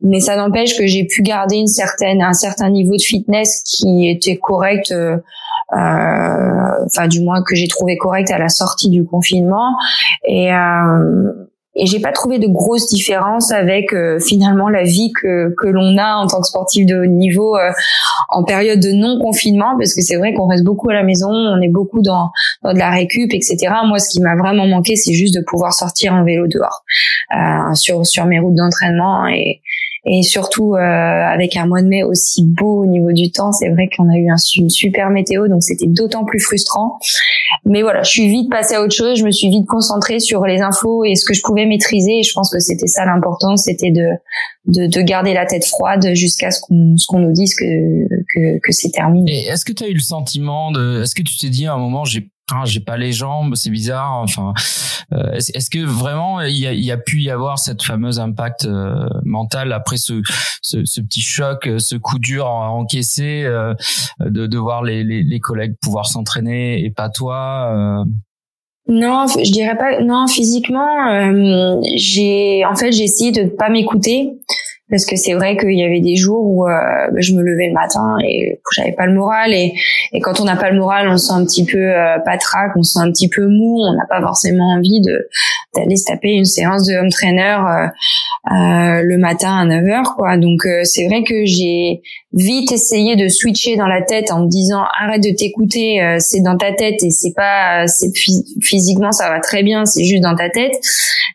mais 0.01 0.20
ça 0.20 0.37
n'empêche 0.37 0.77
que 0.77 0.87
j'ai 0.87 1.05
pu 1.05 1.22
garder 1.22 1.57
une 1.57 1.66
certaine, 1.66 2.22
un 2.22 2.33
certain 2.33 2.70
niveau 2.70 2.96
de 2.96 3.03
fitness 3.03 3.62
qui 3.64 4.09
était 4.09 4.37
correct. 4.37 4.92
Euh, 5.73 6.85
enfin 6.85 7.09
du 7.09 7.23
moins 7.23 7.43
que 7.43 7.55
j'ai 7.55 7.67
trouvé 7.67 7.97
correct 7.97 8.31
à 8.31 8.39
la 8.39 8.51
sortie 8.51 8.91
du 8.91 9.05
confinement 9.05 9.75
et 10.27 10.53
euh, 10.53 11.33
et 11.75 11.87
j'ai 11.87 12.01
pas 12.01 12.13
trouvé 12.13 12.39
de 12.39 12.47
grosses 12.47 12.89
différences 12.89 13.51
avec 13.51 13.95
euh, 13.95 14.19
finalement 14.21 14.69
la 14.69 14.83
vie 14.83 15.11
que 15.13 15.55
que 15.57 15.67
l'on 15.67 15.97
a 15.97 16.17
en 16.17 16.27
tant 16.27 16.43
que 16.43 16.47
sportif 16.47 16.85
de 16.85 16.97
haut 16.97 17.07
niveau 17.07 17.57
euh, 17.57 17.71
en 18.29 18.45
période 18.45 18.81
de 18.81 18.93
non 18.93 19.19
confinement 19.19 19.77
parce 19.79 19.95
que 19.95 20.03
c'est 20.03 20.17
vrai 20.17 20.35
qu'on 20.35 20.47
reste 20.47 20.65
beaucoup 20.65 20.91
à 20.91 20.95
la 20.95 21.03
maison, 21.03 21.31
on 21.31 21.61
est 21.63 21.73
beaucoup 21.73 22.03
dans 22.03 22.31
dans 22.63 22.75
de 22.75 22.79
la 22.79 22.91
récup 22.91 23.33
etc. 23.33 23.57
Moi 23.87 23.99
ce 23.99 24.11
qui 24.11 24.21
m'a 24.21 24.37
vraiment 24.37 24.67
manqué 24.67 24.97
c'est 24.97 25.15
juste 25.15 25.35
de 25.35 25.43
pouvoir 25.47 25.73
sortir 25.73 26.13
en 26.13 26.25
vélo 26.25 26.47
dehors 26.47 26.85
euh, 27.35 27.75
sur 27.75 28.05
sur 28.05 28.27
mes 28.27 28.39
routes 28.39 28.57
d'entraînement 28.57 29.27
et 29.27 29.63
et 30.05 30.23
surtout 30.23 30.75
euh, 30.75 30.79
avec 30.79 31.57
un 31.57 31.67
mois 31.67 31.81
de 31.81 31.87
mai 31.87 32.03
aussi 32.03 32.45
beau 32.45 32.83
au 32.83 32.87
niveau 32.87 33.12
du 33.12 33.31
temps, 33.31 33.53
c'est 33.53 33.69
vrai 33.69 33.88
qu'on 33.97 34.09
a 34.09 34.17
eu 34.17 34.29
un, 34.31 34.37
une 34.57 34.69
super 34.69 35.11
météo, 35.11 35.47
donc 35.47 35.62
c'était 35.62 35.87
d'autant 35.87 36.25
plus 36.25 36.41
frustrant. 36.41 36.99
Mais 37.65 37.83
voilà, 37.83 38.03
je 38.03 38.11
suis 38.11 38.29
vite 38.29 38.51
passée 38.51 38.75
à 38.75 38.83
autre 38.83 38.95
chose, 38.95 39.19
je 39.19 39.25
me 39.25 39.31
suis 39.31 39.49
vite 39.49 39.67
concentrée 39.69 40.19
sur 40.19 40.45
les 40.45 40.61
infos 40.61 41.05
et 41.05 41.15
ce 41.15 41.25
que 41.25 41.35
je 41.35 41.43
pouvais 41.43 41.67
maîtriser. 41.67 42.19
Et 42.19 42.23
je 42.25 42.33
pense 42.35 42.51
que 42.51 42.59
c'était 42.59 42.88
ça 42.88 43.05
l'important, 43.05 43.57
c'était 43.57 43.93
de, 43.93 44.09
de, 44.67 44.88
de 44.88 45.01
garder 45.03 45.35
la 45.35 45.47
tête 45.47 45.65
froide 45.65 46.15
jusqu'à 46.15 46.51
ce 46.51 46.61
qu'on 46.61 46.97
qu'on 47.09 47.21
nous 47.21 47.33
dise 47.33 47.55
que 47.55 48.09
que, 48.35 48.59
que 48.59 48.73
c'est 48.73 48.91
terminé. 48.91 49.47
est-ce 49.47 49.65
que 49.65 49.73
tu 49.73 49.85
as 49.85 49.88
eu 49.88 49.95
le 49.95 50.01
sentiment 50.01 50.73
de, 50.73 51.03
est-ce 51.03 51.15
que 51.15 51.23
tu 51.23 51.37
t'es 51.37 51.49
dit 51.49 51.67
à 51.67 51.75
un 51.75 51.79
moment 51.79 52.05
j'ai 52.05 52.29
ah, 52.50 52.64
j'ai 52.64 52.81
pas 52.81 52.96
les 52.96 53.12
jambes, 53.12 53.55
c'est 53.55 53.70
bizarre. 53.70 54.18
Enfin, 54.18 54.52
euh, 55.12 55.33
est-ce 55.35 55.70
que 55.70 55.78
vraiment 55.78 56.40
il 56.40 56.57
y 56.57 56.66
a, 56.66 56.72
y 56.72 56.90
a, 56.90 56.96
pu 56.96 57.22
y 57.22 57.31
avoir 57.31 57.59
cette 57.59 57.83
fameuse 57.83 58.18
impact 58.18 58.64
euh, 58.64 59.07
mental 59.24 59.72
après 59.72 59.96
ce, 59.96 60.20
ce, 60.61 60.85
ce, 60.85 61.00
petit 61.00 61.20
choc, 61.22 61.66
euh, 61.66 61.78
ce 61.78 61.96
coup 61.96 62.18
dur 62.18 62.46
à 62.46 62.70
encaisser, 62.70 63.44
de, 64.20 64.46
de 64.46 64.59
voir 64.59 64.83
les, 64.83 65.05
les, 65.05 65.22
les 65.22 65.40
collègues 65.40 65.76
pouvoir 65.81 66.07
s'entraîner 66.07 66.85
et 66.85 66.90
pas 66.90 67.09
toi 67.09 68.05
Non, 68.88 69.26
je 69.28 69.50
dirais 69.50 69.76
pas. 69.76 70.00
Non, 70.02 70.26
physiquement, 70.26 71.33
j'ai 71.96 72.64
en 72.64 72.74
fait 72.74 72.92
j'ai 72.92 73.05
essayé 73.05 73.33
de 73.33 73.48
pas 73.48 73.70
m'écouter 73.70 74.33
parce 74.92 75.07
que 75.07 75.16
c'est 75.16 75.33
vrai 75.33 75.57
qu'il 75.57 75.72
y 75.72 75.83
avait 75.83 76.00
des 76.00 76.16
jours 76.16 76.44
où 76.44 76.68
euh, 76.68 76.70
bah, 77.11 77.20
je 77.20 77.33
me 77.33 77.40
levais 77.40 77.68
le 77.68 77.72
matin 77.72 78.18
et 78.22 78.61
j'avais 78.72 78.92
pas 78.92 79.07
le 79.07 79.14
moral 79.14 79.55
et, 79.55 79.72
quand 80.20 80.38
on 80.38 80.44
n'a 80.44 80.57
pas 80.57 80.70
le 80.70 80.78
moral 80.78 81.09
on 81.09 81.16
se 81.16 81.28
sent 81.28 81.33
un 81.33 81.44
petit 81.44 81.64
peu 81.64 81.78
euh, 81.78 82.18
patraque 82.24 82.72
on 82.76 82.83
se 82.83 82.92
sent 82.92 83.00
un 83.00 83.11
petit 83.11 83.31
peu 83.31 83.46
mou 83.46 83.81
on 83.81 83.96
n'a 83.96 84.05
pas 84.07 84.20
forcément 84.20 84.74
envie 84.74 85.00
de 85.00 85.28
d'aller 85.75 85.97
se 85.97 86.05
taper 86.05 86.33
une 86.33 86.45
séance 86.45 86.87
de 86.87 86.95
home 86.95 87.11
trainer 87.11 87.59
euh, 87.67 87.87
euh 88.53 89.03
le 89.03 89.19
matin 89.19 89.59
à 89.59 89.65
9 89.65 89.85
heures 89.87 90.15
quoi 90.17 90.37
donc 90.37 90.67
euh, 90.67 90.85
c'est 90.85 91.07
vrai 91.07 91.23
que 91.23 91.45
j'ai 91.45 92.03
vite 92.33 92.73
essayé 92.73 93.17
de 93.17 93.29
switcher 93.29 93.77
dans 93.77 93.87
la 93.87 94.03
tête 94.03 94.31
en 94.31 94.41
me 94.41 94.49
disant 94.49 94.83
arrête 95.01 95.23
de 95.23 95.35
t'écouter 95.37 96.17
c'est 96.19 96.41
dans 96.41 96.57
ta 96.57 96.73
tête 96.73 97.03
et 97.03 97.11
c'est 97.11 97.35
pas 97.37 97.87
c'est 97.87 98.11
physiquement 98.63 99.13
ça 99.13 99.29
va 99.29 99.39
très 99.41 99.63
bien 99.63 99.85
c'est 99.85 100.05
juste 100.05 100.23
dans 100.23 100.35
ta 100.35 100.49
tête 100.49 100.73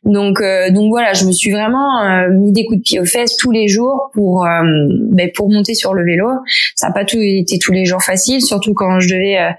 donc 0.03 0.41
donc 0.71 0.89
voilà 0.89 1.13
je 1.13 1.25
me 1.25 1.31
suis 1.31 1.51
vraiment 1.51 2.27
mis 2.31 2.51
des 2.51 2.65
coups 2.65 2.79
de 2.79 2.83
pied 2.83 2.99
aux 2.99 3.05
fesses 3.05 3.37
tous 3.37 3.51
les 3.51 3.67
jours 3.67 4.09
pour 4.13 4.45
euh, 4.45 4.63
ben, 5.11 5.29
pour 5.33 5.49
monter 5.49 5.73
sur 5.73 5.93
le 5.93 6.03
vélo. 6.03 6.27
Ça 6.75 6.87
n'a 6.87 6.93
pas 6.93 7.05
tout 7.05 7.19
été 7.19 7.59
tous 7.59 7.71
les 7.71 7.85
jours 7.85 8.01
facile, 8.01 8.41
surtout 8.41 8.73
quand 8.73 8.99
je 8.99 9.09
devais 9.09 9.37
euh, 9.37 9.51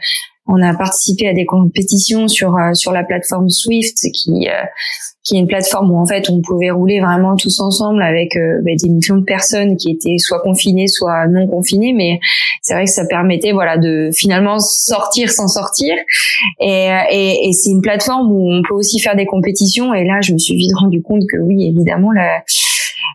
on 0.49 0.63
a 0.63 0.75
participé 0.75 1.29
à 1.29 1.35
des 1.35 1.47
compétitions 1.47 2.27
sur 2.29 2.57
euh, 2.57 2.75
sur 2.75 2.93
la 2.93 3.05
plateforme 3.05 3.49
Swift 3.49 3.99
qui 4.13 4.49
qui 5.25 5.37
est 5.37 5.41
une 5.41 5.47
plateforme 5.47 5.91
où 5.91 5.99
en 5.99 6.07
fait 6.07 6.31
on 6.31 6.41
pouvait 6.41 6.71
rouler 6.71 7.01
vraiment 7.01 7.37
tous 7.37 7.61
ensemble 7.61 8.03
avec 8.03 8.31
ben, 8.35 8.77
des 8.77 8.89
millions 8.89 9.19
de 9.19 9.25
personnes 9.25 9.77
qui 9.77 9.91
étaient 9.91 10.17
soit 10.19 10.41
confinées 10.41 10.87
soit 10.87 11.27
non 11.27 11.47
confinées. 11.47 11.93
Mais 11.93 12.19
c'est 12.63 12.73
vrai 12.73 12.85
que 12.85 12.91
ça 12.91 13.05
permettait 13.05 13.53
voilà 13.53 13.77
de 13.77 14.11
finalement 14.15 14.59
sortir 14.59 15.31
sans 15.31 15.49
sortir. 15.49 15.95
Et, 16.61 16.89
et, 17.11 17.49
et 17.49 17.53
c'est 17.53 17.71
une 17.71 17.83
plateforme 17.83 18.33
où 18.33 18.51
on 18.51 18.63
peut 18.67 18.75
aussi 18.75 19.01
faire 19.01 19.17
des 19.17 19.27
compétitions. 19.27 19.93
Et 19.93 20.05
là 20.05 20.21
je 20.23 20.33
me 20.33 20.39
suis 20.39 20.57
vite 20.57 20.73
rendu 20.75 21.03
compte 21.03 21.25
que 21.31 21.37
oui 21.39 21.67
évidemment 21.69 22.11
la 22.11 22.43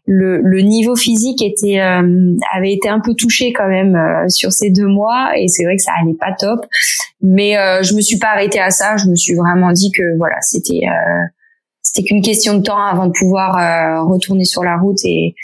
le, 0.06 0.42
le 0.42 0.62
niveau 0.62 0.96
physique 0.96 1.42
était 1.42 1.80
euh, 1.80 2.36
avait 2.54 2.74
été 2.74 2.90
un 2.90 3.00
peu 3.00 3.14
touché 3.14 3.54
quand 3.54 3.68
même 3.68 3.96
euh, 3.96 4.28
sur 4.28 4.52
ces 4.52 4.70
deux 4.70 4.88
mois 4.88 5.32
et 5.38 5.48
c'est 5.48 5.64
vrai 5.64 5.78
que 5.78 5.82
ça 5.82 5.92
allait 6.02 6.18
pas 6.20 6.34
top. 6.38 6.66
Mais 7.22 7.58
euh, 7.58 7.84
je 7.84 7.94
me 7.94 8.02
suis 8.02 8.20
pas 8.20 8.32
arrêtée 8.32 8.60
à 8.60 8.70
ça. 8.70 8.98
Je 8.98 9.08
me 9.08 9.16
suis 9.16 9.36
vraiment 9.36 9.72
dit 9.72 9.92
que 9.92 10.18
voilà 10.18 10.36
c'était 10.42 10.82
c'était 11.82 12.08
qu'une 12.08 12.22
question 12.22 12.58
de 12.58 12.64
temps 12.64 12.84
avant 12.86 13.08
de 13.08 13.14
pouvoir 13.18 14.06
retourner 14.08 14.46
sur 14.46 14.64
la 14.64 14.78
route 14.78 15.00
et 15.04 15.36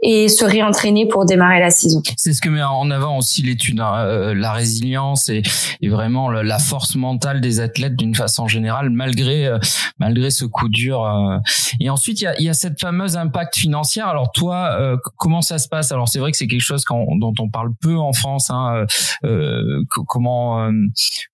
et 0.00 0.28
se 0.28 0.44
réentraîner 0.44 1.06
pour 1.08 1.24
démarrer 1.24 1.58
la 1.58 1.70
saison. 1.70 2.02
C'est 2.16 2.32
ce 2.32 2.40
que 2.40 2.48
met 2.48 2.62
en 2.62 2.90
avant 2.90 3.18
aussi 3.18 3.42
l'étude, 3.42 3.80
hein, 3.80 3.94
euh, 3.96 4.34
la 4.34 4.52
résilience 4.52 5.28
et, 5.28 5.42
et 5.80 5.88
vraiment 5.88 6.30
la 6.30 6.58
force 6.58 6.94
mentale 6.94 7.40
des 7.40 7.60
athlètes 7.60 7.96
d'une 7.96 8.14
façon 8.14 8.46
générale, 8.46 8.90
malgré 8.90 9.46
euh, 9.46 9.58
malgré 9.98 10.30
ce 10.30 10.44
coup 10.44 10.68
dur. 10.68 11.04
Euh. 11.04 11.38
Et 11.80 11.90
ensuite, 11.90 12.20
il 12.20 12.24
y 12.24 12.26
a, 12.28 12.40
y 12.40 12.48
a 12.48 12.54
cette 12.54 12.80
fameuse 12.80 13.16
impact 13.16 13.56
financier. 13.56 14.02
Alors 14.02 14.30
toi, 14.32 14.96
comment 15.16 15.42
ça 15.42 15.58
se 15.58 15.68
passe? 15.68 15.90
Alors 15.90 16.08
c'est 16.08 16.18
vrai 16.18 16.30
que 16.30 16.36
c'est 16.36 16.46
quelque 16.46 16.60
chose 16.60 16.84
dont 16.88 17.34
on 17.38 17.50
parle 17.50 17.70
peu 17.80 17.96
en 17.96 18.12
France. 18.12 18.50
Hein, 18.50 18.86
comment 20.06 20.70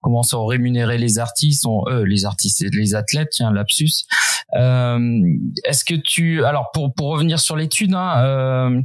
comment 0.00 0.22
sont 0.22 0.46
rémunérés 0.46 0.98
les 0.98 1.18
artistes, 1.18 1.62
sont, 1.62 1.84
les 2.04 2.24
artistes, 2.24 2.64
les 2.72 2.94
athlètes, 2.94 3.28
tiens, 3.32 3.52
lapsus. 3.52 4.04
Est-ce 4.52 5.84
que 5.84 5.94
tu, 5.94 6.44
alors 6.44 6.70
pour 6.72 6.94
pour 6.94 7.08
revenir 7.08 7.40
sur 7.40 7.56
l'étude. 7.56 7.94
Hein, 7.94 8.82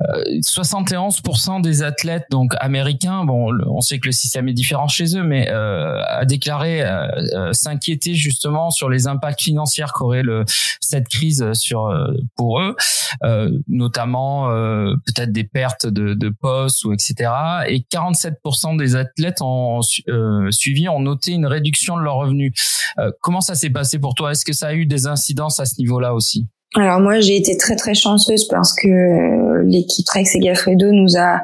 71% 0.00 1.58
euh, 1.58 1.60
des 1.62 1.82
athlètes 1.82 2.26
donc 2.30 2.52
américains, 2.60 3.24
bon, 3.24 3.50
on 3.66 3.80
sait 3.80 3.98
que 3.98 4.06
le 4.06 4.12
système 4.12 4.48
est 4.48 4.52
différent 4.52 4.88
chez 4.88 5.16
eux, 5.16 5.22
mais 5.22 5.48
euh, 5.50 6.02
a 6.06 6.24
déclaré 6.24 6.82
euh, 6.82 7.52
s'inquiéter 7.52 8.14
justement 8.14 8.70
sur 8.70 8.90
les 8.90 9.06
impacts 9.06 9.42
financiers 9.42 9.84
qu'aurait 9.94 10.22
le 10.22 10.44
cette 10.80 11.08
crise 11.08 11.52
sur 11.52 11.92
pour 12.36 12.60
eux, 12.60 12.76
notamment 13.66 14.48
peut-être 14.48 15.32
des 15.32 15.44
pertes 15.44 15.86
de, 15.86 16.14
de 16.14 16.28
postes 16.28 16.84
ou 16.84 16.92
etc. 16.92 17.30
Et 17.66 17.80
47% 17.80 18.76
des 18.76 18.94
athlètes 18.94 19.42
ont 19.42 19.80
suivi 20.50 20.88
ont 20.88 21.00
noté 21.00 21.32
une 21.32 21.46
réduction 21.46 21.96
de 21.96 22.02
leurs 22.02 22.16
revenus. 22.16 22.52
comment 23.20 23.40
ça 23.40 23.54
s'est 23.54 23.70
passé 23.70 23.98
pour 23.98 24.14
toi? 24.14 24.32
Est-ce 24.32 24.44
que 24.44 24.52
ça 24.52 24.68
a 24.68 24.74
eu 24.74 24.86
incidences 25.04 25.60
à 25.60 25.66
ce 25.66 25.74
niveau-là 25.78 26.14
aussi 26.14 26.46
alors 26.74 27.00
moi 27.00 27.20
j'ai 27.20 27.36
été 27.36 27.56
très 27.56 27.76
très 27.76 27.94
chanceuse 27.94 28.46
parce 28.48 28.74
que 28.74 28.88
euh, 28.88 29.62
l'équipe 29.64 30.04
Trek 30.04 30.24
et 30.34 30.38
Gaffredo 30.38 30.92
nous 30.92 31.16
a 31.16 31.40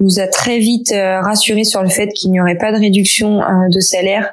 nous 0.00 0.18
a 0.18 0.26
très 0.26 0.58
vite 0.58 0.90
euh, 0.92 1.20
rassuré 1.20 1.62
sur 1.62 1.82
le 1.82 1.88
fait 1.88 2.08
qu'il 2.08 2.32
n'y 2.32 2.40
aurait 2.40 2.58
pas 2.58 2.72
de 2.72 2.78
réduction 2.78 3.40
euh, 3.40 3.68
de 3.72 3.80
salaire 3.80 4.32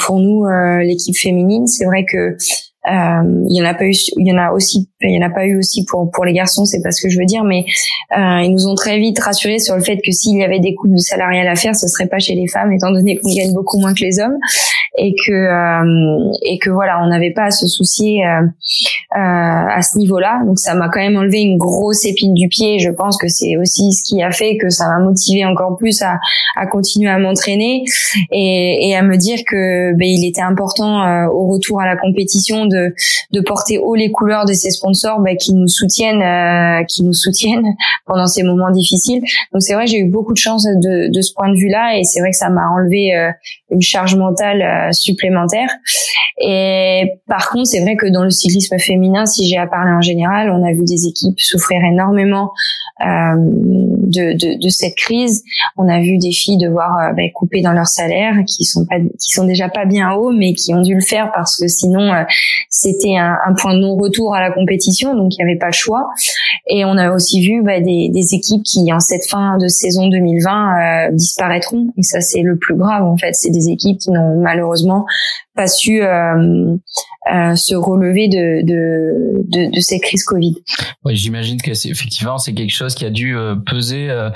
pour 0.00 0.18
nous 0.18 0.44
l'équipe 0.80 1.16
féminine. 1.16 1.68
C'est 1.68 1.84
vrai 1.84 2.04
que 2.04 2.36
il 2.84 3.56
y 3.56 3.62
en 3.62 3.64
a 3.64 3.74
pas 3.74 3.84
eu, 3.84 3.94
il 4.16 4.26
y 4.26 4.32
en 4.32 4.38
a 4.38 4.50
aussi, 4.50 4.90
il 5.04 5.14
y 5.14 5.18
en 5.22 5.26
a 5.26 5.30
pas 5.30 5.46
eu 5.46 5.56
aussi 5.56 5.84
pour 5.84 6.10
pour 6.10 6.24
les 6.24 6.32
garçons, 6.32 6.64
c'est 6.64 6.82
pas 6.82 6.90
ce 6.90 7.02
que 7.02 7.08
je 7.08 7.18
veux 7.18 7.26
dire, 7.26 7.44
mais 7.44 7.64
ils 8.16 8.50
nous 8.52 8.66
ont 8.66 8.74
très 8.74 8.98
vite 8.98 9.18
rassurés 9.18 9.58
sur 9.58 9.76
le 9.76 9.82
fait 9.82 9.98
que 10.04 10.10
s'il 10.12 10.38
y 10.38 10.44
avait 10.44 10.60
des 10.60 10.74
coupes 10.74 10.92
de 10.92 10.98
salariales 10.98 11.48
à 11.48 11.56
faire, 11.56 11.74
ce 11.74 11.86
serait 11.88 12.08
pas 12.08 12.18
chez 12.18 12.34
les 12.34 12.48
femmes, 12.48 12.72
étant 12.72 12.90
donné 12.90 13.18
qu'on 13.18 13.32
gagne 13.34 13.52
beaucoup 13.52 13.78
moins 13.78 13.94
que 13.94 14.04
les 14.04 14.20
hommes 14.20 14.38
et 14.98 15.14
que 15.14 15.32
euh, 15.32 16.32
et 16.42 16.58
que 16.58 16.70
voilà, 16.70 17.02
on 17.02 17.08
n'avait 17.08 17.32
pas 17.32 17.44
à 17.44 17.50
se 17.50 17.66
soucier 17.66 18.24
euh, 18.26 18.42
euh, 18.42 19.16
à 19.16 19.80
ce 19.82 19.98
niveau-là. 19.98 20.42
Donc 20.46 20.58
ça 20.58 20.74
m'a 20.74 20.88
quand 20.88 21.00
même 21.00 21.16
enlevé 21.16 21.40
une 21.40 21.56
grosse 21.56 22.04
épine 22.04 22.34
du 22.34 22.48
pied. 22.48 22.78
Je 22.78 22.90
pense 22.90 23.16
que 23.16 23.28
c'est 23.28 23.56
aussi 23.56 23.92
ce 23.92 24.02
qui 24.02 24.22
a 24.22 24.30
fait 24.30 24.58
que 24.58 24.68
ça 24.68 24.88
m'a 24.88 24.98
motivé 25.02 25.44
encore 25.44 25.76
plus 25.76 26.02
à, 26.02 26.18
à 26.56 26.66
continuer 26.66 27.08
à 27.08 27.18
m'entraîner 27.18 27.84
et, 28.30 28.88
et 28.88 28.96
à 28.96 29.02
me 29.02 29.16
dire 29.16 29.38
que 29.46 29.94
ben, 29.94 30.06
il 30.06 30.26
était 30.26 30.42
important 30.42 31.26
au 31.28 31.46
retour 31.48 31.80
à 31.80 31.86
la 31.86 31.96
compétition 31.96 32.66
de 32.66 32.94
de 33.32 33.40
porter 33.40 33.78
haut 33.78 33.94
les 33.94 34.10
couleurs 34.10 34.44
de 34.44 34.52
ces 34.52 34.70
sponsors 34.70 34.91
bah, 35.20 35.34
qui 35.36 35.54
nous 35.54 35.68
soutiennent, 35.68 36.22
euh, 36.22 36.84
qui 36.84 37.02
nous 37.04 37.12
soutiennent 37.12 37.66
pendant 38.06 38.26
ces 38.26 38.42
moments 38.42 38.70
difficiles. 38.70 39.22
Donc 39.52 39.62
c'est 39.62 39.74
vrai, 39.74 39.86
j'ai 39.86 39.98
eu 39.98 40.10
beaucoup 40.10 40.32
de 40.32 40.38
chance 40.38 40.64
de, 40.64 41.12
de 41.12 41.20
ce 41.20 41.32
point 41.34 41.48
de 41.48 41.56
vue-là, 41.56 41.98
et 41.98 42.04
c'est 42.04 42.20
vrai 42.20 42.30
que 42.30 42.36
ça 42.36 42.50
m'a 42.50 42.68
enlevé 42.68 43.14
euh, 43.14 43.30
une 43.70 43.82
charge 43.82 44.14
mentale 44.16 44.62
euh, 44.62 44.92
supplémentaire. 44.92 45.68
Et 46.40 47.12
par 47.28 47.50
contre, 47.50 47.66
c'est 47.66 47.80
vrai 47.80 47.96
que 47.96 48.06
dans 48.06 48.24
le 48.24 48.30
cyclisme 48.30 48.78
féminin, 48.78 49.26
si 49.26 49.48
j'ai 49.48 49.58
à 49.58 49.66
parler 49.66 49.92
en 49.92 50.00
général, 50.00 50.50
on 50.50 50.64
a 50.64 50.72
vu 50.72 50.84
des 50.84 51.06
équipes 51.06 51.38
souffrir 51.38 51.82
énormément 51.84 52.50
de, 53.02 54.32
de, 54.32 54.62
de, 54.62 54.68
cette 54.68 54.94
crise. 54.94 55.42
On 55.76 55.88
a 55.88 56.00
vu 56.00 56.18
des 56.18 56.32
filles 56.32 56.58
devoir 56.58 56.98
euh, 56.98 57.12
bah, 57.12 57.22
couper 57.34 57.60
dans 57.62 57.72
leur 57.72 57.86
salaire, 57.86 58.34
qui 58.46 58.64
sont 58.64 58.86
pas, 58.86 58.98
qui 58.98 59.30
sont 59.30 59.44
déjà 59.44 59.68
pas 59.68 59.84
bien 59.84 60.12
hauts, 60.12 60.32
mais 60.32 60.52
qui 60.54 60.74
ont 60.74 60.82
dû 60.82 60.94
le 60.94 61.00
faire 61.00 61.30
parce 61.34 61.58
que 61.58 61.68
sinon 61.68 62.12
euh, 62.12 62.22
c'était 62.68 63.16
un, 63.16 63.36
un, 63.46 63.54
point 63.54 63.74
de 63.74 63.80
non-retour 63.80 64.34
à 64.34 64.40
la 64.40 64.50
compétition, 64.52 65.14
donc 65.14 65.34
il 65.34 65.44
n'y 65.44 65.50
avait 65.50 65.58
pas 65.58 65.66
le 65.66 65.72
choix. 65.72 66.08
Et 66.68 66.84
on 66.84 66.96
a 66.96 67.12
aussi 67.12 67.46
vu 67.46 67.62
bah, 67.62 67.80
des, 67.80 68.08
des, 68.10 68.34
équipes 68.34 68.62
qui, 68.62 68.92
en 68.92 69.00
cette 69.00 69.28
fin 69.28 69.58
de 69.58 69.68
saison 69.68 70.08
2020, 70.08 71.08
euh, 71.08 71.12
disparaîtront. 71.12 71.88
Et 71.98 72.02
ça, 72.02 72.20
c'est 72.20 72.42
le 72.42 72.56
plus 72.56 72.76
grave 72.76 73.04
en 73.04 73.16
fait. 73.16 73.34
C'est 73.34 73.50
des 73.50 73.68
équipes 73.68 73.98
qui 73.98 74.10
n'ont 74.10 74.40
malheureusement 74.40 75.06
pas 75.54 75.66
su 75.66 76.02
euh, 76.02 76.76
euh, 77.30 77.54
se 77.54 77.76
relever 77.76 78.26
de, 78.26 78.62
de, 78.66 79.42
de, 79.44 79.70
de, 79.72 79.80
ces 79.80 80.00
crises 80.00 80.24
Covid. 80.24 80.56
Oui, 81.04 81.14
j'imagine 81.14 81.62
que 81.62 81.72
c'est 81.72 81.88
effectivement 81.88 82.36
c'est 82.36 82.52
quelque 82.52 82.72
chose 82.72 82.96
qui 82.96 83.04
a 83.04 83.10
dû 83.10 83.36
euh, 83.36 83.54
peser 83.54 84.10
euh, 84.10 84.30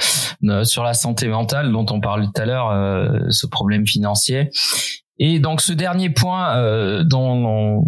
sur 0.62 0.84
la 0.84 0.94
santé 0.94 1.26
mentale 1.26 1.72
dont 1.72 1.86
on 1.90 2.00
parlait 2.00 2.26
tout 2.26 2.40
à 2.40 2.46
l'heure, 2.46 3.26
ce 3.30 3.46
problème 3.48 3.88
financier. 3.88 4.50
Et 5.18 5.40
donc 5.40 5.62
ce 5.62 5.72
dernier 5.72 6.10
point 6.10 7.02
dont 7.02 7.44
on, 7.44 7.84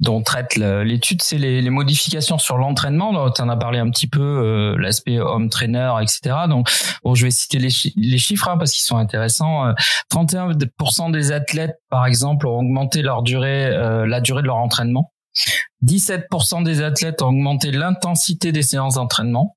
dont 0.00 0.22
traite 0.22 0.56
l'étude, 0.56 1.22
c'est 1.22 1.38
les, 1.38 1.68
modifications 1.70 2.38
sur 2.38 2.56
l'entraînement. 2.56 3.30
Tu 3.30 3.42
en 3.42 3.48
as 3.48 3.56
parlé 3.56 3.78
un 3.78 3.90
petit 3.90 4.06
peu, 4.06 4.20
euh, 4.20 4.76
l'aspect 4.78 5.18
home 5.18 5.50
trainer, 5.50 5.92
etc. 6.00 6.36
Donc, 6.48 6.70
bon, 7.04 7.14
je 7.14 7.24
vais 7.24 7.30
citer 7.30 7.58
les, 7.58 7.70
les 7.96 8.18
chiffres 8.18 8.48
hein, 8.48 8.58
parce 8.58 8.72
qu'ils 8.72 8.84
sont 8.84 8.96
intéressants. 8.96 9.72
31% 10.12 11.08
euh, 11.08 11.12
des 11.12 11.32
athlètes, 11.32 11.76
par 11.90 12.06
exemple, 12.06 12.46
ont 12.46 12.58
augmenté 12.58 13.02
leur 13.02 13.22
durée, 13.22 13.66
euh, 13.66 14.06
la 14.06 14.20
durée 14.20 14.42
de 14.42 14.46
leur 14.46 14.56
entraînement. 14.56 15.12
17% 15.84 16.64
des 16.64 16.82
athlètes 16.82 17.22
ont 17.22 17.28
augmenté 17.28 17.70
l'intensité 17.70 18.50
des 18.50 18.62
séances 18.62 18.94
d'entraînement. 18.94 19.56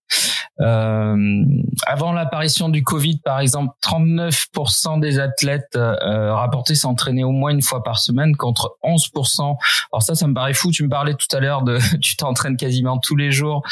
Euh, 0.61 1.43
avant 1.87 2.13
l'apparition 2.13 2.69
du 2.69 2.83
Covid, 2.83 3.19
par 3.23 3.39
exemple, 3.39 3.73
39% 3.83 4.99
des 4.99 5.19
athlètes 5.19 5.75
euh, 5.75 6.33
rapportés 6.33 6.75
s'entraîner 6.75 7.23
au 7.23 7.31
moins 7.31 7.51
une 7.51 7.61
fois 7.61 7.83
par 7.83 7.99
semaine 7.99 8.35
contre 8.35 8.77
11%. 8.83 9.55
Alors 9.91 10.03
ça, 10.03 10.15
ça 10.15 10.27
me 10.27 10.33
paraît 10.33 10.53
fou. 10.53 10.71
Tu 10.71 10.83
me 10.83 10.89
parlais 10.89 11.15
tout 11.15 11.35
à 11.35 11.39
l'heure 11.39 11.63
de 11.63 11.79
tu 12.01 12.15
t'entraînes 12.15 12.57
quasiment 12.57 12.97
tous 12.97 13.15
les 13.15 13.31
jours. 13.31 13.63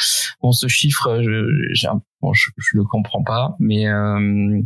Bon, 0.42 0.52
ce 0.52 0.68
chiffre, 0.68 1.20
je, 1.22 1.88
bon, 2.20 2.32
je, 2.32 2.50
je 2.56 2.76
le 2.76 2.84
comprends 2.84 3.22
pas, 3.22 3.54
mais 3.58 3.86
euh, 3.86 4.60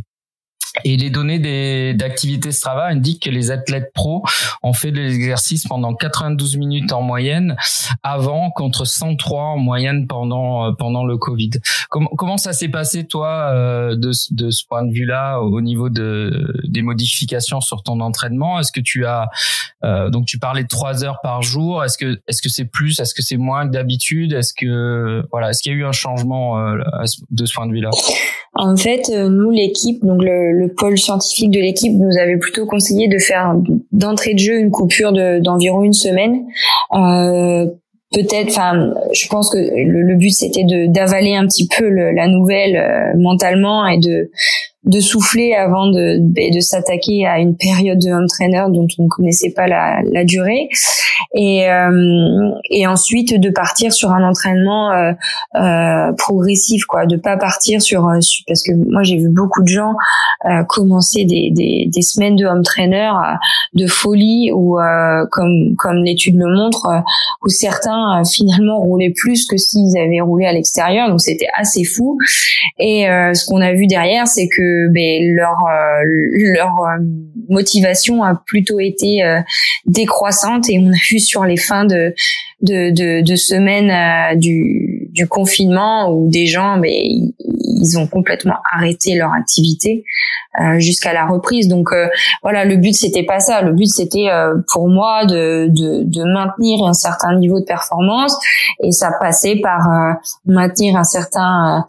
et 0.83 0.97
les 0.97 1.09
données 1.09 1.93
d'activité 1.93 2.51
Strava 2.51 2.87
indiquent 2.87 3.23
que 3.23 3.29
les 3.29 3.51
athlètes 3.51 3.91
pros 3.93 4.23
ont 4.63 4.73
fait 4.73 4.91
de 4.91 5.01
l'exercice 5.01 5.65
pendant 5.67 5.93
92 5.93 6.57
minutes 6.57 6.91
en 6.91 7.01
moyenne 7.01 7.55
avant 8.03 8.51
contre 8.51 8.85
103 8.85 9.43
en 9.43 9.57
moyenne 9.57 10.07
pendant 10.07 10.67
euh, 10.67 10.71
pendant 10.77 11.05
le 11.05 11.17
Covid. 11.17 11.51
Comment, 11.89 12.09
comment 12.17 12.37
ça 12.37 12.53
s'est 12.53 12.69
passé 12.69 13.05
toi 13.05 13.49
euh, 13.51 13.95
de, 13.95 14.11
de 14.31 14.49
ce 14.49 14.65
point 14.65 14.83
de 14.83 14.91
vue-là 14.91 15.39
au 15.39 15.61
niveau 15.61 15.89
de 15.89 16.53
des 16.67 16.81
modifications 16.81 17.61
sur 17.61 17.83
ton 17.83 17.99
entraînement? 17.99 18.59
Est-ce 18.59 18.71
que 18.71 18.81
tu 18.81 19.05
as 19.05 19.29
euh, 19.83 20.09
donc 20.09 20.25
tu 20.25 20.39
parlais 20.39 20.63
de 20.63 20.67
trois 20.67 21.03
heures 21.03 21.19
par 21.21 21.41
jour. 21.41 21.83
Est-ce 21.83 21.97
que 21.97 22.19
est-ce 22.27 22.41
que 22.41 22.49
c'est 22.49 22.65
plus? 22.65 22.99
Est-ce 22.99 23.13
que 23.13 23.21
c'est 23.21 23.37
moins 23.37 23.67
que 23.67 23.71
d'habitude? 23.71 24.33
Est-ce 24.33 24.53
que 24.53 25.23
voilà 25.31 25.51
Est-ce 25.51 25.61
qu'il 25.61 25.71
y 25.71 25.75
a 25.75 25.77
eu 25.77 25.85
un 25.85 25.91
changement 25.91 26.59
de 27.29 27.45
ce 27.45 27.53
point 27.53 27.67
de 27.67 27.71
vue-là? 27.71 27.91
En 28.57 28.77
fait, 28.77 29.09
nous 29.09 29.51
l'équipe 29.51 30.03
donc 30.03 30.23
le 30.23 30.53
le 30.53 30.64
pôle 30.67 30.97
scientifique 30.97 31.51
de 31.51 31.59
l'équipe 31.59 31.93
nous 31.93 32.17
avait 32.17 32.37
plutôt 32.37 32.65
conseillé 32.65 33.07
de 33.07 33.17
faire 33.17 33.55
d'entrée 33.91 34.33
de 34.33 34.39
jeu 34.39 34.59
une 34.59 34.71
coupure 34.71 35.11
d'environ 35.41 35.83
une 35.83 35.93
semaine. 35.93 36.45
Euh, 36.93 37.65
peut-être, 38.13 38.49
enfin, 38.49 38.93
je 39.13 39.27
pense 39.27 39.51
que 39.51 39.57
le, 39.57 40.15
but 40.15 40.31
c'était 40.31 40.65
d'avaler 40.87 41.35
un 41.35 41.45
petit 41.45 41.67
peu 41.67 41.87
la 41.87 42.27
nouvelle 42.27 42.75
euh, 42.75 43.17
mentalement 43.17 43.85
et 43.87 43.99
de 43.99 44.31
de 44.85 44.99
souffler 44.99 45.53
avant 45.53 45.87
de, 45.87 46.19
de, 46.19 46.59
s'attaquer 46.59 47.25
à 47.25 47.39
une 47.39 47.55
période 47.55 47.99
de 47.99 48.11
home 48.11 48.27
trainer 48.27 48.65
dont 48.69 48.87
on 48.99 49.03
ne 49.03 49.09
connaissait 49.09 49.51
pas 49.55 49.67
la, 49.67 50.01
la 50.11 50.23
durée. 50.23 50.69
Et, 51.33 51.69
euh, 51.69 52.51
et 52.69 52.87
ensuite 52.87 53.39
de 53.39 53.49
partir 53.49 53.93
sur 53.93 54.11
un 54.11 54.23
entraînement 54.23 54.91
euh, 54.91 55.11
euh, 55.55 56.11
progressif 56.17 56.85
quoi. 56.85 57.05
De 57.05 57.17
pas 57.17 57.37
partir 57.37 57.81
sur 57.81 58.07
euh, 58.07 58.19
parce 58.47 58.63
que 58.63 58.71
moi 58.91 59.03
j'ai 59.03 59.17
vu 59.17 59.29
beaucoup 59.29 59.61
de 59.61 59.67
gens 59.67 59.93
euh, 60.45 60.63
commencer 60.67 61.25
des, 61.25 61.49
des, 61.51 61.87
des, 61.87 62.01
semaines 62.01 62.35
de 62.35 62.45
home 62.45 62.63
trainer 62.63 63.11
de 63.73 63.87
folie 63.87 64.51
ou 64.53 64.77
comme 65.31 65.75
comme 65.77 66.03
l'étude 66.03 66.35
le 66.37 66.53
montre 66.55 66.87
où 67.43 67.49
certains 67.49 68.23
finalement 68.25 68.79
roulaient 68.79 69.13
plus 69.15 69.45
que 69.47 69.57
s'ils 69.57 69.97
avaient 69.97 70.21
roulé 70.21 70.45
à 70.45 70.53
l'extérieur. 70.53 71.09
Donc 71.09 71.21
c'était 71.21 71.47
assez 71.57 71.83
fou. 71.83 72.17
Et 72.79 73.05
ce 73.05 73.45
qu'on 73.45 73.61
a 73.61 73.73
vu 73.73 73.87
derrière 73.87 74.27
c'est 74.27 74.47
que 74.47 74.74
ben, 74.89 75.35
leur 75.35 75.57
euh, 75.67 76.03
leur 76.53 76.81
euh, 76.81 77.03
motivation 77.49 78.23
a 78.23 78.41
plutôt 78.45 78.79
été 78.79 79.23
euh, 79.23 79.41
décroissante 79.85 80.69
et 80.69 80.79
on 80.79 80.89
a 80.89 80.97
vu 81.09 81.19
sur 81.19 81.45
les 81.45 81.57
fins 81.57 81.85
de 81.85 82.13
de, 82.61 82.89
de, 82.91 83.21
de 83.21 83.35
semaines 83.35 84.39
du, 84.39 85.09
du 85.11 85.27
confinement 85.27 86.09
où 86.09 86.29
des 86.31 86.47
gens 86.47 86.77
ben, 86.77 86.89
ils 86.89 87.97
ont 87.99 88.07
complètement 88.07 88.55
arrêté 88.73 89.15
leur 89.15 89.33
activité 89.33 90.03
jusqu'à 90.77 91.13
la 91.13 91.25
reprise. 91.25 91.67
Donc 91.67 91.89
voilà 92.41 92.63
le 92.63 92.77
but 92.77 92.93
c'était 92.93 93.25
pas 93.25 93.41
ça. 93.41 93.61
Le 93.61 93.73
but 93.73 93.87
c'était 93.87 94.29
pour 94.71 94.87
moi 94.87 95.25
de, 95.25 95.67
de, 95.67 96.03
de 96.05 96.23
maintenir 96.33 96.85
un 96.85 96.93
certain 96.93 97.37
niveau 97.37 97.59
de 97.59 97.65
performance 97.65 98.35
et 98.81 98.91
ça 98.91 99.11
passait 99.19 99.57
par 99.57 100.17
maintenir 100.45 100.95
un 100.95 101.03
certain 101.03 101.85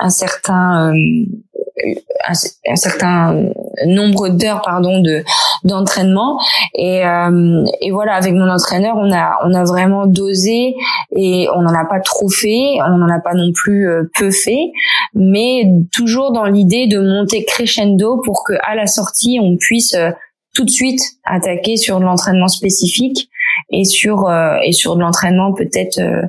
un 0.00 0.10
certain 0.10 0.90
euh, 0.90 1.94
un, 2.28 2.76
certain 2.76 3.44
nombre 3.86 4.28
d'heures 4.28 4.62
pardon 4.62 5.00
de 5.00 5.24
d'entraînement. 5.64 6.38
Et 6.74 7.04
euh, 7.04 7.64
et 7.80 7.90
voilà 7.90 8.14
avec 8.14 8.34
mon 8.34 8.48
entraîneur 8.48 8.96
on 8.96 9.12
a 9.12 9.38
on 9.44 9.54
a 9.54 9.64
vraiment 9.64 10.06
dosé 10.06 10.74
et 11.16 11.48
on 11.54 11.62
n'en 11.62 11.74
a 11.74 11.84
pas 11.84 12.00
trop 12.00 12.28
fait. 12.28 12.78
On 12.86 12.98
n'en 12.98 13.08
a 13.08 13.20
pas 13.20 13.34
non 13.34 13.50
plus 13.52 13.88
euh, 13.88 14.10
peu 14.18 14.30
fait. 14.30 14.72
Mais 15.14 15.64
toujours 15.92 16.32
dans 16.32 16.44
l'idée 16.44 16.86
de 16.86 17.00
monter 17.00 17.44
crescendo 17.44 18.20
pour 18.24 18.44
que 18.44 18.54
à 18.62 18.74
la 18.74 18.86
sortie 18.86 19.38
on 19.42 19.56
puisse 19.56 19.96
tout 20.54 20.64
de 20.64 20.70
suite 20.70 21.00
attaquer 21.24 21.76
sur 21.76 22.00
de 22.00 22.04
l'entraînement 22.04 22.48
spécifique 22.48 23.30
et 23.70 23.84
sur 23.84 24.30
et 24.62 24.72
sur 24.72 24.96
de 24.96 25.00
l'entraînement 25.00 25.52
peut-être 25.52 25.98
euh, 25.98 26.22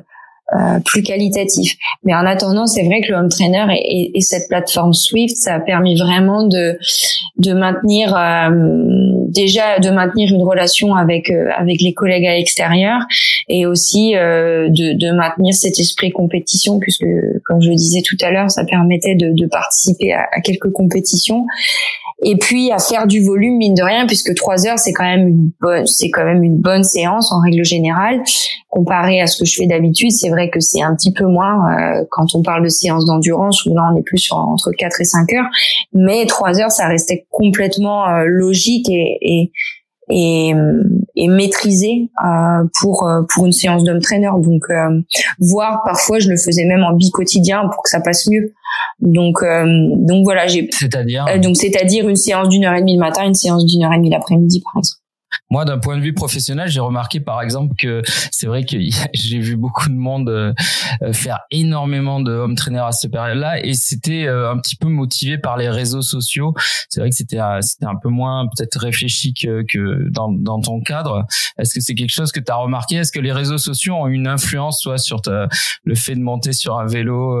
plus 0.84 1.02
qualitatif. 1.02 1.76
Mais 2.04 2.14
en 2.14 2.26
attendant, 2.26 2.66
c'est 2.66 2.84
vrai 2.84 3.00
que 3.00 3.12
le 3.12 3.18
home 3.18 3.28
trainer 3.28 3.66
et, 3.74 4.16
et, 4.16 4.20
cette 4.20 4.48
plateforme 4.48 4.92
Swift, 4.92 5.36
ça 5.36 5.54
a 5.54 5.60
permis 5.60 5.96
vraiment 5.98 6.46
de 6.46 6.78
de 7.38 7.52
maintenir 7.52 8.14
euh, 8.16 8.50
déjà 9.28 9.78
de 9.78 9.90
maintenir 9.90 10.32
une 10.32 10.42
relation 10.42 10.94
avec 10.94 11.30
euh, 11.30 11.48
avec 11.56 11.80
les 11.80 11.94
collègues 11.94 12.26
à 12.26 12.34
l'extérieur 12.34 13.00
et 13.48 13.66
aussi 13.66 14.12
de, 14.12 14.68
de 14.68 15.12
maintenir 15.12 15.54
cet 15.54 15.78
esprit 15.78 16.10
compétition 16.10 16.78
puisque 16.78 17.06
comme 17.44 17.60
je 17.60 17.70
le 17.70 17.76
disais 17.76 18.02
tout 18.02 18.16
à 18.20 18.30
l'heure, 18.30 18.50
ça 18.50 18.64
permettait 18.64 19.14
de, 19.14 19.32
de 19.32 19.46
participer 19.46 20.12
à, 20.12 20.28
à 20.32 20.40
quelques 20.40 20.70
compétitions 20.70 21.46
et 22.24 22.36
puis 22.36 22.70
à 22.70 22.78
faire 22.78 23.06
du 23.06 23.20
volume 23.20 23.56
mine 23.56 23.74
de 23.74 23.82
rien 23.82 24.06
puisque 24.06 24.34
trois 24.34 24.66
heures 24.66 24.78
c'est 24.78 24.92
quand 24.92 25.04
même 25.04 25.26
une 25.26 25.50
bonne 25.60 25.86
c'est 25.86 26.10
quand 26.10 26.24
même 26.24 26.44
une 26.44 26.56
bonne 26.56 26.84
séance 26.84 27.32
en 27.32 27.40
règle 27.40 27.64
générale. 27.64 28.22
Comparé 28.68 29.20
à 29.20 29.26
ce 29.26 29.38
que 29.38 29.44
je 29.44 29.56
fais 29.56 29.66
d'habitude 29.66 30.12
c'est 30.12 30.30
vrai 30.30 30.48
que 30.48 30.60
c'est 30.60 30.82
un 30.82 30.94
petit 30.94 31.12
peu 31.12 31.26
moins 31.26 31.72
euh, 31.72 32.04
quand 32.10 32.34
on 32.34 32.42
parle 32.42 32.62
de 32.62 32.68
séance 32.68 33.04
d'endurance 33.06 33.66
où 33.66 33.74
là 33.74 33.90
on 33.92 33.96
est 33.98 34.02
plus 34.02 34.18
sur 34.18 34.36
entre 34.36 34.70
4 34.70 35.00
et 35.00 35.04
5 35.04 35.32
heures. 35.32 35.50
Mais 35.92 36.26
trois 36.26 36.60
heures 36.60 36.70
ça 36.70 36.86
restait 36.86 37.26
complètement 37.30 38.08
euh, 38.08 38.24
logique 38.26 38.88
et, 38.88 39.18
et 39.20 39.52
et, 40.14 41.28
maîtrisé 41.28 42.10
euh, 42.22 42.64
pour 42.80 43.08
pour 43.32 43.46
une 43.46 43.52
séance 43.52 43.82
d'homme 43.82 44.00
trainer. 44.00 44.30
Donc 44.42 44.64
voire 45.38 45.80
parfois 45.84 46.18
je 46.18 46.28
le 46.28 46.36
faisais 46.36 46.64
même 46.64 46.82
en 46.82 46.92
bi 46.92 47.10
quotidien 47.10 47.62
pour 47.72 47.82
que 47.82 47.88
ça 47.88 48.00
passe 48.00 48.28
mieux 48.28 48.52
donc, 49.02 49.42
euh, 49.42 49.64
donc 49.96 50.24
voilà, 50.24 50.46
j'ai. 50.46 50.68
C'est-à-dire. 50.70 51.26
Euh, 51.28 51.38
donc 51.38 51.56
c'est-à-dire 51.56 52.08
une 52.08 52.16
séance 52.16 52.48
d'une 52.48 52.64
heure 52.64 52.74
et 52.74 52.80
demie 52.80 52.94
le 52.94 53.00
matin, 53.00 53.24
une 53.24 53.34
séance 53.34 53.66
d'une 53.66 53.84
heure 53.84 53.92
et 53.92 53.96
demie 53.96 54.10
l'après-midi, 54.10 54.62
par 54.62 54.78
exemple. 54.78 55.01
Moi, 55.50 55.64
d'un 55.64 55.78
point 55.78 55.96
de 55.96 56.02
vue 56.02 56.14
professionnel, 56.14 56.68
j'ai 56.68 56.80
remarqué 56.80 57.20
par 57.20 57.42
exemple 57.42 57.74
que 57.78 58.02
c'est 58.30 58.46
vrai 58.46 58.64
que 58.64 58.76
j'ai 59.14 59.38
vu 59.38 59.56
beaucoup 59.56 59.88
de 59.88 59.94
monde 59.94 60.28
euh, 60.28 60.52
faire 61.12 61.40
énormément 61.50 62.20
de 62.20 62.32
home 62.32 62.54
trainer 62.54 62.80
à 62.80 62.92
cette 62.92 63.12
période-là, 63.12 63.64
et 63.64 63.74
c'était 63.74 64.26
euh, 64.26 64.50
un 64.50 64.58
petit 64.58 64.76
peu 64.76 64.88
motivé 64.88 65.38
par 65.38 65.56
les 65.56 65.68
réseaux 65.68 66.02
sociaux. 66.02 66.54
C'est 66.88 67.00
vrai 67.00 67.10
que 67.10 67.16
c'était 67.16 67.40
c'était 67.60 67.86
un 67.86 67.96
peu 68.00 68.08
moins 68.08 68.46
peut-être 68.46 68.78
réfléchi 68.78 69.34
que, 69.34 69.64
dans, 70.10 70.30
dans 70.30 70.60
ton 70.60 70.80
cadre. 70.80 71.24
Est-ce 71.58 71.74
que 71.74 71.80
c'est 71.80 71.94
quelque 71.94 72.10
chose 72.10 72.32
que 72.32 72.40
tu 72.40 72.50
as 72.50 72.56
remarqué? 72.56 72.96
Est-ce 72.96 73.12
que 73.12 73.20
les 73.20 73.32
réseaux 73.32 73.58
sociaux 73.58 73.94
ont 73.94 74.06
une 74.06 74.26
influence, 74.26 74.80
soit 74.80 74.98
sur 74.98 75.20
le 75.84 75.94
fait 75.94 76.14
de 76.14 76.20
monter 76.20 76.52
sur 76.52 76.78
un 76.78 76.86
vélo 76.86 77.40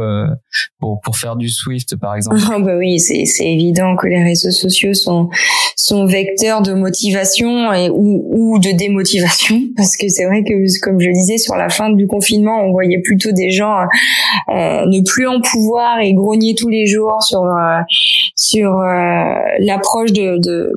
pour 0.78 1.00
pour 1.00 1.16
faire 1.16 1.36
du 1.36 1.48
Swift, 1.48 1.96
par 1.96 2.14
exemple? 2.14 2.40
Bah 2.62 2.76
oui, 2.76 2.98
c'est 3.00 3.24
évident 3.40 3.96
que 3.96 4.06
les 4.06 4.22
réseaux 4.22 4.50
sociaux 4.50 4.94
sont 4.94 5.30
sont 5.76 6.06
vecteurs 6.06 6.62
de 6.62 6.74
motivation 6.74 7.72
ou, 7.90 8.58
de 8.58 8.76
démotivation 8.76 9.60
parce 9.76 9.96
que 9.96 10.08
c'est 10.08 10.24
vrai 10.24 10.42
que 10.42 10.52
comme 10.82 11.00
je 11.00 11.08
le 11.08 11.14
disais 11.14 11.38
sur 11.38 11.56
la 11.56 11.68
fin 11.68 11.90
du 11.90 12.06
confinement, 12.06 12.62
on 12.64 12.72
voyait 12.72 13.00
plutôt 13.00 13.32
des 13.32 13.50
gens 13.50 13.76
euh, 14.48 14.84
ne 14.86 15.04
plus 15.04 15.26
en 15.26 15.40
pouvoir 15.40 16.00
et 16.00 16.12
grogner 16.12 16.54
tous 16.54 16.68
les 16.68 16.86
jours 16.86 17.22
sur 17.22 17.42
euh, 17.42 17.80
sur 18.36 18.78
euh, 18.78 19.34
l'approche 19.58 20.12
de 20.12 20.72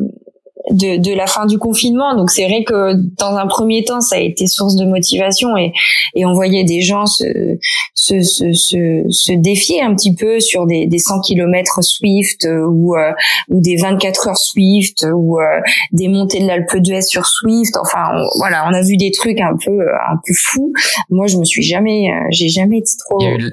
de, 0.71 0.97
de 0.97 1.13
la 1.13 1.27
fin 1.27 1.45
du 1.45 1.57
confinement. 1.57 2.15
Donc 2.15 2.31
c'est 2.31 2.45
vrai 2.45 2.63
que 2.63 2.93
dans 3.17 3.35
un 3.35 3.47
premier 3.47 3.83
temps, 3.83 4.01
ça 4.01 4.15
a 4.15 4.19
été 4.19 4.47
source 4.47 4.75
de 4.75 4.85
motivation 4.85 5.55
et, 5.57 5.73
et 6.15 6.25
on 6.25 6.33
voyait 6.33 6.63
des 6.63 6.81
gens 6.81 7.05
se, 7.05 7.57
se, 7.93 8.21
se, 8.21 8.53
se, 8.53 9.03
se 9.09 9.33
défier 9.33 9.81
un 9.81 9.95
petit 9.95 10.13
peu 10.15 10.39
sur 10.39 10.65
des, 10.65 10.87
des 10.87 10.99
100 10.99 11.21
km 11.21 11.79
Swift 11.81 12.45
euh, 12.45 12.65
ou, 12.65 12.95
euh, 12.95 13.11
ou 13.49 13.61
des 13.61 13.77
24 13.77 14.27
heures 14.29 14.37
Swift 14.37 15.05
ou 15.13 15.39
euh, 15.39 15.61
des 15.91 16.07
montées 16.07 16.39
de 16.39 16.47
l'Alpe 16.47 16.77
d'Huez 16.77 17.01
sur 17.01 17.25
Swift. 17.25 17.75
Enfin 17.81 18.03
voilà, 18.37 18.67
on 18.67 18.73
a 18.73 18.81
vu 18.81 18.97
des 18.97 19.11
trucs 19.11 19.39
un 19.39 19.55
peu 19.63 19.81
un 19.81 20.17
peu 20.25 20.33
fous. 20.33 20.71
Moi, 21.09 21.27
je 21.27 21.37
me 21.37 21.45
suis 21.45 21.63
jamais, 21.63 22.09
j'ai 22.31 22.49
jamais 22.49 22.79
été 22.79 22.91
trop. 23.05 23.19
Il 23.19 23.25
y 23.25 23.27
a 23.27 23.35
eu 23.35 23.51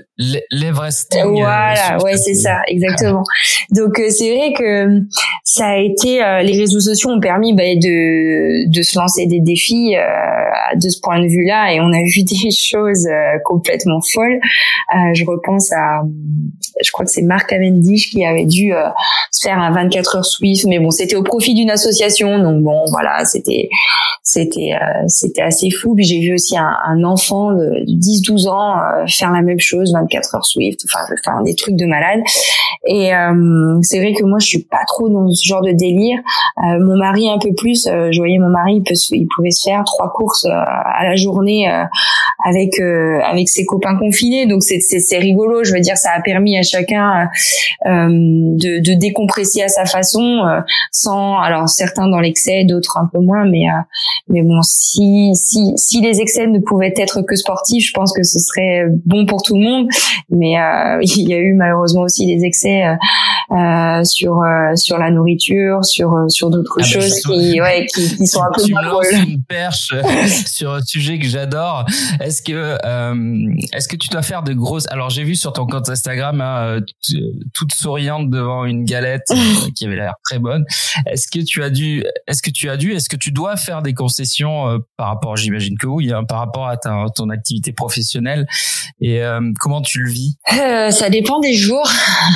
l'Everest. 0.50 1.16
Voilà, 1.24 1.98
ouais, 2.02 2.16
c'est 2.16 2.34
ça, 2.34 2.60
exactement. 2.68 3.24
Donc 3.70 4.00
c'est 4.10 4.36
vrai 4.36 4.52
que 4.52 5.00
ça 5.44 5.66
a 5.68 5.76
été 5.78 6.18
les 6.42 6.58
réseaux 6.58 6.80
sociaux 6.80 7.01
ont 7.06 7.20
permis 7.20 7.54
bah, 7.54 7.74
de, 7.74 8.70
de 8.70 8.82
se 8.82 8.98
lancer 8.98 9.26
des 9.26 9.40
défis 9.40 9.96
euh, 9.96 10.76
de 10.76 10.88
ce 10.88 11.00
point 11.00 11.20
de 11.20 11.26
vue-là 11.26 11.72
et 11.72 11.80
on 11.80 11.92
a 11.92 12.02
vu 12.02 12.22
des 12.24 12.50
choses 12.50 13.06
euh, 13.06 13.38
complètement 13.44 14.00
folles. 14.14 14.40
Euh, 14.94 15.14
je 15.14 15.24
repense 15.24 15.72
à, 15.72 16.02
je 16.82 16.90
crois 16.92 17.04
que 17.04 17.10
c'est 17.10 17.22
Marc 17.22 17.50
Cavendish 17.50 18.10
qui 18.10 18.24
avait 18.24 18.46
dû 18.46 18.72
euh, 18.72 18.88
se 19.30 19.46
faire 19.46 19.58
un 19.58 19.72
24 19.72 20.16
heures 20.16 20.24
Swift, 20.24 20.66
mais 20.66 20.78
bon, 20.78 20.90
c'était 20.90 21.16
au 21.16 21.22
profit 21.22 21.54
d'une 21.54 21.70
association, 21.70 22.38
donc 22.38 22.62
bon, 22.62 22.84
voilà, 22.90 23.24
c'était 23.24 23.68
c'était 24.22 24.72
c'était 25.08 25.42
assez 25.42 25.70
fou. 25.70 25.94
Puis 25.94 26.04
j'ai 26.04 26.20
vu 26.20 26.34
aussi 26.34 26.56
un, 26.56 27.04
enfant 27.04 27.52
de 27.52 27.84
10-12 27.86 28.48
ans 28.48 28.76
faire 29.08 29.32
la 29.32 29.42
même 29.42 29.58
chose, 29.58 29.92
24 29.92 30.36
heures 30.36 30.44
Swift, 30.44 30.80
enfin, 30.84 31.42
des 31.42 31.54
trucs 31.54 31.76
de 31.76 31.86
malade. 31.86 32.20
Et 32.86 33.10
c'est 33.82 33.98
vrai 33.98 34.12
que 34.12 34.24
moi, 34.24 34.38
je 34.38 34.46
suis 34.46 34.62
pas 34.62 34.84
trop 34.86 35.08
dans 35.08 35.28
ce 35.30 35.46
genre 35.46 35.62
de 35.62 35.72
délire. 35.72 36.18
Mari 36.96 37.30
un 37.30 37.38
peu 37.38 37.52
plus. 37.56 37.86
Euh, 37.86 38.10
je 38.12 38.18
voyais 38.18 38.38
mon 38.38 38.50
mari, 38.50 38.82
il, 38.88 39.16
il 39.16 39.26
pouvait 39.34 39.50
se 39.50 39.68
faire 39.68 39.82
trois 39.84 40.10
courses 40.12 40.44
euh, 40.44 40.50
à 40.50 41.04
la 41.04 41.16
journée 41.16 41.70
euh, 42.46 42.48
avec 42.48 42.80
avec 42.80 43.48
ses 43.48 43.64
copains 43.64 43.96
confinés. 43.96 44.46
Donc 44.46 44.62
c'est 44.62 44.80
c'est 44.80 45.18
rigolo. 45.18 45.64
Je 45.64 45.72
veux 45.72 45.80
dire, 45.80 45.96
ça 45.96 46.10
a 46.16 46.20
permis 46.20 46.58
à 46.58 46.62
chacun 46.62 47.28
de, 47.84 48.82
de 48.82 48.98
décompresser 48.98 49.62
à 49.62 49.68
sa 49.68 49.84
façon, 49.84 50.42
sans 50.90 51.38
alors 51.38 51.68
certains 51.68 52.08
dans 52.08 52.20
l'excès, 52.20 52.64
d'autres 52.64 52.98
un 52.98 53.08
peu 53.12 53.20
moins. 53.20 53.44
Mais 53.44 53.64
mais 54.28 54.42
bon, 54.42 54.60
si 54.62 55.30
si 55.34 55.72
si 55.76 56.00
les 56.00 56.20
excès 56.20 56.46
ne 56.46 56.58
pouvaient 56.58 56.94
être 56.96 57.22
que 57.22 57.36
sportifs, 57.36 57.88
je 57.88 57.92
pense 57.92 58.12
que 58.12 58.22
ce 58.22 58.38
serait 58.38 58.86
bon 59.04 59.26
pour 59.26 59.42
tout 59.42 59.56
le 59.56 59.64
monde. 59.64 59.88
Mais 60.30 60.52
il 61.02 61.28
y 61.28 61.34
a 61.34 61.38
eu 61.38 61.54
malheureusement 61.54 62.02
aussi 62.02 62.26
des 62.26 62.44
excès 62.44 62.82
sur 64.04 64.42
sur 64.74 64.98
la 64.98 65.10
nourriture, 65.10 65.84
sur 65.84 66.12
sur 66.28 66.50
d'autres 66.50 66.78
ah, 66.80 66.82
choses 66.82 67.20
qui, 67.20 67.60
ouais, 67.60 67.86
qui, 67.86 68.16
qui, 68.16 68.26
sont 68.26 68.42
un 68.42 68.50
peu 68.54 68.62
tu 68.62 68.74
me 68.74 69.24
une 69.26 69.42
perche 69.42 69.92
euh, 69.92 70.02
sur 70.46 70.72
un 70.72 70.80
sujet 70.82 71.18
que 71.18 71.26
j'adore. 71.26 71.84
Est-ce 72.32 72.40
que 72.40 72.78
euh, 72.82 73.54
est-ce 73.74 73.88
que 73.88 73.96
tu 73.96 74.08
dois 74.08 74.22
faire 74.22 74.42
de 74.42 74.54
grosses 74.54 74.86
Alors 74.88 75.10
j'ai 75.10 75.22
vu 75.22 75.34
sur 75.34 75.52
ton 75.52 75.66
compte 75.66 75.90
Instagram 75.90 76.40
hein, 76.40 76.78
toute 77.52 77.74
souriante 77.74 78.30
devant 78.30 78.64
une 78.64 78.86
galette 78.86 79.30
euh, 79.32 79.34
qui 79.76 79.84
avait 79.84 79.96
l'air 79.96 80.14
très 80.24 80.38
bonne. 80.38 80.64
Est-ce 81.04 81.28
que 81.28 81.44
tu 81.44 81.62
as 81.62 81.68
dû 81.68 82.02
Est-ce 82.26 82.40
que 82.40 82.48
tu 82.48 82.70
as 82.70 82.78
dû 82.78 82.94
Est-ce 82.94 83.10
que 83.10 83.16
tu 83.16 83.32
dois 83.32 83.56
faire 83.58 83.82
des 83.82 83.92
concessions 83.92 84.80
par 84.96 85.08
rapport 85.08 85.36
J'imagine 85.36 85.76
que 85.76 85.86
oui, 85.86 86.10
hein, 86.10 86.24
par 86.24 86.38
rapport 86.38 86.68
à 86.68 86.78
ta, 86.78 87.04
ton 87.14 87.28
activité 87.28 87.72
professionnelle. 87.72 88.46
Et 89.02 89.20
comment 89.60 89.82
tu 89.82 90.00
le 90.00 90.10
vis? 90.10 90.36
Ça 90.48 91.10
dépend 91.10 91.38
des 91.40 91.54
jours. 91.54 91.90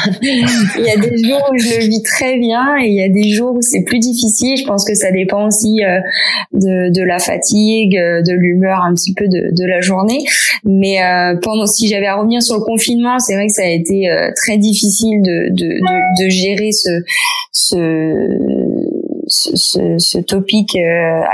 il 0.22 0.84
y 0.84 0.90
a 0.90 0.96
des 0.96 1.24
jours 1.24 1.48
où 1.50 1.58
je 1.58 1.80
le 1.80 1.86
vis 1.86 2.02
très 2.02 2.38
bien 2.38 2.76
et 2.82 2.88
il 2.88 2.94
y 2.94 3.02
a 3.02 3.08
des 3.08 3.30
jours 3.30 3.54
où 3.54 3.62
c'est 3.62 3.82
plus 3.82 3.98
difficile. 3.98 4.56
Je 4.56 4.64
pense 4.64 4.84
que 4.84 4.94
ça 4.94 5.10
dépend 5.10 5.46
aussi 5.46 5.84
euh, 5.84 6.00
de, 6.52 6.92
de, 6.92 7.02
la 7.02 7.18
fatigue, 7.18 7.96
euh, 7.96 8.22
de 8.22 8.32
l'humeur 8.32 8.82
un 8.82 8.94
petit 8.94 9.14
peu 9.14 9.28
de, 9.28 9.50
de 9.52 9.66
la 9.66 9.80
journée. 9.86 10.24
Mais 10.64 11.02
euh, 11.02 11.36
pendant, 11.40 11.66
si 11.66 11.88
j'avais 11.88 12.06
à 12.06 12.16
revenir 12.16 12.42
sur 12.42 12.56
le 12.56 12.62
confinement, 12.62 13.18
c'est 13.18 13.34
vrai 13.34 13.46
que 13.46 13.52
ça 13.52 13.62
a 13.62 13.70
été 13.70 14.08
très 14.36 14.58
difficile 14.58 15.22
de, 15.22 15.48
de, 15.54 16.24
de, 16.24 16.28
gérer 16.28 16.72
ce, 16.72 16.90
ce 17.52 18.26
ce, 19.28 19.96
ce, 19.98 20.18
topic 20.18 20.76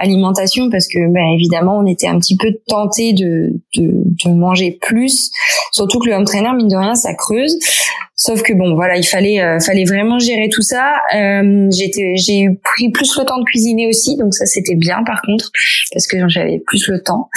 alimentation 0.01 0.71
parce 0.71 0.89
que 0.89 1.13
ben, 1.13 1.27
évidemment 1.35 1.79
on 1.79 1.87
était 1.87 2.07
un 2.07 2.19
petit 2.19 2.37
peu 2.37 2.49
tenté 2.67 3.13
de, 3.13 3.53
de, 3.77 3.93
de, 4.25 4.31
manger 4.31 4.79
plus 4.81 5.31
surtout 5.73 5.99
que 5.99 6.09
le 6.09 6.15
home 6.15 6.25
trainer 6.25 6.55
mine 6.57 6.69
de 6.69 6.77
rien 6.77 6.95
ça 6.95 7.13
creuse 7.15 7.59
Sauf 8.15 8.43
que 8.43 8.53
bon, 8.53 8.75
voilà, 8.75 8.97
il 8.97 9.05
fallait, 9.05 9.41
euh, 9.41 9.59
fallait 9.59 9.85
vraiment 9.85 10.19
gérer 10.19 10.49
tout 10.51 10.63
ça. 10.63 10.93
Euh, 11.15 11.69
j'étais, 11.73 12.15
j'ai 12.17 12.49
pris 12.63 12.91
plus 12.91 13.17
le 13.19 13.25
temps 13.25 13.39
de 13.39 13.45
cuisiner 13.45 13.89
aussi, 13.89 14.17
donc 14.17 14.35
ça 14.35 14.45
c'était 14.47 14.75
bien 14.77 15.03
par 15.05 15.23
contre 15.23 15.51
parce 15.93 16.07
que 16.07 16.29
j'avais 16.29 16.59
plus 16.59 16.87
le 16.89 17.03
temps. 17.03 17.29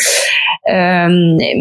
Euh, 0.70 1.08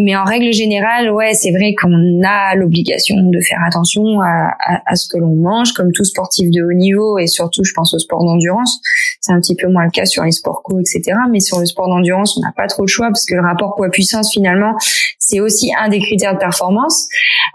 mais 0.03 0.17
en 0.17 0.25
règle 0.25 0.53
générale, 0.53 1.11
ouais, 1.11 1.35
c'est 1.35 1.53
vrai 1.53 1.75
qu'on 1.75 2.23
a 2.25 2.55
l'obligation 2.57 3.17
de 3.17 3.41
faire 3.41 3.61
attention 3.67 4.21
à, 4.21 4.51
à, 4.59 4.83
à, 4.87 4.97
ce 4.97 5.09
que 5.09 5.19
l'on 5.19 5.35
mange, 5.35 5.73
comme 5.73 5.93
tout 5.93 6.05
sportif 6.05 6.51
de 6.51 6.63
haut 6.63 6.73
niveau 6.73 7.19
et 7.19 7.27
surtout, 7.27 7.65
je 7.65 7.73
pense 7.73 7.95
au 7.95 7.99
sport 7.99 8.25
d'endurance. 8.25 8.81
C'est 9.25 9.33
un 9.33 9.41
petit 9.41 9.57
peu 9.57 9.69
moins 9.69 9.85
le 9.85 9.91
cas 9.91 10.05
sur 10.05 10.23
les 10.23 10.33
sports 10.33 10.61
co, 10.63 10.79
etc. 10.79 11.17
Mais 11.31 11.41
sur 11.41 11.59
le 11.59 11.65
sport 11.65 11.89
d'endurance, 11.89 12.37
on 12.37 12.43
n'a 12.43 12.53
pas 12.55 12.67
trop 12.67 12.83
le 12.83 12.89
choix 12.89 13.07
parce 13.07 13.25
que 13.25 13.35
le 13.35 13.41
rapport 13.41 13.75
poids-puissance, 13.75 14.31
finalement, 14.31 14.75
c'est 15.19 15.41
aussi 15.41 15.73
un 15.81 15.89
des 15.89 15.99
critères 15.99 16.35
de 16.35 16.39
performance. 16.39 17.09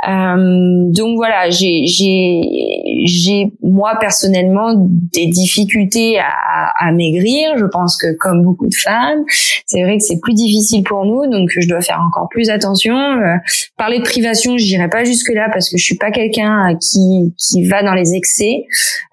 Euh, 0.08 0.86
donc 0.88 1.16
voilà, 1.18 1.52
j'ai, 1.52 1.86
j'ai, 1.86 3.54
moi 3.62 3.98
personnellement 4.00 4.74
des 5.14 5.28
difficultés 5.28 6.18
à, 6.18 6.72
à, 6.80 6.92
maigrir. 6.92 7.56
Je 7.60 7.66
pense 7.66 7.98
que 7.98 8.18
comme 8.18 8.42
beaucoup 8.42 8.66
de 8.66 8.76
femmes, 8.76 9.24
c'est 9.68 9.84
vrai 9.84 10.00
que 10.00 10.04
c'est 10.04 10.20
plus 10.20 10.34
difficile 10.34 10.82
pour 10.82 11.06
nous, 11.06 11.30
donc 11.30 11.50
je 11.56 11.70
dois 11.70 11.82
faire 11.82 12.02
encore 12.04 12.30
plus 12.30 12.50
attention. 12.50 12.96
Euh, 12.96 13.36
parler 13.78 14.00
de 14.00 14.04
privation, 14.06 14.58
je 14.58 14.64
dirais 14.64 14.90
pas 14.90 15.04
jusque 15.04 15.32
là 15.32 15.50
parce 15.54 15.70
que 15.70 15.78
je 15.78 15.84
suis 15.84 15.98
pas 15.98 16.10
quelqu'un 16.10 16.76
qui 16.82 17.32
qui 17.38 17.68
va 17.68 17.84
dans 17.84 17.94
les 17.94 18.16
excès, 18.16 18.66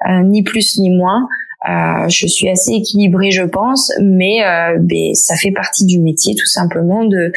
euh, 0.09 0.23
ni 0.23 0.43
plus 0.43 0.79
ni 0.79 0.89
moins. 0.89 1.29
Euh, 1.69 2.09
je 2.09 2.27
suis 2.27 2.49
assez 2.49 2.73
équilibrée, 2.73 3.31
je 3.31 3.43
pense, 3.43 3.93
mais, 4.01 4.45
euh, 4.45 4.79
ben, 4.81 5.15
ça 5.15 5.37
fait 5.37 5.53
partie 5.53 5.85
du 5.85 5.99
métier, 5.99 6.35
tout 6.35 6.47
simplement, 6.47 7.05
de 7.05 7.33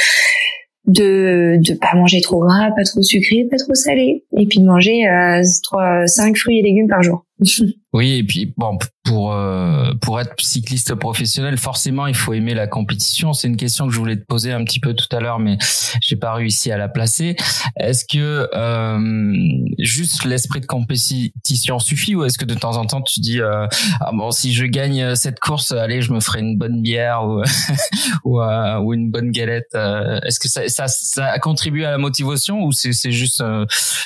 de 0.86 1.58
de 1.62 1.74
pas 1.74 1.94
manger 1.96 2.20
trop 2.22 2.40
gras, 2.40 2.72
pas 2.76 2.84
trop 2.84 3.04
sucré, 3.04 3.48
pas 3.50 3.58
trop 3.58 3.76
salé, 3.76 4.24
et 4.38 4.48
puis 4.48 4.60
de 4.60 4.66
manger 4.66 5.08
euh, 5.08 5.44
trois, 5.64 6.08
cinq 6.08 6.36
fruits 6.38 6.60
et 6.60 6.62
légumes 6.64 6.88
par 6.88 7.04
jour. 7.04 7.26
Oui, 7.92 8.20
et 8.20 8.24
puis 8.24 8.54
bon, 8.56 8.78
pour 9.10 9.34
euh, 9.34 9.94
pour 10.04 10.22
être 10.22 10.36
cycliste 10.40 10.94
professionnel, 10.94 11.58
forcément, 11.58 12.06
il 12.06 12.14
faut 12.14 12.34
aimer 12.34 12.54
la 12.54 12.68
compétition. 12.68 13.34
C'est 13.34 13.48
une 13.48 13.58
question 13.58 13.88
que 13.88 13.94
je 13.94 13.98
voulais 13.98 14.18
te 14.18 14.24
poser 14.24 14.52
un 14.52 14.64
petit 14.64 14.80
peu 14.80 14.94
tout 14.94 15.08
à 15.16 15.20
l'heure, 15.20 15.40
mais 15.40 15.58
j'ai 16.00 16.16
pas 16.16 16.32
réussi 16.34 16.72
à 16.72 16.78
la 16.78 16.90
placer. 16.90 17.36
Est-ce 17.76 18.06
que 18.06 18.48
euh, 18.54 19.66
juste 19.80 20.26
l'esprit 20.26 20.62
de 20.62 20.68
compétition 20.68 21.80
suffit, 21.80 22.16
ou 22.16 22.24
est-ce 22.24 22.38
que 22.38 22.46
de 22.46 22.54
temps 22.54 22.78
en 22.78 22.86
temps 22.86 23.02
tu 23.02 23.20
dis 23.20 23.42
euh, 23.42 23.66
ah 24.00 24.12
bon 24.14 24.30
si 24.30 24.54
je 24.54 24.66
gagne 24.66 25.16
cette 25.16 25.40
course, 25.40 25.72
allez, 25.72 26.04
je 26.04 26.14
me 26.14 26.20
ferai 26.20 26.42
une 26.42 26.58
bonne 26.60 26.84
bière 26.84 27.24
ou 27.26 27.42
ou, 28.26 28.40
ou, 28.40 28.94
une 28.94 29.10
bonne 29.10 29.32
galette. 29.32 29.74
est-ce 29.74 30.40
que 30.40 30.48
ça, 30.48 30.68
ça 30.68 30.86
ça 30.88 31.40
contribue 31.40 31.84
à 31.84 31.90
la 31.90 31.98
motivation 31.98 32.62
ou 32.62 32.72
c'est 32.74 32.94
c'est 32.94 33.12
juste 33.12 33.44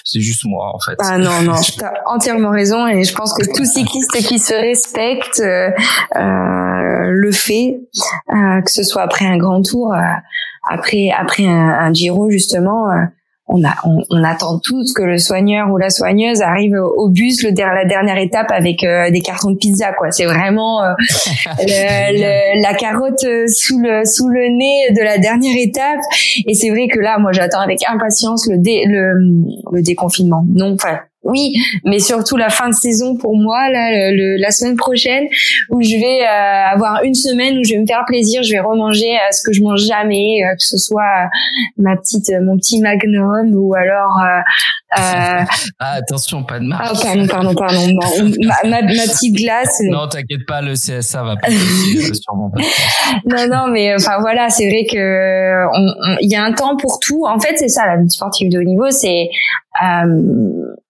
c'est 0.06 0.22
juste 0.22 0.45
moi 0.45 0.74
en 0.74 0.80
fait 0.80 0.95
Ah 0.99 1.18
non 1.18 1.41
non, 1.41 1.60
tu 1.60 1.84
as 1.84 1.91
entièrement 2.08 2.51
raison 2.51 2.88
et 2.88 3.04
je 3.04 3.14
pense 3.14 3.34
que 3.34 3.43
tout 3.54 3.66
cycliste 3.66 4.14
qui 4.26 4.39
se 4.39 4.54
respecte 4.94 5.39
euh, 5.39 5.70
euh, 6.16 7.10
le 7.10 7.32
fait, 7.32 7.80
euh, 8.30 8.62
que 8.62 8.72
ce 8.72 8.84
soit 8.84 9.02
après 9.02 9.26
un 9.26 9.38
grand 9.38 9.62
tour, 9.62 9.94
après 10.70 11.10
après 11.18 11.46
un, 11.46 11.70
un 11.70 11.94
Giro 11.94 12.30
justement 12.30 12.88
on, 13.48 13.64
a, 13.64 13.76
on, 13.86 14.24
attend 14.24 14.60
tous 14.60 14.94
que 14.94 15.04
le 15.04 15.18
soigneur 15.18 15.70
ou 15.70 15.78
la 15.78 15.89
soigneuse 15.89 16.41
arrive 16.41 16.76
au 16.76 17.10
bus 17.10 17.44
le, 17.44 17.52
la 17.52 17.86
dernière 17.86 18.18
étape 18.18 18.50
avec 18.52 18.84
euh, 18.84 19.12
des 19.12 19.20
cartons 19.20 19.52
de 19.52 19.58
pizza 19.58 19.91
quoi. 19.94 20.12
C'est 20.12 20.26
vraiment 20.26 20.84
euh, 20.84 20.94
la 22.62 22.74
carotte 22.74 23.24
euh, 23.26 23.48
sous 23.48 23.80
le 23.80 24.06
sous 24.06 24.30
le 24.30 24.48
nez 24.48 24.94
de 24.96 25.04
la 25.04 25.18
dernière 25.18 25.58
étape. 25.58 26.00
Et 26.48 26.54
c'est 26.54 26.70
vrai 26.70 26.88
que 26.88 27.00
là 27.00 27.18
moi 27.20 27.32
j'attends 27.34 27.60
avec 27.60 27.80
impatience 27.88 28.48
le 28.50 28.58
dé, 28.60 28.86
le, 28.88 29.14
le 29.72 29.82
déconfinement. 29.82 30.46
Non 30.48 30.74
enfin 30.74 31.00
oui, 31.24 31.54
mais 31.86 32.00
surtout 32.00 32.36
la 32.36 32.50
fin 32.50 32.70
de 32.70 32.74
saison 32.74 33.16
pour 33.16 33.38
moi, 33.38 33.70
là, 33.70 34.12
le, 34.12 34.36
la 34.42 34.52
semaine 34.52 34.76
prochaine, 34.76 35.26
où 35.70 35.82
je 35.82 35.96
vais 35.96 36.22
euh, 36.22 36.74
avoir 36.74 37.04
une 37.04 37.14
semaine 37.14 37.58
où 37.58 37.64
je 37.64 37.74
vais 37.74 37.80
me 37.80 37.88
faire 37.88 38.04
plaisir, 38.06 38.44
je 38.44 38.52
vais 38.52 38.60
remanger 38.60 39.16
euh, 39.16 39.32
ce 39.32 39.42
que 39.44 39.54
je 39.54 39.62
mange 39.62 39.82
jamais, 39.82 40.44
euh, 40.44 40.52
que 40.52 40.64
ce 40.64 40.78
soit 40.78 41.30
ma 41.78 41.96
petite, 41.96 42.30
mon 42.42 42.58
petit 42.58 42.82
Magnum 42.82 43.54
ou 43.56 43.74
alors. 43.74 44.20
ah 44.92 45.46
attention, 45.80 46.44
pas 46.44 46.60
de 46.60 46.66
marque. 46.66 46.94
Ah 46.94 47.14
pardon, 47.28 47.28
pardon, 47.28 47.56
pardon. 47.56 48.32
ma, 48.66 48.82
ma, 48.82 48.88
petite 48.88 49.36
glace. 49.36 49.82
Non, 49.84 50.08
t'inquiète 50.08 50.46
pas, 50.46 50.62
le 50.62 50.74
CSA 50.74 51.24
va 51.24 51.36
pas. 51.38 51.48
sûrement 51.50 52.50
pas. 52.50 52.62
non, 53.26 53.48
non, 53.48 53.68
mais 53.72 53.96
enfin 53.96 54.18
voilà, 54.20 54.50
c'est 54.50 54.68
vrai 54.68 54.86
que 54.92 55.66
il 56.22 56.30
y 56.30 56.36
a 56.36 56.44
un 56.44 56.52
temps 56.52 56.76
pour 56.76 57.00
tout. 57.00 57.26
En 57.26 57.40
fait, 57.40 57.56
c'est 57.56 57.70
ça 57.70 57.86
la 57.88 57.96
vie 57.96 58.10
sportive 58.10 58.52
de 58.52 58.60
haut 58.60 58.64
niveau, 58.64 58.92
c'est 58.92 59.30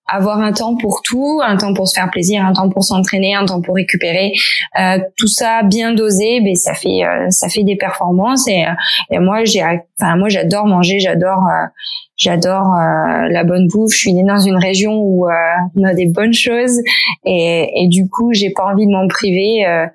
avoir 0.08 0.40
un 0.40 0.52
temps 0.52 0.76
pour 0.76 1.02
tout, 1.04 1.42
un 1.44 1.58
temps 1.58 1.74
pour 1.74 1.88
se 1.88 2.00
faire 2.00 2.10
plaisir, 2.12 2.46
un 2.46 2.54
temps 2.54 2.70
pour 2.70 2.84
s'entraîner, 2.84 3.36
un 3.36 3.46
temps 3.46 3.62
pour 3.62 3.76
récupérer, 3.76 4.34
euh, 4.80 5.00
tout 5.18 5.28
ça 5.28 5.64
bien 5.64 5.94
dosé, 5.94 6.42
ben 6.42 6.56
ça 6.56 6.74
fait 6.74 7.04
euh, 7.04 7.30
ça 7.30 7.48
fait 7.50 7.64
des 7.64 7.76
performances 7.76 8.48
et, 8.48 8.64
euh, 8.64 8.74
et 9.12 9.20
moi 9.20 9.46
j'ai 9.46 9.64
enfin 9.64 10.18
moi 10.18 10.30
j'adore 10.30 10.68
manger, 10.68 11.00
j'adore 11.00 11.40
euh, 11.48 11.68
J'adore 12.16 12.74
euh, 12.74 13.28
la 13.30 13.44
bonne 13.44 13.68
bouffe. 13.68 13.92
Je 13.94 13.98
suis 13.98 14.14
née 14.14 14.24
dans 14.24 14.40
une 14.40 14.58
région 14.58 15.00
où 15.02 15.28
euh, 15.28 15.32
on 15.76 15.84
a 15.84 15.96
des 15.96 16.06
bonnes 16.06 16.34
choses 16.34 16.80
et, 17.26 17.70
et 17.76 17.88
du 17.88 18.08
coup, 18.08 18.32
j'ai 18.34 18.52
pas 18.52 18.66
envie 18.66 18.86
de 18.86 18.92
m'en 18.92 19.08
priver, 19.08 19.66
euh, 19.66 19.88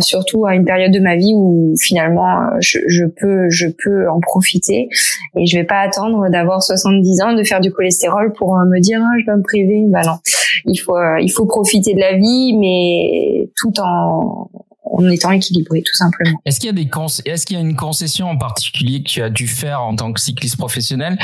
surtout 0.00 0.44
à 0.46 0.54
une 0.54 0.64
période 0.64 0.92
de 0.92 1.00
ma 1.00 1.16
vie 1.16 1.32
où 1.34 1.74
finalement 1.80 2.40
je, 2.60 2.78
je, 2.88 3.04
peux 3.06 3.48
je 3.48 3.68
peux 3.68 4.08
en 4.08 4.20
profiter 4.20 4.88
et 5.36 5.46
je 5.46 5.56
vais 5.56 5.64
pas 5.64 5.80
attendre 5.80 6.28
d'avoir 6.30 6.62
70 6.62 7.22
ans 7.22 7.32
de 7.32 7.42
faire 7.42 7.60
du 7.60 7.72
cholestérol 7.72 8.15
pour 8.36 8.56
me 8.56 8.80
dire 8.80 9.00
ah, 9.02 9.18
je 9.20 9.26
dois 9.26 9.36
me 9.36 9.42
priver. 9.42 9.84
Bah 9.88 10.02
non, 10.04 10.18
il 10.64 10.76
faut 10.76 10.96
il 11.20 11.30
faut 11.30 11.46
profiter 11.46 11.94
de 11.94 12.00
la 12.00 12.16
vie, 12.16 12.54
mais 12.56 13.50
tout 13.56 13.72
en 13.80 14.50
en 14.88 15.08
étant 15.08 15.30
équilibré 15.30 15.82
tout 15.82 15.94
simplement. 15.94 16.38
Est-ce 16.44 16.60
qu'il 16.60 16.68
y 16.68 16.70
a 16.70 16.72
des 16.72 16.88
est-ce 17.24 17.46
qu'il 17.46 17.56
y 17.56 17.60
a 17.60 17.62
une 17.62 17.76
concession 17.76 18.28
en 18.28 18.38
particulier 18.38 19.02
que 19.02 19.08
tu 19.08 19.22
as 19.22 19.30
dû 19.30 19.46
faire 19.48 19.82
en 19.82 19.94
tant 19.96 20.12
que 20.12 20.20
cycliste 20.20 20.56
professionnel 20.56 21.18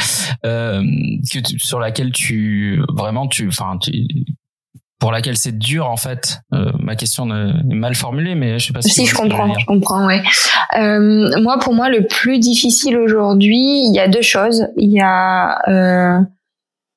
euh, 0.45 0.83
que 1.33 1.39
sur 1.59 1.79
laquelle 1.79 2.13
tu 2.13 2.83
vraiment 2.95 3.27
tu 3.29 3.49
enfin 3.49 3.79
pour 5.03 5.11
laquelle 5.11 5.37
c'est 5.37 5.59
dur 5.59 5.89
en 5.89 5.97
fait. 5.97 6.39
Euh, 6.55 6.71
ma 6.79 6.95
question 6.95 7.29
est 7.29 7.75
mal 7.75 7.97
formulée, 7.97 8.37
mais 8.37 8.61
je 8.61 8.69
sais 8.69 8.73
pas 8.73 8.83
si. 8.83 8.91
Si 8.91 9.07
je 9.07 9.15
comprends, 9.17 9.53
je 9.59 9.67
comprends, 9.67 10.07
ouais. 10.07 10.23
Euh, 10.79 11.41
moi, 11.43 11.59
pour 11.59 11.75
moi, 11.75 11.89
le 11.89 12.07
plus 12.07 12.39
difficile 12.39 12.97
aujourd'hui, 12.97 13.83
il 13.85 13.93
y 13.93 13.99
a 13.99 14.07
deux 14.07 14.23
choses. 14.23 14.69
Il 14.77 14.93
y 14.93 15.01
a 15.01 15.59
euh, 15.69 16.21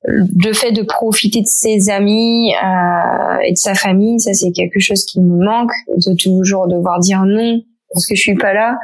le 0.08 0.54
fait 0.54 0.72
de 0.72 0.84
profiter 0.84 1.42
de 1.42 1.48
ses 1.48 1.90
amis 1.90 2.54
euh, 2.54 3.38
et 3.46 3.52
de 3.52 3.58
sa 3.58 3.74
famille, 3.74 4.20
ça 4.20 4.34
c'est 4.34 4.52
quelque 4.52 4.80
chose 4.80 5.04
qui 5.06 5.20
me 5.20 5.44
manque, 5.44 5.72
de 5.88 6.16
toujours 6.16 6.68
devoir 6.68 7.00
dire 7.00 7.24
non 7.26 7.62
parce 7.94 8.08
que 8.08 8.16
je 8.16 8.22
suis 8.22 8.36
pas 8.36 8.54
là. 8.54 8.78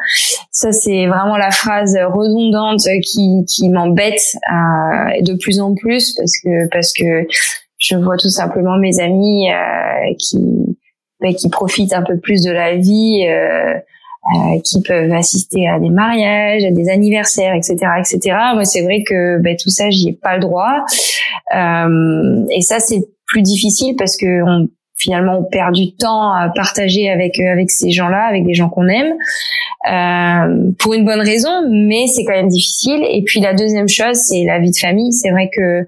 Ça 0.52 0.72
c'est 0.72 1.06
vraiment 1.08 1.38
la 1.38 1.52
phrase 1.52 1.98
redondante 2.14 2.82
qui, 3.04 3.46
qui 3.48 3.70
m'embête 3.70 4.36
euh, 4.52 5.22
de 5.22 5.34
plus 5.36 5.60
en 5.60 5.76
plus 5.76 6.14
parce 6.14 6.34
que 6.44 6.70
parce 6.70 6.94
que 6.94 7.28
je 7.78 7.96
vois 7.96 8.18
tout 8.18 8.30
simplement 8.30 8.78
mes 8.78 9.00
amis 9.00 9.52
euh, 9.52 10.14
qui 10.18 10.38
bah, 11.20 11.34
qui 11.34 11.50
profitent 11.50 11.94
un 11.94 12.04
peu 12.04 12.18
plus 12.18 12.42
de 12.44 12.52
la 12.52 12.76
vie. 12.76 13.28
Euh, 13.28 13.74
euh, 14.36 14.60
qui 14.64 14.84
peuvent 14.84 15.12
assister 15.14 15.68
à 15.68 15.80
des 15.80 15.90
mariages, 15.90 16.64
à 16.64 16.70
des 16.70 16.90
anniversaires, 16.90 17.56
etc., 17.56 17.78
etc. 17.98 18.38
Moi, 18.54 18.66
c'est 18.66 18.84
vrai 18.84 19.02
que 19.04 19.40
ben, 19.40 19.58
tout 19.60 19.72
ça, 19.72 19.90
j'y 19.90 20.10
ai 20.10 20.14
pas 20.14 20.36
le 20.36 20.42
droit. 20.42 20.86
Euh, 21.56 22.46
et 22.50 22.62
ça, 22.62 22.80
c'est 22.80 23.04
plus 23.28 23.42
difficile 23.42 23.96
parce 23.98 24.18
que 24.18 24.44
on, 24.44 24.68
finalement, 24.98 25.40
on 25.40 25.44
perd 25.44 25.74
du 25.74 25.96
temps 25.96 26.32
à 26.32 26.50
partager 26.50 27.10
avec 27.10 27.40
euh, 27.40 27.52
avec 27.52 27.72
ces 27.72 27.92
gens-là, 27.92 28.26
avec 28.28 28.46
des 28.46 28.54
gens 28.54 28.70
qu'on 28.70 28.88
aime, 28.88 29.14
euh, 29.92 30.72
pour 30.80 30.94
une 30.94 31.06
bonne 31.06 31.22
raison, 31.22 31.68
mais 31.70 32.08
c'est 32.08 32.24
quand 32.24 32.34
même 32.34 32.50
difficile. 32.50 33.04
Et 33.10 33.24
puis 33.24 33.40
la 33.40 33.54
deuxième 33.54 33.90
chose, 33.90 34.16
c'est 34.16 34.44
la 34.46 34.60
vie 34.60 34.72
de 34.72 34.78
famille. 34.78 35.12
C'est 35.12 35.32
vrai 35.32 35.50
que 35.56 35.88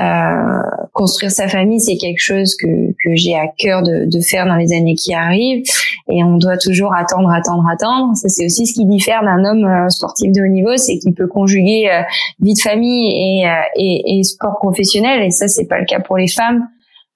euh, 0.00 0.62
construire 0.92 1.30
sa 1.30 1.48
famille, 1.48 1.80
c'est 1.80 1.96
quelque 1.96 2.20
chose 2.20 2.56
que, 2.56 2.92
que 2.92 3.14
j'ai 3.14 3.34
à 3.34 3.46
cœur 3.58 3.82
de, 3.82 4.06
de, 4.06 4.20
faire 4.20 4.46
dans 4.46 4.56
les 4.56 4.72
années 4.72 4.94
qui 4.94 5.12
arrivent. 5.12 5.64
Et 6.08 6.24
on 6.24 6.38
doit 6.38 6.56
toujours 6.56 6.94
attendre, 6.94 7.30
attendre, 7.30 7.64
attendre. 7.70 8.16
Ça, 8.16 8.28
c'est 8.28 8.46
aussi 8.46 8.66
ce 8.66 8.74
qui 8.74 8.86
diffère 8.86 9.22
d'un 9.22 9.44
homme 9.44 9.64
euh, 9.64 9.88
sportif 9.90 10.32
de 10.32 10.42
haut 10.42 10.48
niveau, 10.48 10.76
c'est 10.76 10.98
qu'il 10.98 11.14
peut 11.14 11.26
conjuguer 11.26 11.90
euh, 11.90 12.02
vie 12.40 12.54
de 12.54 12.60
famille 12.60 13.42
et, 13.44 13.48
et, 13.76 14.18
et, 14.18 14.22
sport 14.22 14.56
professionnel. 14.58 15.22
Et 15.22 15.30
ça, 15.30 15.48
c'est 15.48 15.66
pas 15.66 15.78
le 15.78 15.84
cas 15.84 16.00
pour 16.00 16.16
les 16.16 16.28
femmes 16.28 16.66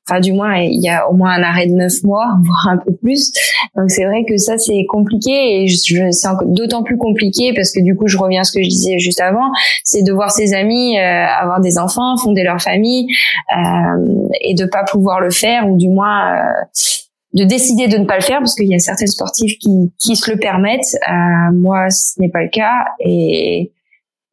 enfin 0.08 0.20
du 0.20 0.32
moins 0.32 0.56
il 0.56 0.80
y 0.82 0.88
a 0.88 1.08
au 1.08 1.14
moins 1.14 1.32
un 1.32 1.42
arrêt 1.42 1.66
de 1.66 1.72
neuf 1.72 2.02
mois, 2.02 2.26
voire 2.44 2.68
un 2.74 2.78
peu 2.78 2.94
plus. 2.94 3.32
Donc 3.76 3.90
c'est 3.90 4.04
vrai 4.04 4.24
que 4.28 4.36
ça 4.36 4.58
c'est 4.58 4.84
compliqué 4.88 5.62
et 5.62 5.66
je, 5.66 6.10
c'est 6.10 6.28
d'autant 6.46 6.82
plus 6.82 6.96
compliqué 6.96 7.52
parce 7.54 7.72
que 7.72 7.80
du 7.82 7.96
coup 7.96 8.06
je 8.06 8.18
reviens 8.18 8.42
à 8.42 8.44
ce 8.44 8.52
que 8.52 8.62
je 8.62 8.68
disais 8.68 8.98
juste 8.98 9.20
avant, 9.20 9.50
c'est 9.84 10.02
de 10.02 10.12
voir 10.12 10.30
ses 10.30 10.54
amis 10.54 10.98
euh, 10.98 11.26
avoir 11.26 11.60
des 11.60 11.78
enfants, 11.78 12.16
fonder 12.16 12.42
leur 12.42 12.60
famille 12.60 13.06
euh, 13.56 14.28
et 14.40 14.54
de 14.54 14.64
pas 14.66 14.84
pouvoir 14.84 15.20
le 15.20 15.30
faire 15.30 15.68
ou 15.68 15.76
du 15.76 15.88
moins 15.88 16.34
euh, 16.34 16.64
de 17.36 17.44
décider 17.44 17.86
de 17.86 17.98
ne 17.98 18.04
pas 18.04 18.16
le 18.16 18.22
faire 18.22 18.38
parce 18.38 18.54
qu'il 18.54 18.66
y 18.66 18.74
a 18.74 18.78
certains 18.78 19.06
sportifs 19.06 19.58
qui, 19.58 19.92
qui 19.98 20.16
se 20.16 20.30
le 20.30 20.38
permettent. 20.38 20.96
Euh, 21.08 21.52
moi, 21.52 21.90
ce 21.90 22.20
n'est 22.20 22.30
pas 22.30 22.42
le 22.42 22.48
cas 22.48 22.86
et 22.98 23.72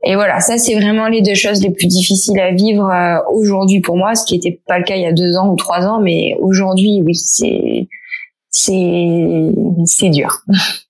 et 0.04 0.16
voilà, 0.16 0.40
ça 0.40 0.58
c'est 0.58 0.76
vraiment 0.76 1.08
les 1.08 1.22
deux 1.22 1.36
choses 1.36 1.62
les 1.62 1.72
plus 1.72 1.88
difficiles 1.88 2.40
à 2.40 2.52
vivre 2.52 2.90
euh, 2.90 3.20
aujourd'hui 3.34 3.80
pour 3.80 3.98
moi, 3.98 4.16
ce 4.16 4.26
qui 4.26 4.36
n'était 4.36 4.60
pas 4.68 4.78
le 4.78 4.84
cas 4.84 4.96
il 4.96 5.02
y 5.02 5.08
a 5.08 5.14
deux 5.14 5.38
ans 5.38 5.50
ou 5.50 5.56
trois 5.56 5.86
ans, 5.86 6.00
mais 6.02 6.36
aujourd'hui 6.40 7.02
oui, 7.06 7.16
c'est 7.16 7.88
c'est 8.50 9.52
c'est 9.86 10.10
dur. 10.10 10.42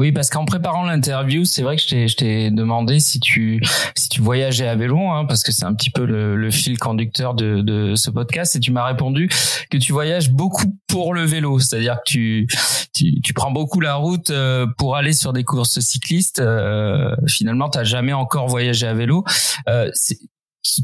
Oui, 0.00 0.12
parce 0.12 0.30
qu'en 0.30 0.46
préparant 0.46 0.84
l'interview, 0.84 1.44
c'est 1.44 1.60
vrai 1.60 1.76
que 1.76 1.82
je 1.82 2.16
t'ai 2.16 2.50
demandé 2.50 3.00
si 3.00 3.20
tu 3.20 3.60
si 3.94 4.08
tu 4.08 4.22
voyageais 4.22 4.66
à 4.66 4.74
vélo, 4.74 4.98
hein, 4.98 5.26
parce 5.26 5.42
que 5.42 5.52
c'est 5.52 5.66
un 5.66 5.74
petit 5.74 5.90
peu 5.90 6.06
le, 6.06 6.36
le, 6.36 6.50
fil 6.50 6.78
conducteur 6.78 7.34
de, 7.34 7.60
de 7.60 7.94
ce 7.96 8.10
podcast, 8.10 8.56
et 8.56 8.60
tu 8.60 8.72
m'as 8.72 8.86
répondu 8.86 9.28
que 9.70 9.76
tu 9.76 9.92
voyages 9.92 10.30
beaucoup 10.30 10.74
pour 10.86 11.12
le 11.12 11.26
vélo, 11.26 11.58
c'est-à-dire 11.58 11.96
que 11.96 12.10
tu, 12.10 12.48
tu, 12.94 13.20
tu 13.20 13.34
prends 13.34 13.50
beaucoup 13.50 13.80
la 13.80 13.96
route 13.96 14.30
euh, 14.30 14.66
pour 14.78 14.96
aller 14.96 15.12
sur 15.12 15.34
des 15.34 15.44
courses 15.44 15.78
cyclistes. 15.80 16.38
Euh, 16.38 17.14
finalement, 17.28 17.68
t'as 17.68 17.84
jamais 17.84 18.14
encore 18.14 18.48
voyagé 18.48 18.86
à 18.86 18.94
vélo. 18.94 19.22
Euh, 19.68 19.90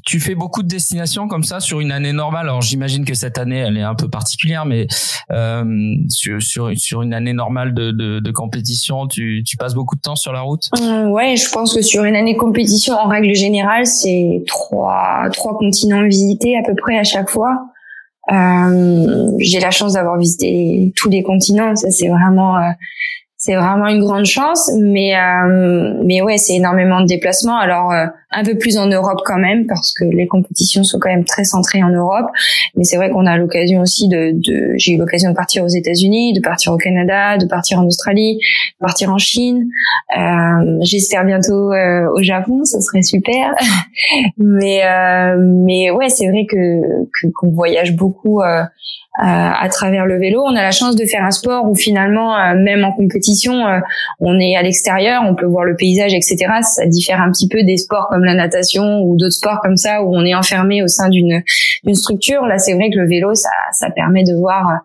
tu 0.05 0.20
fais 0.20 0.35
beaucoup 0.35 0.62
de 0.62 0.68
destinations 0.68 1.29
comme 1.29 1.45
ça 1.45 1.61
sur 1.61 1.81
une 1.81 1.93
année 1.93 2.12
normale. 2.12 2.49
Alors 2.49 2.62
j'imagine 2.62 3.05
que 3.05 3.14
cette 3.14 3.39
année 3.39 3.59
elle 3.59 3.77
est 3.77 3.83
un 3.83 3.95
peu 3.95 4.09
particulière, 4.09 4.64
mais 4.64 4.87
euh, 5.31 5.95
sur, 6.09 6.43
sur, 6.43 6.70
sur 6.77 7.03
une 7.03 7.12
année 7.12 7.33
normale 7.33 7.74
de, 7.74 7.91
de, 7.91 8.20
de 8.20 8.31
compétition, 8.31 9.07
tu, 9.07 9.43
tu, 9.47 9.57
passes 9.57 9.74
beaucoup 9.74 9.97
de 9.97 10.01
temps 10.01 10.16
sur 10.16 10.33
la 10.33 10.41
route? 10.41 10.70
Euh, 10.81 11.09
ouais, 11.09 11.37
je 11.37 11.51
pense 11.51 11.74
que 11.74 11.83
sur 11.83 12.05
une 12.05 12.16
année 12.16 12.37
compétition, 12.37 12.95
en 12.95 13.09
règle 13.09 13.35
générale, 13.35 13.87
c'est 13.87 14.43
trois 14.47 15.29
trois 15.33 15.57
continents 15.59 16.07
visités 16.07 16.57
à 16.57 16.62
peu 16.62 16.74
près 16.74 16.99
à 16.99 17.05
chaque 17.05 17.29
fois. 17.29 17.59
Euh, 18.33 19.31
j'ai 19.39 19.61
la 19.61 19.70
chance 19.70 19.93
d'avoir 19.93 20.18
visité 20.18 20.93
tous 20.97 21.11
les 21.11 21.22
continents. 21.22 21.77
Ça 21.77 21.91
c'est 21.91 22.09
vraiment 22.09 22.57
euh, 22.57 22.70
c'est 23.37 23.55
vraiment 23.55 23.87
une 23.87 24.01
grande 24.01 24.24
chance, 24.24 24.70
mais 24.81 25.16
euh, 25.16 26.01
mais 26.05 26.22
ouais, 26.22 26.39
c'est 26.39 26.55
énormément 26.55 27.01
de 27.01 27.07
déplacements. 27.07 27.59
Alors 27.59 27.93
un 28.37 28.45
peu 28.45 28.57
plus 28.57 28.76
en 28.76 28.87
Europe 28.87 29.20
quand 29.24 29.39
même, 29.39 29.66
parce 29.66 29.93
que 29.93 30.05
les 30.05 30.26
compétitions 30.26 30.84
sont 30.84 30.99
quand 30.99 31.09
même 31.09 31.24
très 31.24 31.45
centrées 31.45 31.82
en 31.82 31.89
Europe. 31.89 32.26
Mais 32.76 32.84
c'est 32.84 32.97
vrai 32.97 33.11
qu'on 33.11 33.26
a 33.26 33.37
l'occasion 33.39 33.80
aussi 33.80 34.09
de, 34.09 34.32
de 34.34 34.74
j'ai 34.76 34.93
eu 34.93 34.99
l'occasion 34.99 35.30
de 35.30 35.34
partir 35.34 35.64
aux 35.64 35.68
États-Unis, 35.68 36.34
de 36.34 36.41
partir 36.41 36.72
au 36.72 36.76
Canada, 36.76 37.39
de 37.39 37.47
partir 37.47 37.80
en 37.80 37.87
Australie, 37.87 38.37
de 38.37 38.87
partir 38.87 39.11
en 39.11 39.18
Chine. 39.18 39.68
Euh, 40.16 40.78
J'espère 40.82 41.24
bientôt 41.24 41.72
euh, 41.72 42.09
au 42.14 42.22
Japon, 42.22 42.64
ça 42.64 42.80
serait 42.80 43.03
super. 43.03 43.55
mais 44.37 44.84
euh, 44.84 45.37
mais 45.39 45.91
ouais, 45.91 46.11
c'est 46.11 46.28
vrai 46.28 46.47
que 46.47 47.30
qu'on 47.34 47.51
voyage 47.51 47.97
beaucoup. 47.97 48.43
Euh, 48.43 48.62
euh, 49.18 49.24
à 49.24 49.66
travers 49.70 50.05
le 50.05 50.18
vélo. 50.18 50.43
On 50.45 50.55
a 50.55 50.62
la 50.62 50.72
chance 50.72 50.95
de 50.95 51.07
faire 51.07 51.24
un 51.24 51.30
sport 51.30 51.64
où 51.70 51.74
finalement, 51.74 52.37
euh, 52.37 52.55
même 52.55 52.84
en 52.84 52.93
compétition, 52.93 53.66
euh, 53.66 53.80
on 54.20 54.39
est 54.39 54.57
à 54.57 54.62
l'extérieur, 54.62 55.22
on 55.26 55.34
peut 55.34 55.47
voir 55.47 55.64
le 55.64 55.74
paysage, 55.74 56.12
etc. 56.12 56.37
Ça 56.61 56.84
diffère 56.84 57.22
un 57.22 57.30
petit 57.32 57.49
peu 57.49 57.62
des 57.62 57.78
sports 57.78 58.09
comme 58.11 58.24
la 58.27 58.35
natation 58.35 59.01
ou 59.01 59.16
d'autres 59.16 59.35
sports 59.35 59.61
comme 59.62 59.77
ça 59.77 60.03
où 60.03 60.14
on 60.14 60.24
est 60.24 60.35
enfermé 60.35 60.83
au 60.83 60.89
sein 60.89 61.09
d'une 61.09 61.43
d'une 61.85 61.95
structure. 61.95 62.43
Là, 62.47 62.59
c'est 62.59 62.74
vrai 62.74 62.91
que 62.91 62.99
le 62.99 63.09
vélo, 63.09 63.35
ça, 63.35 63.51
ça 63.72 63.91
permet 63.91 64.24
de 64.24 64.35
voir 64.35 64.81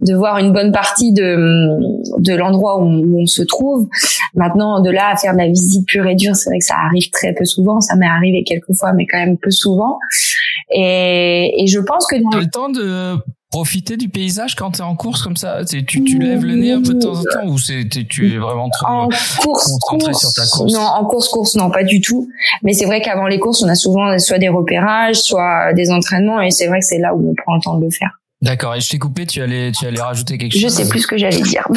de 0.00 0.14
voir 0.14 0.38
une 0.38 0.52
bonne 0.52 0.70
partie 0.70 1.12
de 1.12 2.18
de 2.18 2.34
l'endroit 2.34 2.78
où, 2.80 3.20
on 3.20 3.26
se 3.26 3.42
trouve. 3.42 3.88
Maintenant, 4.34 4.80
de 4.80 4.90
là 4.90 5.10
à 5.12 5.16
faire 5.16 5.32
de 5.32 5.38
la 5.38 5.48
visite 5.48 5.86
pure 5.86 6.06
et 6.06 6.14
dure, 6.14 6.36
c'est 6.36 6.50
vrai 6.50 6.58
que 6.58 6.64
ça 6.64 6.76
arrive 6.86 7.10
très 7.10 7.34
peu 7.34 7.44
souvent. 7.44 7.80
Ça 7.80 7.96
m'est 7.96 8.06
arrivé 8.06 8.44
quelques 8.44 8.76
fois, 8.76 8.92
mais 8.92 9.06
quand 9.06 9.18
même 9.18 9.38
peu 9.38 9.50
souvent. 9.50 9.98
Et, 10.70 11.62
et 11.62 11.66
je 11.66 11.80
pense 11.80 12.06
que 12.06 12.16
dans... 12.16 12.38
le 12.38 12.46
temps 12.46 12.68
de 12.68 13.16
profiter 13.50 13.96
du 13.96 14.08
paysage 14.08 14.54
quand 14.56 14.72
tu 14.72 14.78
es 14.80 14.84
en 14.84 14.94
course 14.94 15.22
comme 15.22 15.36
ça 15.36 15.64
tu, 15.64 15.84
tu 15.84 16.18
lèves 16.18 16.44
le 16.44 16.54
nez 16.54 16.72
un 16.72 16.82
peu 16.82 16.94
de 16.94 17.00
temps 17.00 17.18
en 17.18 17.22
temps 17.22 17.46
ou 17.46 17.58
c'est 17.58 17.88
tu 17.88 18.34
es 18.34 18.38
vraiment 18.38 18.68
trop 18.68 18.86
en 18.86 19.08
course, 19.42 19.72
concentré 19.80 20.12
sur 20.12 20.32
ta 20.34 20.42
course? 20.42 20.72
Non 20.72 20.80
en 20.80 21.04
course 21.06 21.28
course 21.28 21.54
non 21.56 21.70
pas 21.70 21.84
du 21.84 22.00
tout. 22.00 22.28
Mais 22.62 22.74
c'est 22.74 22.84
vrai 22.84 23.00
qu'avant 23.00 23.26
les 23.26 23.38
courses 23.38 23.62
on 23.62 23.68
a 23.68 23.74
souvent 23.74 24.18
soit 24.18 24.38
des 24.38 24.48
repérages 24.48 25.16
soit 25.16 25.72
des 25.72 25.90
entraînements 25.90 26.40
et 26.40 26.50
c'est 26.50 26.66
vrai 26.66 26.80
que 26.80 26.84
c'est 26.84 26.98
là 26.98 27.14
où 27.14 27.30
on 27.30 27.34
prend 27.34 27.54
le 27.54 27.62
temps 27.62 27.78
de 27.78 27.84
le 27.84 27.90
faire 27.90 28.20
D'accord. 28.40 28.76
Et 28.76 28.80
je 28.80 28.88
t'ai 28.88 28.98
coupé. 28.98 29.26
Tu 29.26 29.42
allais, 29.42 29.72
tu 29.72 29.84
allais 29.84 30.00
rajouter 30.00 30.38
quelque 30.38 30.52
chose. 30.52 30.62
Je 30.62 30.68
sais 30.68 30.88
plus 30.88 31.00
ce 31.00 31.08
que 31.08 31.18
j'allais 31.18 31.40
dire. 31.40 31.66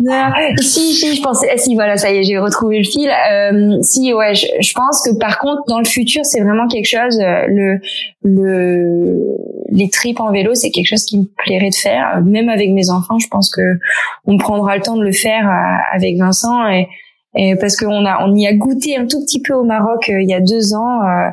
non, 0.00 0.30
si, 0.62 0.94
si, 0.94 1.16
je 1.16 1.22
pensais. 1.22 1.54
Si, 1.58 1.74
voilà, 1.74 1.98
ça 1.98 2.10
y 2.10 2.16
est, 2.16 2.24
j'ai 2.24 2.38
retrouvé 2.38 2.78
le 2.78 2.84
fil. 2.84 3.10
Euh, 3.10 3.76
si, 3.82 4.14
ouais, 4.14 4.34
je, 4.34 4.46
je, 4.60 4.72
pense 4.72 5.02
que 5.04 5.18
par 5.18 5.38
contre, 5.38 5.62
dans 5.68 5.78
le 5.78 5.84
futur, 5.84 6.24
c'est 6.24 6.40
vraiment 6.40 6.66
quelque 6.66 6.88
chose. 6.88 7.20
Euh, 7.20 7.44
le, 7.48 7.78
le, 8.22 9.36
les 9.70 9.90
trips 9.90 10.20
en 10.20 10.32
vélo, 10.32 10.54
c'est 10.54 10.70
quelque 10.70 10.88
chose 10.88 11.04
qui 11.04 11.18
me 11.18 11.26
plairait 11.44 11.68
de 11.68 11.74
faire. 11.74 12.22
Même 12.24 12.48
avec 12.48 12.70
mes 12.70 12.88
enfants, 12.88 13.18
je 13.18 13.28
pense 13.28 13.50
que 13.50 13.78
on 14.26 14.38
prendra 14.38 14.76
le 14.76 14.82
temps 14.82 14.96
de 14.96 15.04
le 15.04 15.12
faire 15.12 15.46
euh, 15.46 15.76
avec 15.94 16.16
Vincent 16.16 16.66
et 16.68 16.88
et 17.34 17.56
parce 17.56 17.76
qu'on 17.76 18.06
a 18.06 18.24
on 18.26 18.34
y 18.34 18.46
a 18.46 18.54
goûté 18.54 18.96
un 18.96 19.06
tout 19.06 19.20
petit 19.20 19.40
peu 19.42 19.54
au 19.54 19.64
Maroc 19.64 20.08
euh, 20.08 20.20
il 20.20 20.28
y 20.28 20.34
a 20.34 20.40
deux 20.40 20.74
ans 20.74 21.02
euh, 21.02 21.28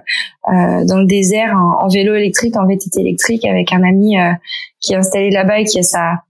euh 0.50 0.86
dans 0.86 1.00
le 1.00 1.06
désert 1.06 1.56
en, 1.56 1.88
vélo 1.88 2.16
électrique 2.16 2.58
en 2.58 2.66
VTT 2.68 3.00
électrique 3.00 3.46
avec 3.46 3.72
un 3.72 3.84
ami 3.84 4.16
qui 4.82 4.94
est 4.94 4.98
installé 4.98 5.30
là-bas 5.32 5.60
et 5.60 5.66
qui 5.66 5.80
a 5.80 5.84
sa 5.84 6.22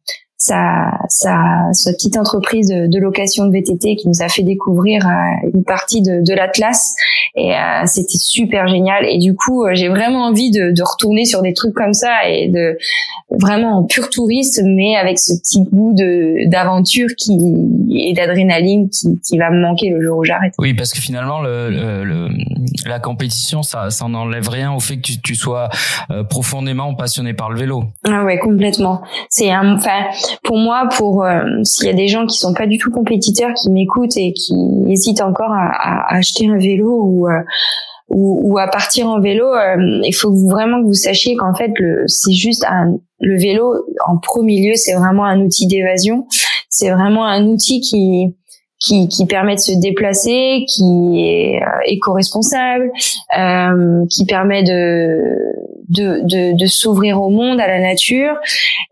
sa, 0.45 0.91
sa, 1.09 1.69
sa 1.73 1.91
petite 1.93 2.17
entreprise 2.17 2.67
de, 2.67 2.99
location 2.99 3.45
de 3.45 3.51
VTT 3.51 3.95
qui 3.95 4.07
nous 4.07 4.21
a 4.21 4.29
fait 4.29 4.43
découvrir 4.43 5.05
euh, 5.05 5.49
une 5.53 5.63
partie 5.63 6.01
de, 6.01 6.25
de 6.25 6.33
l'Atlas 6.33 6.93
et 7.35 7.53
euh, 7.53 7.57
c'était 7.85 8.17
super 8.17 8.67
génial 8.67 9.05
et 9.05 9.17
du 9.17 9.35
coup 9.35 9.65
euh, 9.65 9.71
j'ai 9.73 9.89
vraiment 9.89 10.25
envie 10.25 10.51
de, 10.51 10.71
de, 10.71 10.83
retourner 10.83 11.25
sur 11.25 11.41
des 11.41 11.53
trucs 11.53 11.73
comme 11.73 11.93
ça 11.93 12.29
et 12.29 12.47
de 12.47 12.77
vraiment 13.31 13.79
en 13.79 13.83
pur 13.83 14.09
tourisme 14.09 14.67
mais 14.67 14.95
avec 14.95 15.19
ce 15.19 15.33
petit 15.39 15.63
goût 15.63 15.93
de 15.93 16.49
d'aventure 16.49 17.09
qui 17.17 17.37
et 17.93 18.13
d'adrénaline 18.13 18.89
qui, 18.89 19.19
qui 19.27 19.37
va 19.37 19.49
me 19.49 19.61
manquer 19.61 19.89
le 19.89 20.01
jour 20.01 20.19
où 20.19 20.23
j'arrête. 20.23 20.53
Oui 20.59 20.73
parce 20.73 20.93
que 20.93 21.01
finalement 21.01 21.41
le, 21.41 21.69
le, 22.03 22.29
la 22.85 22.99
compétition 22.99 23.63
ça 23.63 23.89
ça 23.89 24.07
n'enlève 24.07 24.47
rien 24.47 24.71
au 24.71 24.79
fait 24.79 24.97
que 24.97 25.01
tu, 25.01 25.21
tu 25.21 25.35
sois 25.35 25.69
profondément 26.29 26.93
passionné 26.93 27.33
par 27.33 27.49
le 27.49 27.59
vélo. 27.59 27.83
Ah 28.05 28.23
ouais 28.23 28.37
complètement. 28.37 29.01
C'est 29.29 29.51
un 29.51 29.75
enfin 29.75 30.05
pour 30.43 30.57
moi, 30.57 30.87
pour 30.97 31.23
euh, 31.23 31.41
s'il 31.63 31.87
y 31.87 31.89
a 31.89 31.93
des 31.93 32.07
gens 32.07 32.25
qui 32.25 32.37
sont 32.37 32.53
pas 32.53 32.67
du 32.67 32.77
tout 32.77 32.91
compétiteurs, 32.91 33.53
qui 33.53 33.69
m'écoutent 33.69 34.17
et 34.17 34.33
qui 34.33 34.55
hésitent 34.87 35.21
encore 35.21 35.51
à, 35.51 35.69
à, 35.71 36.15
acheter 36.15 36.47
un 36.47 36.57
vélo 36.57 37.01
ou, 37.03 37.27
euh, 37.27 37.41
ou, 38.09 38.51
ou 38.51 38.57
à 38.57 38.67
partir 38.67 39.07
en 39.07 39.19
vélo, 39.19 39.45
euh, 39.45 40.01
il 40.03 40.13
faut 40.13 40.33
vraiment 40.49 40.81
que 40.81 40.87
vous 40.87 40.93
sachiez 40.93 41.35
qu'en 41.35 41.53
fait, 41.53 41.71
c'est 42.07 42.33
juste 42.33 42.65
un, 42.69 42.97
le 43.19 43.37
vélo 43.39 43.85
en 44.07 44.17
premier 44.17 44.67
lieu, 44.67 44.75
c'est 44.75 44.93
vraiment 44.93 45.25
un 45.25 45.41
outil 45.41 45.67
d'évasion. 45.67 46.27
C'est 46.69 46.91
vraiment 46.91 47.25
un 47.25 47.45
outil 47.47 47.81
qui 47.81 48.35
qui, 48.79 49.07
qui 49.07 49.25
permet 49.25 49.55
de 49.55 49.59
se 49.59 49.71
déplacer, 49.71 50.65
qui 50.67 51.23
est 51.23 51.61
éco-responsable, 51.87 52.91
euh, 53.37 54.05
qui 54.09 54.25
permet 54.25 54.63
de 54.63 55.19
de, 55.89 56.21
de, 56.23 56.57
de 56.57 56.65
s'ouvrir 56.65 57.21
au 57.21 57.29
monde, 57.29 57.59
à 57.59 57.67
la 57.67 57.79
nature. 57.79 58.35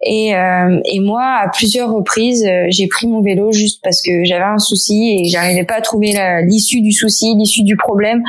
Et, 0.02 0.36
euh, 0.36 0.80
et 0.86 1.00
moi, 1.00 1.24
à 1.44 1.50
plusieurs 1.50 1.92
reprises, 1.92 2.46
euh, 2.46 2.66
j'ai 2.70 2.88
pris 2.88 3.08
mon 3.08 3.22
vélo 3.22 3.52
juste 3.52 3.82
parce 3.84 4.02
que 4.02 4.24
j'avais 4.24 4.44
un 4.44 4.60
souci 4.60 5.18
et 5.18 5.30
j'arrivais 5.30 5.64
pas 5.64 5.76
à 5.76 5.82
trouver 5.82 6.14
l'issue 6.46 6.82
du 6.82 6.92
souci, 6.92 7.36
l'issue 7.38 7.64
du 7.64 7.78
problème. 7.78 8.24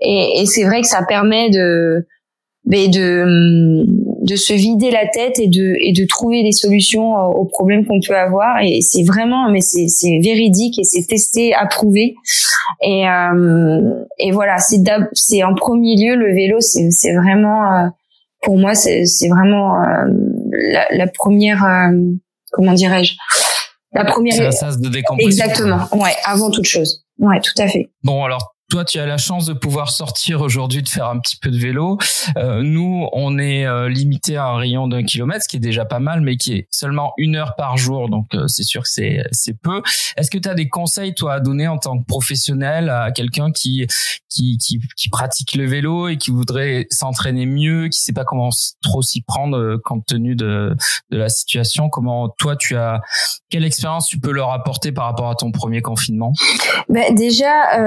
Et, 0.00 0.40
et 0.40 0.46
c'est 0.46 0.64
vrai 0.64 0.80
que 0.80 0.88
ça 0.88 1.02
permet 1.02 1.50
de 1.50 2.06
de 2.68 3.84
de 4.22 4.36
se 4.36 4.52
vider 4.52 4.90
la 4.90 5.06
tête 5.06 5.38
et 5.38 5.46
de 5.46 5.74
et 5.80 5.92
de 5.92 6.06
trouver 6.06 6.42
des 6.42 6.52
solutions 6.52 7.14
aux 7.14 7.46
problèmes 7.46 7.86
qu'on 7.86 8.00
peut 8.06 8.16
avoir 8.16 8.60
et 8.62 8.80
c'est 8.82 9.04
vraiment 9.04 9.50
mais 9.50 9.60
c'est 9.60 9.88
c'est 9.88 10.18
véridique 10.22 10.78
et 10.78 10.84
c'est 10.84 11.06
testé 11.06 11.54
approuvé 11.54 12.14
et 12.82 13.08
euh, 13.08 14.04
et 14.18 14.32
voilà 14.32 14.58
c'est 14.58 14.82
c'est 15.14 15.42
en 15.42 15.54
premier 15.54 15.96
lieu 15.96 16.14
le 16.14 16.34
vélo 16.34 16.60
c'est 16.60 16.90
c'est 16.90 17.14
vraiment 17.14 17.74
euh, 17.74 17.88
pour 18.42 18.58
moi, 18.58 18.74
c'est 18.74 19.04
vraiment 19.28 19.82
euh, 19.82 20.06
la, 20.50 20.86
la, 20.90 21.06
première, 21.06 21.64
euh, 21.64 21.90
comment 22.52 22.72
dirais-je, 22.72 23.14
la 23.92 24.04
première. 24.04 24.34
C'est 24.34 24.52
sas 24.52 24.78
de 24.78 24.88
décompression. 24.88 25.44
Exactement. 25.44 25.88
Ouais, 25.92 26.14
avant 26.24 26.50
toute 26.50 26.66
chose. 26.66 27.04
Ouais, 27.18 27.40
tout 27.40 27.60
à 27.60 27.68
fait. 27.68 27.90
Bon, 28.04 28.24
alors 28.24 28.54
toi, 28.70 28.84
tu 28.84 28.98
as 28.98 29.06
la 29.06 29.16
chance 29.16 29.46
de 29.46 29.54
pouvoir 29.54 29.90
sortir 29.90 30.42
aujourd'hui, 30.42 30.82
de 30.82 30.88
faire 30.88 31.08
un 31.08 31.18
petit 31.18 31.36
peu 31.36 31.50
de 31.50 31.56
vélo. 31.56 31.96
Euh, 32.36 32.62
nous, 32.62 33.08
on 33.12 33.38
est 33.38 33.66
euh, 33.66 33.88
limité 33.88 34.36
à 34.36 34.44
un 34.46 34.58
rayon 34.58 34.88
d'un 34.88 35.04
kilomètre, 35.04 35.44
ce 35.44 35.48
qui 35.48 35.56
est 35.56 35.60
déjà 35.60 35.86
pas 35.86 36.00
mal, 36.00 36.20
mais 36.20 36.36
qui 36.36 36.52
est 36.52 36.68
seulement 36.70 37.14
une 37.16 37.36
heure 37.36 37.54
par 37.56 37.78
jour. 37.78 38.10
Donc, 38.10 38.26
euh, 38.34 38.46
c'est 38.46 38.64
sûr 38.64 38.82
que 38.82 38.88
c'est 38.90 39.24
c'est 39.32 39.58
peu. 39.58 39.82
Est-ce 40.18 40.30
que 40.30 40.36
tu 40.36 40.48
as 40.48 40.54
des 40.54 40.68
conseils, 40.68 41.14
toi, 41.14 41.34
à 41.34 41.40
donner 41.40 41.66
en 41.66 41.78
tant 41.78 41.98
que 41.98 42.04
professionnel 42.04 42.90
à 42.90 43.10
quelqu'un 43.10 43.52
qui, 43.52 43.86
qui, 44.28 44.58
qui 44.58 44.80
qui 44.96 45.08
pratique 45.08 45.54
le 45.54 45.66
vélo 45.66 46.08
et 46.08 46.18
qui 46.18 46.30
voudrait 46.30 46.86
s'entraîner 46.90 47.46
mieux, 47.46 47.88
qui 47.88 48.00
sait 48.00 48.12
pas 48.12 48.24
comment 48.24 48.50
trop 48.82 49.00
s'y 49.00 49.22
prendre 49.22 49.56
euh, 49.56 49.80
compte 49.82 50.04
tenu 50.04 50.36
de 50.36 50.76
de 51.10 51.16
la 51.16 51.30
situation? 51.30 51.88
Comment 51.88 52.28
toi, 52.38 52.54
tu 52.54 52.76
as 52.76 53.00
quelle 53.48 53.64
expérience 53.64 54.08
tu 54.08 54.20
peux 54.20 54.30
leur 54.30 54.52
apporter 54.52 54.92
par 54.92 55.06
rapport 55.06 55.30
à 55.30 55.34
ton 55.34 55.52
premier 55.52 55.80
confinement? 55.80 56.32
Ben, 56.90 57.14
déjà 57.14 57.78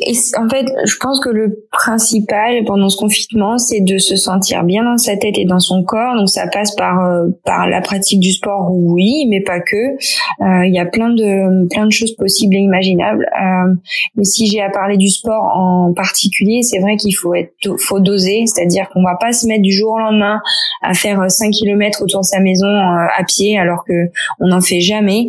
et 0.00 0.14
en 0.38 0.48
fait, 0.48 0.66
je 0.84 0.96
pense 1.00 1.20
que 1.20 1.28
le 1.28 1.66
principal 1.70 2.64
pendant 2.64 2.88
ce 2.88 2.96
confinement, 2.96 3.58
c'est 3.58 3.80
de 3.80 3.98
se 3.98 4.16
sentir 4.16 4.64
bien 4.64 4.84
dans 4.84 4.96
sa 4.96 5.16
tête 5.16 5.38
et 5.38 5.44
dans 5.44 5.60
son 5.60 5.82
corps. 5.84 6.14
Donc 6.16 6.28
ça 6.28 6.46
passe 6.46 6.74
par 6.74 7.04
euh, 7.04 7.28
par 7.44 7.68
la 7.68 7.80
pratique 7.80 8.20
du 8.20 8.32
sport, 8.32 8.70
oui, 8.72 9.26
mais 9.28 9.40
pas 9.40 9.60
que. 9.60 9.76
Euh, 9.76 10.66
il 10.66 10.72
y 10.74 10.78
a 10.78 10.86
plein 10.86 11.10
de 11.10 11.68
plein 11.68 11.86
de 11.86 11.92
choses 11.92 12.14
possibles 12.16 12.54
et 12.54 12.60
imaginables. 12.60 13.26
Euh, 13.40 13.74
mais 14.16 14.24
si 14.24 14.46
j'ai 14.46 14.60
à 14.60 14.70
parler 14.70 14.96
du 14.96 15.08
sport 15.08 15.44
en 15.54 15.92
particulier, 15.92 16.62
c'est 16.62 16.78
vrai 16.78 16.96
qu'il 16.96 17.14
faut 17.16 17.34
être 17.34 17.52
faut 17.78 18.00
doser, 18.00 18.44
c'est-à-dire 18.46 18.88
qu'on 18.92 19.02
va 19.02 19.16
pas 19.20 19.32
se 19.32 19.46
mettre 19.46 19.62
du 19.62 19.72
jour 19.72 19.92
au 19.92 19.98
lendemain 19.98 20.40
à 20.82 20.94
faire 20.94 21.30
5 21.30 21.50
km 21.50 22.02
autour 22.02 22.20
de 22.20 22.26
sa 22.26 22.40
maison 22.40 22.66
à 22.66 23.22
pied 23.26 23.58
alors 23.58 23.84
que 23.84 23.92
on 24.40 24.48
n'en 24.48 24.60
fait 24.60 24.80
jamais. 24.80 25.28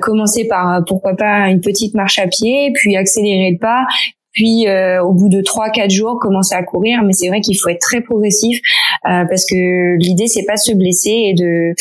commencer 0.00 0.46
par 0.46 0.84
pourquoi 0.86 1.14
pas 1.14 1.48
une 1.48 1.60
petite 1.60 1.94
marche 1.94 2.18
à 2.18 2.26
pied, 2.26 2.72
puis 2.74 2.96
accélérer 2.96 3.52
le 3.52 3.58
pas 3.58 3.86
puis 4.32 4.66
euh, 4.66 5.02
au 5.02 5.12
bout 5.12 5.28
de 5.28 5.40
trois 5.42 5.70
quatre 5.70 5.90
jours 5.90 6.18
commencer 6.20 6.54
à 6.54 6.62
courir. 6.62 7.02
Mais 7.04 7.12
c'est 7.12 7.28
vrai 7.28 7.40
qu'il 7.40 7.58
faut 7.58 7.68
être 7.68 7.80
très 7.80 8.00
progressif 8.00 8.58
euh, 9.06 9.24
parce 9.28 9.44
que 9.46 9.96
l'idée 9.98 10.26
c'est 10.26 10.44
pas 10.44 10.56
se 10.56 10.72
blesser 10.72 11.10
et 11.10 11.34
de 11.34 11.74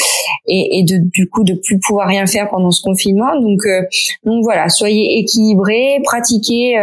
et, 0.47 0.83
de 0.83 0.97
du 1.13 1.29
coup 1.29 1.43
de 1.43 1.53
plus 1.53 1.79
pouvoir 1.79 2.07
rien 2.07 2.25
faire 2.25 2.49
pendant 2.49 2.71
ce 2.71 2.81
confinement. 2.81 3.39
Donc 3.39 3.59
euh, 3.65 3.81
donc 4.25 4.43
voilà 4.43 4.69
soyez 4.69 5.19
équilibrés 5.19 5.99
pratiquez 6.03 6.75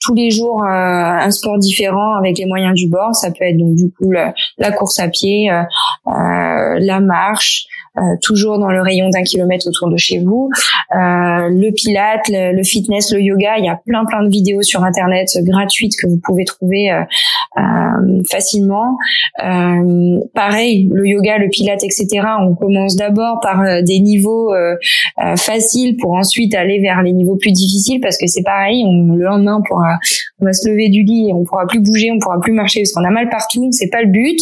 tous 0.00 0.14
les 0.14 0.30
jours 0.30 0.64
un 0.64 1.30
sport 1.30 1.58
différent 1.58 2.16
avec 2.16 2.38
les 2.38 2.46
moyens 2.46 2.74
du 2.74 2.88
bord. 2.88 3.14
Ça 3.14 3.30
peut 3.30 3.44
être 3.44 3.56
donc 3.56 3.74
du 3.74 3.90
coup 3.90 4.10
la, 4.10 4.72
course 4.72 4.98
à 4.98 5.08
pied 5.08 5.50
la 6.06 7.00
marche 7.00 7.66
euh, 7.66 7.81
toujours 8.22 8.58
dans 8.58 8.70
le 8.70 8.80
rayon 8.80 9.10
d'un 9.10 9.22
kilomètre 9.22 9.66
autour 9.68 9.90
de 9.90 9.96
chez 9.96 10.18
vous. 10.18 10.48
Euh, 10.94 11.48
le 11.48 11.70
pilate, 11.72 12.28
le, 12.28 12.62
fitness, 12.62 13.12
le 13.12 13.20
yoga, 13.20 13.58
il 13.58 13.64
y 13.64 13.68
a 13.68 13.78
plein 13.86 14.04
plein 14.04 14.22
de 14.24 14.30
vidéos 14.30 14.62
sur 14.62 14.82
internet 14.82 15.28
gratuites 15.42 15.92
que 16.00 16.08
vous 16.08 16.18
pouvez 16.22 16.44
trouver 16.44 16.90
euh, 16.90 18.22
facilement. 18.30 18.96
pareil, 20.34 20.88
le 20.92 21.06
yoga, 21.06 21.38
le 21.38 21.48
pilate, 21.48 21.84
etc. 21.84 22.26
On 22.40 22.54
commence 22.54 22.96
d'abord 22.96 23.40
par 23.40 23.62
des 23.82 24.00
niveaux 24.00 24.52
faciles 25.36 25.96
pour 25.96 26.14
ensuite 26.14 26.54
aller 26.54 26.80
vers 26.80 27.02
les 27.02 27.12
niveaux 27.12 27.36
plus 27.36 27.52
difficiles 27.52 28.00
parce 28.00 28.18
que 28.18 28.26
c'est 28.26 28.42
pareil, 28.42 28.84
on, 28.86 29.14
le 29.14 29.24
lendemain 29.24 29.58
on 29.58 29.62
pourra, 29.62 29.98
on 30.40 30.44
va 30.44 30.52
se 30.52 30.68
lever 30.68 30.88
du 30.88 31.02
lit 31.02 31.28
et 31.28 31.32
on 31.32 31.44
pourra 31.44 31.66
plus 31.66 31.80
bouger, 31.80 32.10
on 32.10 32.18
pourra 32.18 32.40
plus 32.40 32.52
marcher 32.52 32.80
parce 32.80 32.92
qu'on 32.92 33.04
a 33.04 33.10
mal 33.10 33.28
partout, 33.28 33.68
c'est 33.72 33.90
pas 33.90 34.02
le 34.02 34.08
but. 34.08 34.38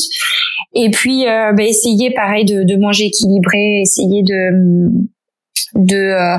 Et 0.75 0.91
puis, 0.91 1.27
euh, 1.27 1.53
bah, 1.53 1.64
essayer 1.64 2.12
pareil 2.12 2.45
de, 2.45 2.62
de 2.62 2.77
manger 2.77 3.07
équilibré, 3.07 3.81
essayer 3.81 4.23
de 4.23 4.91
de 5.75 5.97
euh, 5.97 6.37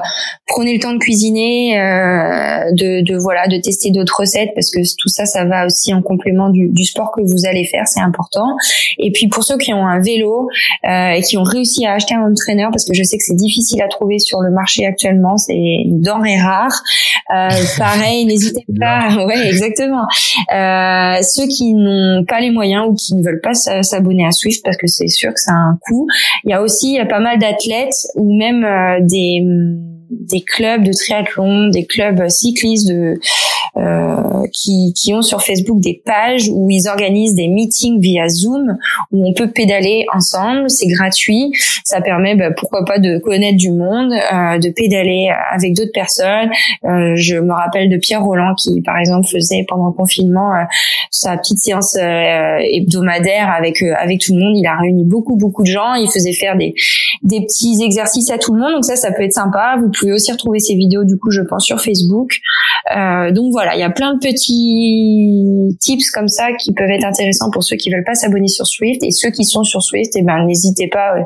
prenez 0.47 0.73
le 0.73 0.79
temps 0.79 0.93
de 0.93 0.97
cuisiner, 0.97 1.79
euh, 1.79 2.71
de, 2.73 3.03
de, 3.03 3.17
voilà, 3.17 3.47
de 3.47 3.57
tester 3.57 3.91
d'autres 3.91 4.19
recettes 4.19 4.51
parce 4.55 4.69
que 4.69 4.79
tout 4.97 5.07
ça, 5.07 5.25
ça 5.25 5.45
va 5.45 5.65
aussi 5.65 5.93
en 5.93 6.01
complément 6.01 6.49
du, 6.49 6.69
du 6.69 6.83
sport 6.83 7.11
que 7.15 7.21
vous 7.21 7.45
allez 7.47 7.65
faire, 7.65 7.87
c'est 7.87 8.01
important. 8.01 8.55
Et 8.97 9.11
puis 9.11 9.27
pour 9.27 9.43
ceux 9.43 9.57
qui 9.57 9.73
ont 9.73 9.85
un 9.85 10.01
vélo 10.01 10.47
euh, 10.85 11.11
et 11.11 11.21
qui 11.21 11.37
ont 11.37 11.43
réussi 11.43 11.85
à 11.85 11.93
acheter 11.93 12.15
un 12.15 12.23
home 12.25 12.35
trainer, 12.35 12.67
parce 12.71 12.85
que 12.85 12.93
je 12.93 13.03
sais 13.03 13.17
que 13.17 13.23
c'est 13.23 13.35
difficile 13.35 13.81
à 13.81 13.87
trouver 13.87 14.19
sur 14.19 14.41
le 14.41 14.51
marché 14.51 14.85
actuellement, 14.85 15.37
c'est 15.37 15.53
une 15.53 16.01
denrée 16.01 16.37
rare. 16.37 16.83
Euh, 17.33 17.49
pareil, 17.77 18.25
n'hésitez 18.25 18.65
pas. 18.79 19.25
Ouais, 19.25 19.47
exactement. 19.47 20.05
Euh, 20.53 21.21
ceux 21.21 21.47
qui 21.47 21.73
n'ont 21.73 22.25
pas 22.27 22.39
les 22.39 22.51
moyens 22.51 22.87
ou 22.87 22.93
qui 22.93 23.15
ne 23.15 23.23
veulent 23.23 23.41
pas 23.41 23.53
s'abonner 23.53 24.25
à 24.25 24.31
Swift 24.31 24.63
parce 24.63 24.77
que 24.77 24.87
c'est 24.87 25.07
sûr 25.07 25.33
que 25.33 25.39
ça 25.39 25.51
a 25.51 25.55
un 25.55 25.77
coût. 25.81 26.07
Il 26.43 26.51
y 26.51 26.53
a 26.53 26.61
aussi 26.61 26.99
pas 27.09 27.19
mal 27.19 27.39
d'athlètes 27.39 28.07
ou 28.15 28.35
même 28.37 28.63
euh, 28.63 28.99
des 29.21 29.43
des 30.11 30.41
clubs 30.41 30.83
de 30.83 30.91
triathlon, 30.91 31.69
des 31.69 31.85
clubs 31.85 32.27
cyclistes 32.27 32.87
de, 32.87 33.19
euh, 33.77 34.45
qui, 34.51 34.93
qui 34.93 35.13
ont 35.13 35.21
sur 35.21 35.41
Facebook 35.41 35.79
des 35.79 36.01
pages 36.05 36.49
où 36.49 36.69
ils 36.69 36.87
organisent 36.89 37.35
des 37.35 37.47
meetings 37.47 38.01
via 38.01 38.27
Zoom 38.27 38.77
où 39.11 39.27
on 39.27 39.33
peut 39.33 39.49
pédaler 39.49 40.05
ensemble. 40.13 40.69
C'est 40.69 40.87
gratuit. 40.87 41.53
Ça 41.85 42.01
permet, 42.01 42.35
bah, 42.35 42.51
pourquoi 42.51 42.83
pas, 42.85 42.99
de 42.99 43.19
connaître 43.19 43.57
du 43.57 43.71
monde, 43.71 44.11
euh, 44.11 44.59
de 44.59 44.69
pédaler 44.75 45.31
avec 45.51 45.73
d'autres 45.73 45.93
personnes. 45.93 46.49
Euh, 46.83 47.15
je 47.15 47.37
me 47.37 47.53
rappelle 47.53 47.89
de 47.89 47.97
Pierre 47.97 48.23
Roland 48.23 48.53
qui, 48.55 48.81
par 48.81 48.97
exemple, 48.97 49.27
faisait 49.27 49.65
pendant 49.67 49.87
le 49.87 49.93
confinement 49.93 50.53
euh, 50.53 50.63
sa 51.09 51.37
petite 51.37 51.59
séance 51.59 51.95
euh, 51.95 52.57
hebdomadaire 52.59 53.49
avec 53.49 53.81
euh, 53.81 53.93
avec 53.97 54.19
tout 54.19 54.33
le 54.33 54.41
monde. 54.41 54.57
Il 54.57 54.67
a 54.67 54.75
réuni 54.77 55.05
beaucoup 55.05 55.37
beaucoup 55.37 55.63
de 55.63 55.67
gens. 55.67 55.93
Il 55.93 56.09
faisait 56.11 56.33
faire 56.33 56.57
des 56.57 56.73
des 57.23 57.41
petits 57.41 57.83
exercices 57.83 58.31
à 58.31 58.37
tout 58.37 58.53
le 58.53 58.59
monde. 58.59 58.73
Donc 58.73 58.85
ça, 58.85 58.95
ça 58.95 59.11
peut 59.11 59.23
être 59.23 59.33
sympa. 59.33 59.75
Vous 59.79 59.89
pouvez 59.89 60.11
aussi 60.11 60.31
retrouver 60.31 60.59
ces 60.59 60.75
vidéos, 60.75 61.03
du 61.03 61.17
coup, 61.17 61.31
je 61.31 61.41
pense, 61.41 61.65
sur 61.65 61.79
Facebook. 61.79 62.39
Euh, 62.95 63.31
donc 63.31 63.51
voilà, 63.51 63.75
il 63.75 63.79
y 63.79 63.83
a 63.83 63.89
plein 63.89 64.13
de 64.15 64.19
petits 64.19 65.77
tips 65.79 66.09
comme 66.11 66.27
ça 66.27 66.53
qui 66.53 66.73
peuvent 66.73 66.89
être 66.89 67.05
intéressants 67.05 67.51
pour 67.51 67.63
ceux 67.63 67.75
qui 67.75 67.91
veulent 67.91 68.03
pas 68.03 68.15
s'abonner 68.15 68.47
sur 68.47 68.65
Swift 68.65 69.03
et 69.03 69.11
ceux 69.11 69.29
qui 69.29 69.43
sont 69.43 69.63
sur 69.63 69.83
Swift. 69.83 70.13
Eh 70.15 70.23
ben, 70.23 70.45
n'hésitez 70.45 70.87
pas 70.87 71.15
euh, 71.15 71.23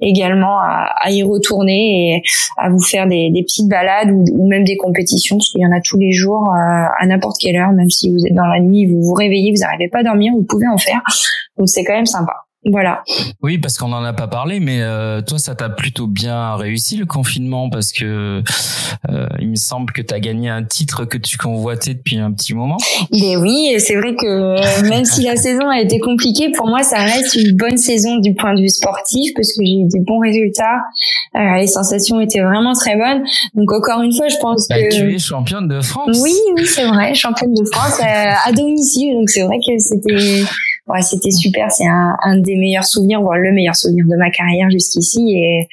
également 0.00 0.58
à, 0.58 0.92
à, 1.00 1.10
y 1.10 1.22
retourner 1.22 2.16
et 2.16 2.22
à 2.58 2.68
vous 2.68 2.82
faire 2.82 3.06
des, 3.06 3.30
petites 3.46 3.68
balades 3.68 4.10
ou, 4.10 4.24
ou, 4.32 4.48
même 4.48 4.64
des 4.64 4.76
compétitions 4.76 5.36
parce 5.36 5.50
qu'il 5.50 5.62
y 5.62 5.66
en 5.66 5.72
a 5.72 5.80
tous 5.80 5.98
les 5.98 6.12
jours 6.12 6.44
euh, 6.44 6.86
à 6.98 7.06
n'importe 7.06 7.36
quelle 7.40 7.56
heure, 7.56 7.72
même 7.72 7.90
si 7.90 8.10
vous 8.10 8.24
êtes 8.26 8.34
dans 8.34 8.46
la 8.46 8.60
nuit, 8.60 8.86
vous 8.86 9.00
vous 9.00 9.14
réveillez, 9.14 9.52
vous 9.52 9.60
n'arrivez 9.60 9.88
pas 9.88 10.00
à 10.00 10.02
dormir, 10.02 10.32
vous 10.34 10.44
pouvez 10.44 10.66
en 10.66 10.78
faire. 10.78 11.00
Donc 11.56 11.68
c'est 11.68 11.84
quand 11.84 11.94
même 11.94 12.06
sympa. 12.06 12.47
Voilà. 12.64 13.02
Oui, 13.42 13.58
parce 13.58 13.78
qu'on 13.78 13.88
n'en 13.88 14.02
a 14.02 14.12
pas 14.12 14.26
parlé, 14.26 14.58
mais 14.58 14.82
euh, 14.82 15.22
toi, 15.22 15.38
ça 15.38 15.54
t'a 15.54 15.68
plutôt 15.68 16.06
bien 16.06 16.56
réussi 16.56 16.96
le 16.96 17.06
confinement 17.06 17.70
parce 17.70 17.92
que 17.92 18.42
euh, 19.08 19.26
il 19.38 19.48
me 19.48 19.56
semble 19.56 19.92
que 19.92 20.02
tu 20.02 20.12
as 20.12 20.20
gagné 20.20 20.48
un 20.48 20.64
titre 20.64 21.04
que 21.04 21.18
tu 21.18 21.38
convoitais 21.38 21.94
depuis 21.94 22.18
un 22.18 22.32
petit 22.32 22.54
moment. 22.54 22.78
Mais 23.12 23.36
oui, 23.36 23.74
c'est 23.78 23.94
vrai 23.94 24.14
que 24.16 24.88
même 24.88 25.04
si 25.04 25.22
la 25.22 25.36
saison 25.48 25.68
a 25.68 25.80
été 25.80 26.00
compliquée, 26.00 26.50
pour 26.50 26.66
moi, 26.66 26.82
ça 26.82 26.98
reste 26.98 27.36
une 27.36 27.56
bonne 27.56 27.76
saison 27.76 28.16
du 28.18 28.34
point 28.34 28.54
de 28.54 28.60
vue 28.60 28.68
sportif 28.68 29.32
parce 29.34 29.48
que 29.48 29.64
j'ai 29.64 29.72
eu 29.72 29.88
des 29.88 30.00
bons 30.00 30.18
résultats. 30.18 30.80
Euh, 31.36 31.56
les 31.58 31.68
sensations 31.68 32.20
étaient 32.20 32.42
vraiment 32.42 32.72
très 32.72 32.96
bonnes. 32.96 33.22
Donc 33.54 33.72
encore 33.72 34.02
une 34.02 34.12
fois, 34.12 34.28
je 34.28 34.36
pense 34.40 34.66
bah, 34.68 34.82
que 34.82 34.94
tu 34.94 35.14
es 35.14 35.18
championne 35.18 35.68
de 35.68 35.80
France. 35.80 36.18
Oui, 36.22 36.34
oui, 36.56 36.66
c'est 36.66 36.86
vrai, 36.86 37.14
championne 37.14 37.54
de 37.54 37.64
France 37.72 38.00
euh, 38.00 38.32
à 38.44 38.52
domicile. 38.52 39.14
Donc 39.14 39.30
c'est 39.30 39.42
vrai 39.42 39.58
que 39.58 39.78
c'était 39.78 40.44
ouais, 40.88 41.02
c'était 41.02 41.30
super. 41.30 41.70
C'est 41.70 41.86
un, 41.86 42.16
un, 42.22 42.38
des 42.38 42.56
meilleurs 42.56 42.84
souvenirs, 42.84 43.20
voire 43.20 43.38
le 43.38 43.52
meilleur 43.52 43.76
souvenir 43.76 44.04
de 44.06 44.16
ma 44.16 44.30
carrière 44.30 44.70
jusqu'ici. 44.70 45.32
Et, 45.34 45.68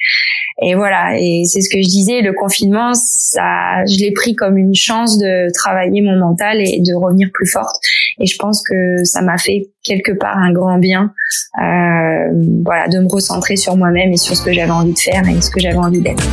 et 0.62 0.74
voilà. 0.74 1.18
Et 1.18 1.44
c'est 1.44 1.60
ce 1.60 1.68
que 1.68 1.80
je 1.80 1.88
disais. 1.88 2.22
Le 2.22 2.32
confinement, 2.32 2.92
ça, 2.94 3.84
je 3.86 4.00
l'ai 4.00 4.12
pris 4.12 4.34
comme 4.34 4.56
une 4.56 4.74
chance 4.74 5.18
de 5.18 5.52
travailler 5.52 6.02
mon 6.02 6.16
mental 6.16 6.60
et 6.60 6.80
de 6.80 6.94
revenir 6.94 7.28
plus 7.32 7.46
forte. 7.46 7.76
Et 8.18 8.26
je 8.26 8.36
pense 8.38 8.62
que 8.62 9.04
ça 9.04 9.22
m'a 9.22 9.38
fait 9.38 9.68
quelque 9.82 10.12
part 10.12 10.36
un 10.36 10.52
grand 10.52 10.78
bien, 10.78 11.12
euh, 11.58 12.32
voilà, 12.64 12.88
de 12.88 12.98
me 12.98 13.08
recentrer 13.08 13.56
sur 13.56 13.76
moi-même 13.76 14.12
et 14.12 14.16
sur 14.16 14.36
ce 14.36 14.44
que 14.44 14.52
j'avais 14.52 14.70
envie 14.70 14.92
de 14.92 14.98
faire 14.98 15.22
et 15.28 15.40
ce 15.40 15.50
que 15.50 15.60
j'avais 15.60 15.76
envie 15.76 16.00
d'être. 16.00 16.24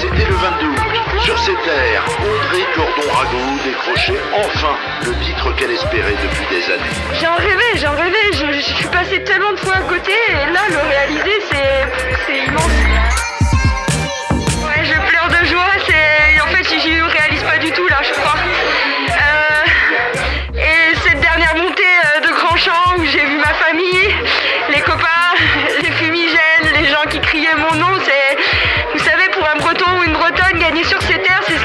C'était 0.00 0.28
le 0.28 0.34
22 0.34 0.66
août. 0.66 0.84
Sur 1.24 1.38
Cordon-Rago 3.14 3.62
décrochait 3.64 4.20
enfin 4.32 4.76
le 5.04 5.14
titre 5.24 5.54
qu'elle 5.56 5.70
espérait 5.70 6.16
depuis 6.22 6.46
des 6.50 6.64
années. 6.72 6.82
J'en 7.20 7.36
rêvais, 7.36 7.76
j'en 7.76 7.92
rêvais, 7.92 8.32
je, 8.32 8.52
je, 8.52 8.60
suis 8.60 8.88
passée 8.88 9.22
tellement 9.22 9.52
de 9.52 9.56
fois 9.56 9.76
à 9.76 9.82
côté 9.82 10.12
et 10.28 10.52
là 10.52 10.60
le 10.68 10.78
réaliser 10.88 11.40
c'est 12.26 12.38
immense. 12.46 12.64
Ouais, 14.64 14.84
je 14.84 14.94
pleure 15.08 15.28
de 15.28 15.46
joie, 15.46 15.70
c'est 15.86 16.40
en 16.40 16.46
fait 16.48 16.64
je 16.64 17.16
réalise 17.16 17.42
pas 17.42 17.58
du 17.58 17.70
tout 17.70 17.86
là, 17.88 18.00
je 18.02 18.12
crois. 18.14 18.34
Euh, 19.10 20.58
et 20.58 20.96
cette 21.06 21.20
dernière 21.20 21.54
montée 21.56 21.82
euh, 22.16 22.20
de 22.26 22.32
Grand 22.34 22.56
Champ 22.56 22.96
où 22.98 23.04
j'ai 23.04 23.24
vu 23.24 23.38
ma 23.38 23.54
famille, 23.54 24.14
les 24.70 24.80
copains, 24.80 25.34
les 25.82 25.90
fumigènes, 25.92 26.72
les 26.80 26.86
gens 26.86 27.04
qui 27.08 27.20
criaient 27.20 27.56
mon 27.56 27.76
nom, 27.76 27.94
c'est 28.04 28.38
vous 28.92 29.04
savez 29.04 29.28
pour 29.30 29.48
un 29.48 29.56
breton 29.58 29.86
ou 29.98 30.02
une 30.04 30.12
bretonne 30.14 30.58
gagner 30.58 30.84
sur 30.84 31.00
ces 31.02 31.18
terres, 31.18 31.42
c'est 31.46 31.58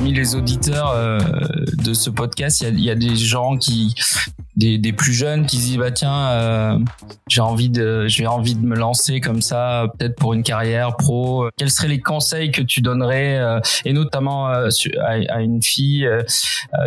parmi 0.00 0.14
les 0.14 0.34
auditeurs 0.34 0.92
euh, 0.96 1.18
de 1.84 1.92
ce 1.92 2.08
podcast, 2.08 2.64
il 2.66 2.80
y, 2.80 2.88
a, 2.88 2.94
des 2.94 3.16
gens 3.16 3.58
qui, 3.58 3.94
des, 4.56 4.78
plus 4.94 5.12
jeunes 5.12 5.44
qui 5.44 5.58
se 5.58 5.62
disent 5.62 5.76
bah 5.76 5.90
tiens, 5.90 6.28
euh, 6.30 6.78
j'ai 7.28 7.42
envie 7.42 7.68
de, 7.68 8.06
j'ai 8.08 8.26
envie 8.26 8.54
de 8.54 8.64
me 8.64 8.76
lancer 8.76 9.20
comme 9.20 9.42
ça, 9.42 9.88
peut-être 9.98 10.16
pour 10.16 10.32
une 10.32 10.42
carrière 10.42 10.96
pro. 10.96 11.50
Quels 11.58 11.70
seraient 11.70 11.88
les 11.88 12.00
conseils 12.00 12.50
que 12.50 12.62
tu 12.62 12.80
donnerais, 12.80 13.36
euh, 13.40 13.60
et 13.84 13.92
notamment 13.92 14.46
à, 14.46 14.70
une 15.42 15.62
fille 15.62 16.08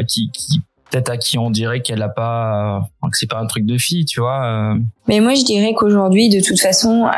qui, 0.07 0.31
qui 0.31 0.61
peut-être 0.89 1.11
à 1.11 1.17
qui 1.17 1.37
on 1.37 1.51
dirait 1.51 1.81
qu'elle 1.81 2.01
a 2.01 2.09
pas 2.09 2.89
que 3.03 3.15
c'est 3.15 3.29
pas 3.29 3.39
un 3.39 3.45
truc 3.45 3.67
de 3.67 3.77
fille 3.77 4.05
tu 4.05 4.19
vois 4.19 4.75
mais 5.07 5.19
moi 5.21 5.33
je 5.33 5.43
dirais 5.43 5.73
qu'aujourd'hui 5.75 6.29
de 6.29 6.39
toute 6.39 6.59
façon 6.59 7.09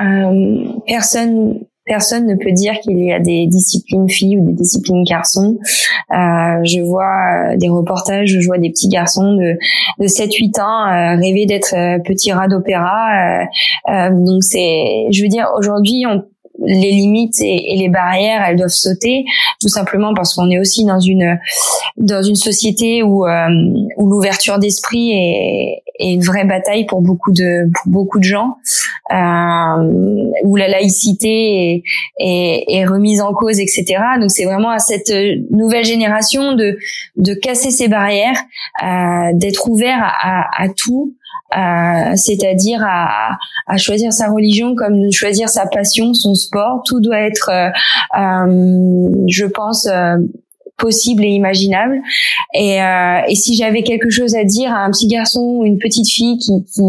personne 0.87 1.59
personne 1.85 2.25
ne 2.25 2.35
peut 2.35 2.51
dire 2.51 2.73
qu'il 2.79 2.97
y 2.97 3.13
a 3.13 3.19
des 3.19 3.47
disciplines 3.47 4.09
filles 4.09 4.37
ou 4.37 4.45
des 4.45 4.53
disciplines 4.53 5.03
garçons. 5.03 5.57
Euh, 6.11 6.63
je 6.63 6.81
vois 6.81 7.53
euh, 7.53 7.57
des 7.57 7.69
reportages, 7.69 8.37
je 8.39 8.45
vois 8.45 8.57
des 8.57 8.69
petits 8.69 8.89
garçons 8.89 9.33
de, 9.33 9.57
de 9.99 10.07
7-8 10.07 10.61
ans 10.61 10.87
euh, 10.87 11.15
rêver 11.17 11.45
d'être 11.45 11.73
euh, 11.75 11.99
petit 11.99 12.31
rat 12.31 12.47
d'opéra. 12.47 13.45
Euh, 13.89 14.09
donc 14.11 14.43
c'est, 14.43 15.05
je 15.11 15.21
veux 15.21 15.29
dire, 15.29 15.47
aujourd'hui, 15.57 16.05
on 16.07 16.23
les 16.63 16.91
limites 16.91 17.41
et, 17.41 17.73
et, 17.73 17.77
les 17.77 17.89
barrières, 17.89 18.43
elles 18.47 18.55
doivent 18.55 18.69
sauter, 18.69 19.25
tout 19.61 19.67
simplement 19.67 20.13
parce 20.13 20.33
qu'on 20.33 20.49
est 20.49 20.59
aussi 20.59 20.85
dans 20.85 20.99
une 20.99 21.37
dans 21.97 22.23
une 22.23 22.35
société 22.35 23.03
où 23.03 23.25
euh, 23.25 23.47
où 23.97 24.09
l'ouverture 24.09 24.59
d'esprit 24.59 25.11
est, 25.11 25.83
est, 25.99 26.13
une 26.13 26.21
vraie 26.21 26.45
bataille 26.45 26.85
pour 26.85 27.01
beaucoup 27.01 27.31
de 27.31 27.69
pour 27.73 27.91
beaucoup 27.91 28.19
de 28.19 28.23
gens, 28.23 28.57
euh, 29.11 30.35
où 30.43 30.55
la 30.55 30.67
laïcité 30.67 31.27
est, 31.29 31.83
est, 32.19 32.65
est, 32.67 32.85
remise 32.85 33.21
en 33.21 33.33
cause, 33.33 33.59
etc. 33.59 33.85
Donc 34.19 34.31
c'est 34.31 34.45
vraiment 34.45 34.69
à 34.69 34.79
cette 34.79 35.13
nouvelle 35.51 35.85
génération 35.85 36.53
de 36.53 36.77
de 37.17 37.33
casser 37.33 37.71
ces 37.71 37.87
barrières, 37.87 38.37
euh, 38.83 39.31
d'être 39.33 39.69
ouvert 39.69 39.99
à, 40.01 40.63
à 40.63 40.69
tout. 40.69 41.13
Euh, 41.55 42.15
c'est-à-dire 42.15 42.81
à, 42.83 43.37
à, 43.67 43.77
choisir 43.77 44.11
sa 44.11 44.29
religion 44.29 44.75
comme 44.75 45.11
choisir 45.11 45.47
sa 45.47 45.67
passion, 45.67 46.13
son 46.13 46.33
sport. 46.33 46.81
Tout 46.85 46.99
doit 46.99 47.19
être, 47.19 47.49
euh, 47.49 47.69
euh 48.17 49.09
je 49.27 49.45
pense, 49.45 49.85
euh, 49.85 50.17
possible 50.77 51.23
et 51.23 51.29
imaginable. 51.29 52.01
Et, 52.53 52.81
euh, 52.81 53.21
et 53.27 53.35
si 53.35 53.55
j'avais 53.55 53.83
quelque 53.83 54.09
chose 54.09 54.35
à 54.35 54.43
dire 54.43 54.71
à 54.71 54.79
un 54.79 54.91
petit 54.91 55.07
garçon 55.07 55.41
ou 55.41 55.65
une 55.65 55.79
petite 55.79 56.09
fille 56.09 56.37
qui, 56.37 56.63
qui 56.73 56.81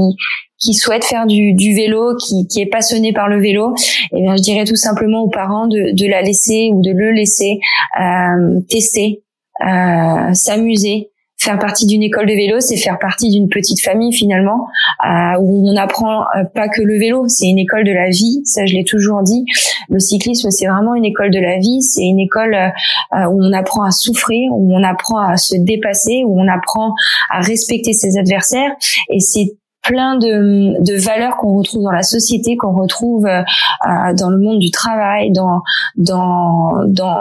qui 0.58 0.74
souhaite 0.74 1.04
faire 1.04 1.26
du, 1.26 1.52
du 1.52 1.74
vélo, 1.74 2.16
qui, 2.16 2.46
qui, 2.48 2.60
est 2.60 2.66
passionné 2.66 3.12
par 3.12 3.28
le 3.28 3.40
vélo, 3.40 3.74
eh 4.12 4.22
bien 4.22 4.36
je 4.36 4.42
dirais 4.42 4.64
tout 4.64 4.76
simplement 4.76 5.22
aux 5.22 5.28
parents 5.28 5.66
de, 5.66 5.94
de 5.94 6.06
la 6.06 6.22
laisser 6.22 6.70
ou 6.72 6.80
de 6.80 6.92
le 6.92 7.12
laisser 7.12 7.58
euh, 8.00 8.60
tester, 8.68 9.22
euh, 9.66 10.32
s'amuser, 10.32 11.10
faire 11.38 11.58
partie 11.58 11.86
d'une 11.86 12.02
école 12.02 12.26
de 12.26 12.32
vélo, 12.32 12.60
c'est 12.60 12.76
faire 12.76 12.98
partie 12.98 13.30
d'une 13.30 13.48
petite 13.48 13.82
famille 13.82 14.12
finalement 14.12 14.66
euh, 15.04 15.38
où 15.40 15.68
on 15.68 15.72
n'apprend 15.72 16.22
euh, 16.22 16.44
pas 16.54 16.68
que 16.68 16.82
le 16.82 16.98
vélo, 16.98 17.28
c'est 17.28 17.46
une 17.46 17.58
école 17.58 17.84
de 17.84 17.92
la 17.92 18.08
vie. 18.08 18.40
Ça, 18.44 18.64
je 18.66 18.74
l'ai 18.74 18.84
toujours 18.84 19.22
dit. 19.22 19.44
Le 19.88 20.00
cyclisme, 20.00 20.50
c'est 20.50 20.66
vraiment 20.66 20.94
une 20.94 21.04
école 21.04 21.30
de 21.30 21.38
la 21.38 21.58
vie. 21.58 21.82
C'est 21.82 22.04
une 22.04 22.18
école 22.18 22.54
euh, 22.54 23.26
où 23.30 23.44
on 23.44 23.52
apprend 23.52 23.84
à 23.84 23.90
souffrir, 23.90 24.50
où 24.52 24.74
on 24.74 24.82
apprend 24.82 25.18
à 25.18 25.36
se 25.36 25.56
dépasser, 25.56 26.24
où 26.26 26.40
on 26.40 26.48
apprend 26.48 26.94
à 27.30 27.40
respecter 27.40 27.92
ses 27.92 28.18
adversaires. 28.18 28.72
Et 29.10 29.20
c'est 29.20 29.56
plein 29.82 30.18
de, 30.18 30.82
de 30.82 30.98
valeurs 30.98 31.36
qu'on 31.36 31.56
retrouve 31.56 31.84
dans 31.84 31.92
la 31.92 32.02
société, 32.02 32.56
qu'on 32.56 32.72
retrouve 32.72 33.22
dans 33.24 34.30
le 34.30 34.38
monde 34.38 34.58
du 34.58 34.72
travail, 34.72 35.30
dans 35.30 35.62
dans 35.96 36.72
dans 36.88 37.20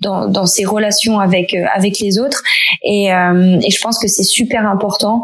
dans, 0.00 0.28
dans 0.28 0.46
ses 0.46 0.64
relations 0.64 1.18
avec 1.18 1.54
avec 1.74 1.98
les 2.00 2.18
autres. 2.18 2.42
Et, 2.82 3.06
et 3.06 3.70
je 3.70 3.80
pense 3.80 3.98
que 3.98 4.08
c'est 4.08 4.22
super 4.22 4.66
important 4.66 5.22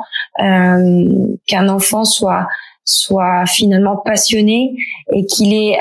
qu'un 1.46 1.68
enfant 1.68 2.04
soit 2.04 2.46
soit 2.84 3.46
finalement 3.46 3.96
passionné 3.96 4.76
et 5.12 5.26
qu'il 5.26 5.54
ait 5.54 5.78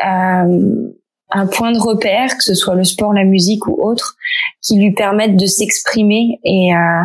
un 1.31 1.47
point 1.47 1.71
de 1.71 1.79
repère, 1.79 2.37
que 2.37 2.43
ce 2.43 2.53
soit 2.53 2.75
le 2.75 2.83
sport, 2.83 3.13
la 3.13 3.25
musique 3.25 3.67
ou 3.67 3.77
autre, 3.81 4.15
qui 4.61 4.77
lui 4.77 4.93
permettent 4.93 5.35
de 5.35 5.45
s'exprimer 5.45 6.39
et 6.43 6.73
euh, 6.73 7.03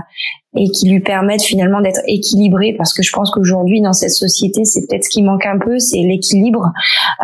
et 0.57 0.69
qui 0.69 0.91
lui 0.91 0.99
permettent 0.99 1.45
finalement 1.45 1.81
d'être 1.81 2.01
équilibré. 2.07 2.75
Parce 2.77 2.93
que 2.93 3.03
je 3.03 3.13
pense 3.13 3.31
qu'aujourd'hui 3.31 3.81
dans 3.81 3.93
cette 3.93 4.11
société 4.11 4.65
c'est 4.65 4.87
peut-être 4.87 5.05
ce 5.05 5.09
qui 5.09 5.23
manque 5.23 5.47
un 5.47 5.59
peu 5.59 5.79
c'est 5.79 6.03
l'équilibre 6.03 6.73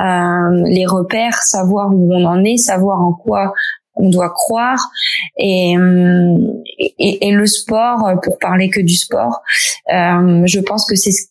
euh, 0.01 0.63
les 0.67 0.87
repères 0.87 1.43
savoir 1.43 1.91
où 1.93 2.13
on 2.13 2.25
en 2.25 2.45
est 2.45 2.57
savoir 2.57 3.01
en 3.01 3.13
quoi 3.13 3.53
on 3.97 4.11
doit 4.11 4.31
croire. 4.31 4.91
Et, 5.39 5.75
et, 6.99 7.29
et 7.29 7.31
le 7.31 7.47
sport 7.47 8.11
pour 8.23 8.39
parler 8.39 8.71
que 8.71 8.81
du 8.81 8.95
sport 8.95 9.43
euh, 9.93 10.43
je 10.47 10.61
pense 10.61 10.87
que 10.87 10.97
c'est 10.97 11.13
ce 11.13 11.27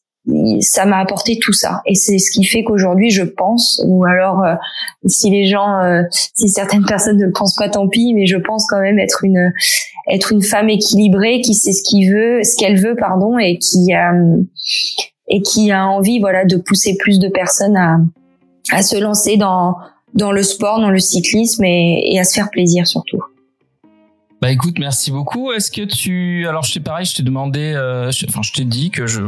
ça 0.61 0.85
m'a 0.85 0.97
apporté 0.97 1.37
tout 1.39 1.53
ça. 1.53 1.81
Et 1.85 1.95
c'est 1.95 2.17
ce 2.17 2.31
qui 2.31 2.43
fait 2.43 2.63
qu'aujourd'hui 2.63 3.11
je 3.11 3.23
pense 3.23 3.81
ou 3.85 4.05
alors 4.05 4.43
euh, 4.43 4.55
si 5.05 5.29
les 5.29 5.45
gens 5.47 5.79
euh, 5.81 6.03
si 6.11 6.49
certaines 6.49 6.85
personnes 6.87 7.17
ne 7.17 7.31
pensent 7.31 7.55
pas 7.55 7.69
tant 7.69 7.87
pis 7.87 8.13
mais 8.13 8.25
je 8.25 8.37
pense 8.37 8.65
quand 8.67 8.81
même 8.81 8.99
être 8.99 9.23
une 9.23 9.51
être 10.09 10.31
une 10.31 10.41
femme 10.41 10.69
équilibrée 10.69 11.41
qui 11.41 11.53
sait 11.53 11.73
ce 11.73 11.83
qu'il 11.83 12.11
veut 12.11 12.43
ce 12.43 12.57
qu'elle 12.57 12.79
veut 12.79 12.95
pardon 12.95 13.37
et 13.37 13.57
qui 13.57 13.93
euh, 13.93 14.37
et 15.27 15.41
qui 15.41 15.71
a 15.71 15.85
envie 15.85 16.19
voilà 16.19 16.45
de 16.45 16.57
pousser 16.57 16.97
plus 16.99 17.19
de 17.19 17.27
personnes 17.27 17.77
à 17.77 17.97
à 18.71 18.81
se 18.81 18.97
lancer 18.97 19.37
dans 19.37 19.75
dans 20.15 20.31
le 20.31 20.43
sport 20.43 20.79
dans 20.79 20.89
le 20.89 20.99
cyclisme 20.99 21.63
et, 21.63 22.03
et 22.11 22.19
à 22.19 22.23
se 22.23 22.33
faire 22.33 22.49
plaisir 22.49 22.87
surtout 22.87 23.21
bah 24.41 24.51
écoute, 24.51 24.75
merci 24.77 25.11
beaucoup. 25.11 25.51
Est-ce 25.53 25.71
que 25.71 25.81
tu, 25.81 26.45
alors 26.47 26.63
je 26.63 26.73
t'ai 26.73 26.79
pareil, 26.79 27.05
je 27.05 27.15
t'ai 27.15 27.23
demandé, 27.23 27.73
euh, 27.73 28.11
enfin 28.27 28.41
je 28.43 28.51
t'ai 28.51 28.65
dit 28.65 28.91
que 28.91 29.07
je 29.07 29.21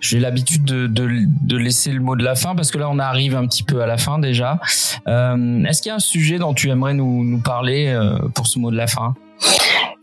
j'ai 0.00 0.20
l'habitude 0.20 0.64
de, 0.64 0.86
de, 0.86 1.06
de 1.42 1.56
laisser 1.58 1.90
le 1.90 2.00
mot 2.00 2.16
de 2.16 2.24
la 2.24 2.34
fin 2.34 2.54
parce 2.54 2.70
que 2.70 2.78
là 2.78 2.88
on 2.88 2.98
arrive 2.98 3.36
un 3.36 3.46
petit 3.46 3.64
peu 3.64 3.82
à 3.82 3.86
la 3.86 3.98
fin 3.98 4.18
déjà. 4.18 4.60
Euh, 5.06 5.64
Est-ce 5.64 5.82
qu'il 5.82 5.90
y 5.90 5.92
a 5.92 5.96
un 5.96 5.98
sujet 5.98 6.38
dont 6.38 6.54
tu 6.54 6.70
aimerais 6.70 6.94
nous, 6.94 7.24
nous 7.24 7.40
parler 7.40 7.88
euh, 7.88 8.16
pour 8.34 8.46
ce 8.46 8.58
mot 8.58 8.70
de 8.70 8.76
la 8.76 8.86
fin? 8.86 9.14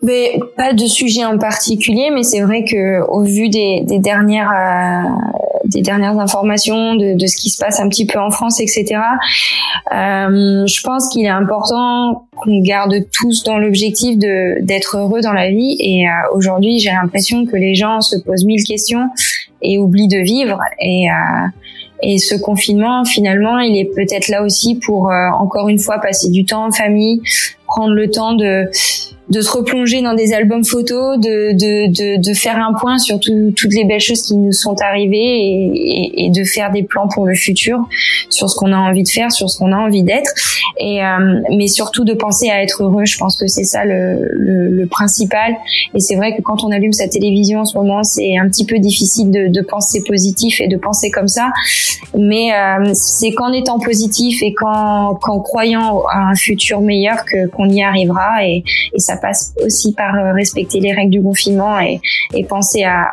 Mais 0.04 0.40
pas 0.58 0.74
de 0.74 0.86
sujet 0.86 1.26
en 1.26 1.40
particulier, 1.40 2.12
mais 2.14 2.24
c'est 2.24 2.42
vrai 2.42 2.64
que 2.64 3.02
au 3.08 3.24
vu 3.24 3.50
des, 3.50 3.82
des 3.84 4.00
dernières 4.00 4.52
des 5.66 5.82
dernières 5.82 6.20
informations 6.20 6.96
de, 6.96 7.18
de, 7.18 7.28
ce 7.28 7.36
qui 7.36 7.50
se 7.50 7.58
passe 7.58 7.80
un 7.80 7.90
petit 7.90 8.06
peu 8.06 8.20
en 8.20 8.32
France, 8.32 8.60
etc. 8.60 8.86
Euh, 9.92 10.66
je 10.66 10.82
pense 10.82 11.10
qu'il 11.10 11.26
est 11.26 11.30
important 11.30 12.28
qu'on 12.38 12.62
garde 12.62 12.94
tous 13.12 13.44
dans 13.44 13.58
l'objectif 13.58 14.18
de 14.18 14.64
d'être 14.64 14.98
heureux 14.98 15.22
dans 15.22 15.34
la 15.34 15.50
vie. 15.50 15.76
Et 15.80 16.08
euh, 16.08 16.36
aujourd'hui, 16.36 16.80
j'ai 16.80 16.92
l'impression 16.92 17.46
que 17.46 17.56
les 17.56 17.76
gens 17.76 18.02
se 18.02 18.18
posent 18.18 18.46
mille 18.46 18.64
questions 18.64 19.10
et 19.62 19.78
oublient 19.78 20.08
de 20.08 20.20
vivre. 20.20 20.60
Et 20.80 21.10
euh, 21.10 21.48
et 22.04 22.18
ce 22.18 22.36
confinement, 22.36 23.06
finalement, 23.06 23.60
il 23.60 23.78
est 23.78 23.94
peut-être 23.94 24.28
là 24.28 24.44
aussi 24.44 24.76
pour 24.76 25.12
euh, 25.12 25.30
encore 25.38 25.70
une 25.70 25.78
fois 25.78 26.00
passer 26.00 26.30
du 26.30 26.46
temps 26.46 26.66
en 26.66 26.72
famille, 26.72 27.22
prendre 27.68 27.94
le 27.94 28.10
temps 28.10 28.34
de 28.34 28.70
de 29.32 29.40
se 29.40 29.50
replonger 29.50 30.02
dans 30.02 30.14
des 30.14 30.34
albums 30.34 30.66
photos, 30.66 31.18
de, 31.18 31.54
de, 31.54 31.88
de, 31.88 32.22
de 32.22 32.34
faire 32.34 32.58
un 32.58 32.74
point 32.74 32.98
sur 32.98 33.18
toutes 33.20 33.74
les 33.74 33.86
belles 33.86 34.02
choses 34.02 34.24
qui 34.24 34.36
nous 34.36 34.52
sont 34.52 34.76
arrivées 34.82 35.16
et, 35.16 36.26
et, 36.26 36.30
de 36.30 36.44
faire 36.44 36.70
des 36.72 36.84
plans 36.84 37.08
pour 37.08 37.26
le 37.26 37.34
futur 37.34 37.80
sur 38.30 38.50
ce 38.50 38.56
qu'on 38.56 38.74
a 38.74 38.78
envie 38.78 39.04
de 39.04 39.10
faire, 39.10 39.32
sur 39.32 39.50
ce 39.50 39.58
qu'on 39.58 39.72
a 39.72 39.78
envie 39.78 40.04
d'être. 40.04 40.30
Et 40.78 41.04
euh, 41.04 41.40
mais 41.50 41.68
surtout 41.68 42.04
de 42.04 42.14
penser 42.14 42.50
à 42.50 42.62
être 42.62 42.84
heureux. 42.84 43.06
Je 43.06 43.18
pense 43.18 43.38
que 43.38 43.48
c'est 43.48 43.64
ça 43.64 43.86
le, 43.86 44.28
le, 44.34 44.68
le, 44.68 44.88
principal. 44.88 45.56
Et 45.96 46.02
c'est 46.02 46.16
vrai 46.16 46.36
que 46.36 46.42
quand 46.42 46.66
on 46.66 46.72
allume 46.72 46.92
sa 46.92 47.08
télévision 47.08 47.62
en 47.62 47.66
ce 47.66 47.78
moment, 47.78 48.04
c'est 48.04 48.38
un 48.38 48.50
petit 48.50 48.66
peu 48.66 48.80
difficile 48.80 49.32
de, 49.32 49.48
de 49.48 49.62
penser 49.62 50.04
positif 50.06 50.60
et 50.60 50.68
de 50.68 50.76
penser 50.76 51.10
comme 51.10 51.30
ça. 51.30 51.52
Mais 52.18 52.52
euh, 52.54 52.92
c'est 52.94 53.32
qu'en 53.32 53.54
étant 53.54 53.80
positif 53.80 54.44
et 54.44 54.54
qu'en 54.54 55.16
croyant 55.16 56.04
à 56.12 56.32
un 56.32 56.36
futur 56.36 56.82
meilleur 56.82 57.24
que 57.24 57.48
qu'on 57.48 57.70
y 57.70 57.82
arrivera. 57.82 58.46
Et, 58.46 58.64
et 58.94 59.00
ça 59.00 59.21
passe 59.22 59.54
aussi 59.64 59.94
par 59.94 60.16
euh, 60.16 60.34
respecter 60.34 60.80
les 60.80 60.94
règles 60.94 61.12
du 61.12 61.22
confinement 61.22 61.80
et, 61.80 62.02
penser 62.50 62.84
à 62.84 63.12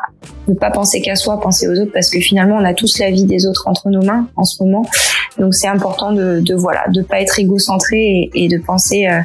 ne 0.49 0.55
pas 0.55 0.71
penser 0.71 1.01
qu'à 1.01 1.15
soi, 1.15 1.41
penser 1.41 1.69
aux 1.69 1.79
autres, 1.79 1.93
parce 1.93 2.11
que 2.11 2.19
finalement 2.19 2.57
on 2.57 2.65
a 2.65 2.75
tous 2.75 2.99
la 2.99 3.11
vie 3.11 3.25
des 3.25 3.47
autres 3.47 3.69
entre 3.69 3.91
nos 3.91 4.03
mains 4.03 4.29
en 4.37 4.45
ce 4.45 4.63
moment. 4.63 4.85
Donc 5.39 5.55
c'est 5.55 5.69
important 5.69 6.13
de, 6.13 6.41
de 6.41 6.55
voilà, 6.55 6.89
de 6.89 7.03
pas 7.03 7.21
être 7.21 7.39
égocentré 7.39 8.31
et, 8.35 8.49
de 8.49 8.59
penser 8.59 9.07
euh, 9.07 9.21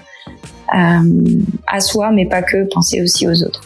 euh, 0.76 1.40
à 1.68 1.80
soi, 1.80 2.12
mais 2.12 2.26
pas 2.26 2.42
que, 2.42 2.68
penser 2.72 3.02
aussi 3.02 3.28
aux 3.28 3.44
autres. 3.44 3.62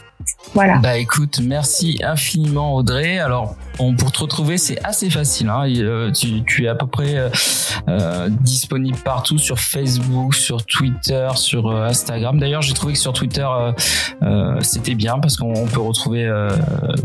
Voilà. 0.54 0.78
Bah 0.78 0.98
écoute, 0.98 1.40
merci 1.44 2.00
infiniment 2.04 2.76
Audrey. 2.76 3.20
Alors 3.20 3.56
on, 3.80 3.96
pour 3.96 4.12
te 4.12 4.20
retrouver, 4.20 4.58
c'est 4.58 4.84
assez 4.84 5.10
facile. 5.10 5.50
Hein. 5.50 5.66
Euh, 5.68 6.12
tu, 6.12 6.44
tu, 6.44 6.66
es 6.66 6.68
à 6.68 6.76
peu 6.76 6.88
près 6.88 7.16
euh, 7.16 7.30
euh, 7.88 8.30
disponible 8.30 8.98
partout 9.04 9.38
sur 9.38 9.60
Facebook, 9.60 10.36
sur 10.36 10.66
Twitter, 10.66 11.28
sur 11.36 11.72
Instagram. 11.72 12.40
D'ailleurs, 12.40 12.62
j'ai 12.62 12.74
trouvé 12.74 12.94
que 12.94 13.00
sur 13.00 13.14
Twitter, 13.14 13.48
c'était 14.62 14.96
bien 14.96 15.20
parce 15.20 15.38
qu'on 15.38 15.68
peut 15.68 15.82
retrouver 15.82 16.30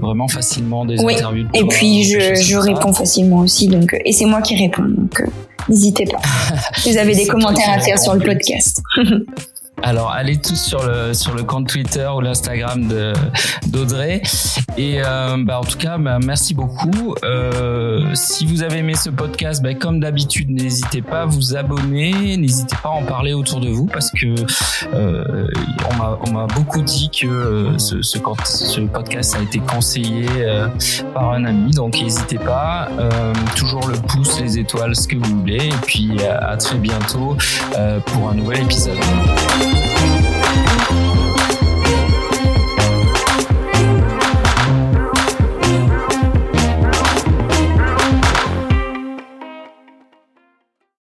vraiment 0.01 0.29
facilement 0.29 0.85
des 0.85 1.01
oui. 1.03 1.15
interviews. 1.15 1.49
Et 1.55 1.65
puis 1.65 2.05
je, 2.05 2.35
je 2.35 2.57
réponds 2.57 2.93
facilement 2.93 3.39
aussi, 3.39 3.69
donc 3.69 3.97
et 4.05 4.13
c'est 4.13 4.27
moi 4.27 4.41
qui 4.43 4.57
réponds. 4.57 4.89
Donc 4.89 5.23
n'hésitez 5.69 6.07
pas. 6.07 6.21
Vous 6.85 6.97
avez 6.97 7.15
des 7.15 7.27
commentaires 7.27 7.71
à 7.71 7.81
faire 7.81 7.99
sur 7.99 8.15
le 8.15 8.21
podcast. 8.21 8.83
Alors 9.83 10.11
allez 10.11 10.37
tous 10.37 10.57
sur 10.57 10.87
le 10.87 11.13
sur 11.13 11.35
le 11.35 11.43
compte 11.43 11.69
Twitter 11.69 12.09
ou 12.15 12.21
l'Instagram 12.21 12.87
de 12.87 13.13
d'Audrey 13.67 14.23
et 14.77 15.03
euh, 15.05 15.37
bah, 15.39 15.61
en 15.61 15.65
tout 15.65 15.79
cas 15.79 15.99
bah, 15.99 16.19
merci 16.25 16.55
beaucoup. 16.55 17.15
Euh, 17.25 18.15
si 18.15 18.47
vous 18.47 18.63
avez 18.63 18.79
aimé 18.79 18.95
ce 18.95 19.11
podcast, 19.11 19.63
bah, 19.63 19.75
comme 19.75 20.01
d'habitude 20.01 20.51
n'hésitez 20.51 21.03
pas 21.03 21.23
à 21.23 21.27
vous 21.27 21.57
abonner, 21.57 22.37
n'hésitez 22.37 22.77
pas 22.83 22.91
à 22.91 22.93
en 22.93 23.03
parler 23.03 23.33
autour 23.33 23.61
de 23.61 23.69
vous 23.69 23.87
parce 23.87 24.11
que 24.13 24.35
euh, 24.95 25.49
on 26.25 26.33
m'a 26.33 26.47
beaucoup 26.47 26.83
dit 26.83 27.11
que 27.11 27.27
euh, 27.27 27.79
ce 27.79 28.03
ce, 28.03 28.19
podcast 28.87 29.37
a 29.37 29.43
été 29.43 29.59
conseillé 29.59 30.27
euh, 30.39 30.69
par 31.15 31.33
un 31.33 31.45
ami 31.45 31.73
donc 31.73 32.01
n'hésitez 32.01 32.39
pas. 32.39 32.89
Euh, 32.99 33.33
toujours 33.57 33.87
le 33.89 33.97
pouce, 33.97 34.41
les 34.41 34.59
étoiles, 34.59 34.95
ce 34.97 35.09
que 35.09 35.17
vous 35.17 35.41
voulez 35.41 35.67
et 35.67 35.81
puis 35.87 36.11
à 36.25 36.57
très 36.57 36.79
bientôt 36.79 37.37
pour 38.07 38.31
un 38.31 38.35
nouvel 38.35 38.63
épisode. 38.63 38.99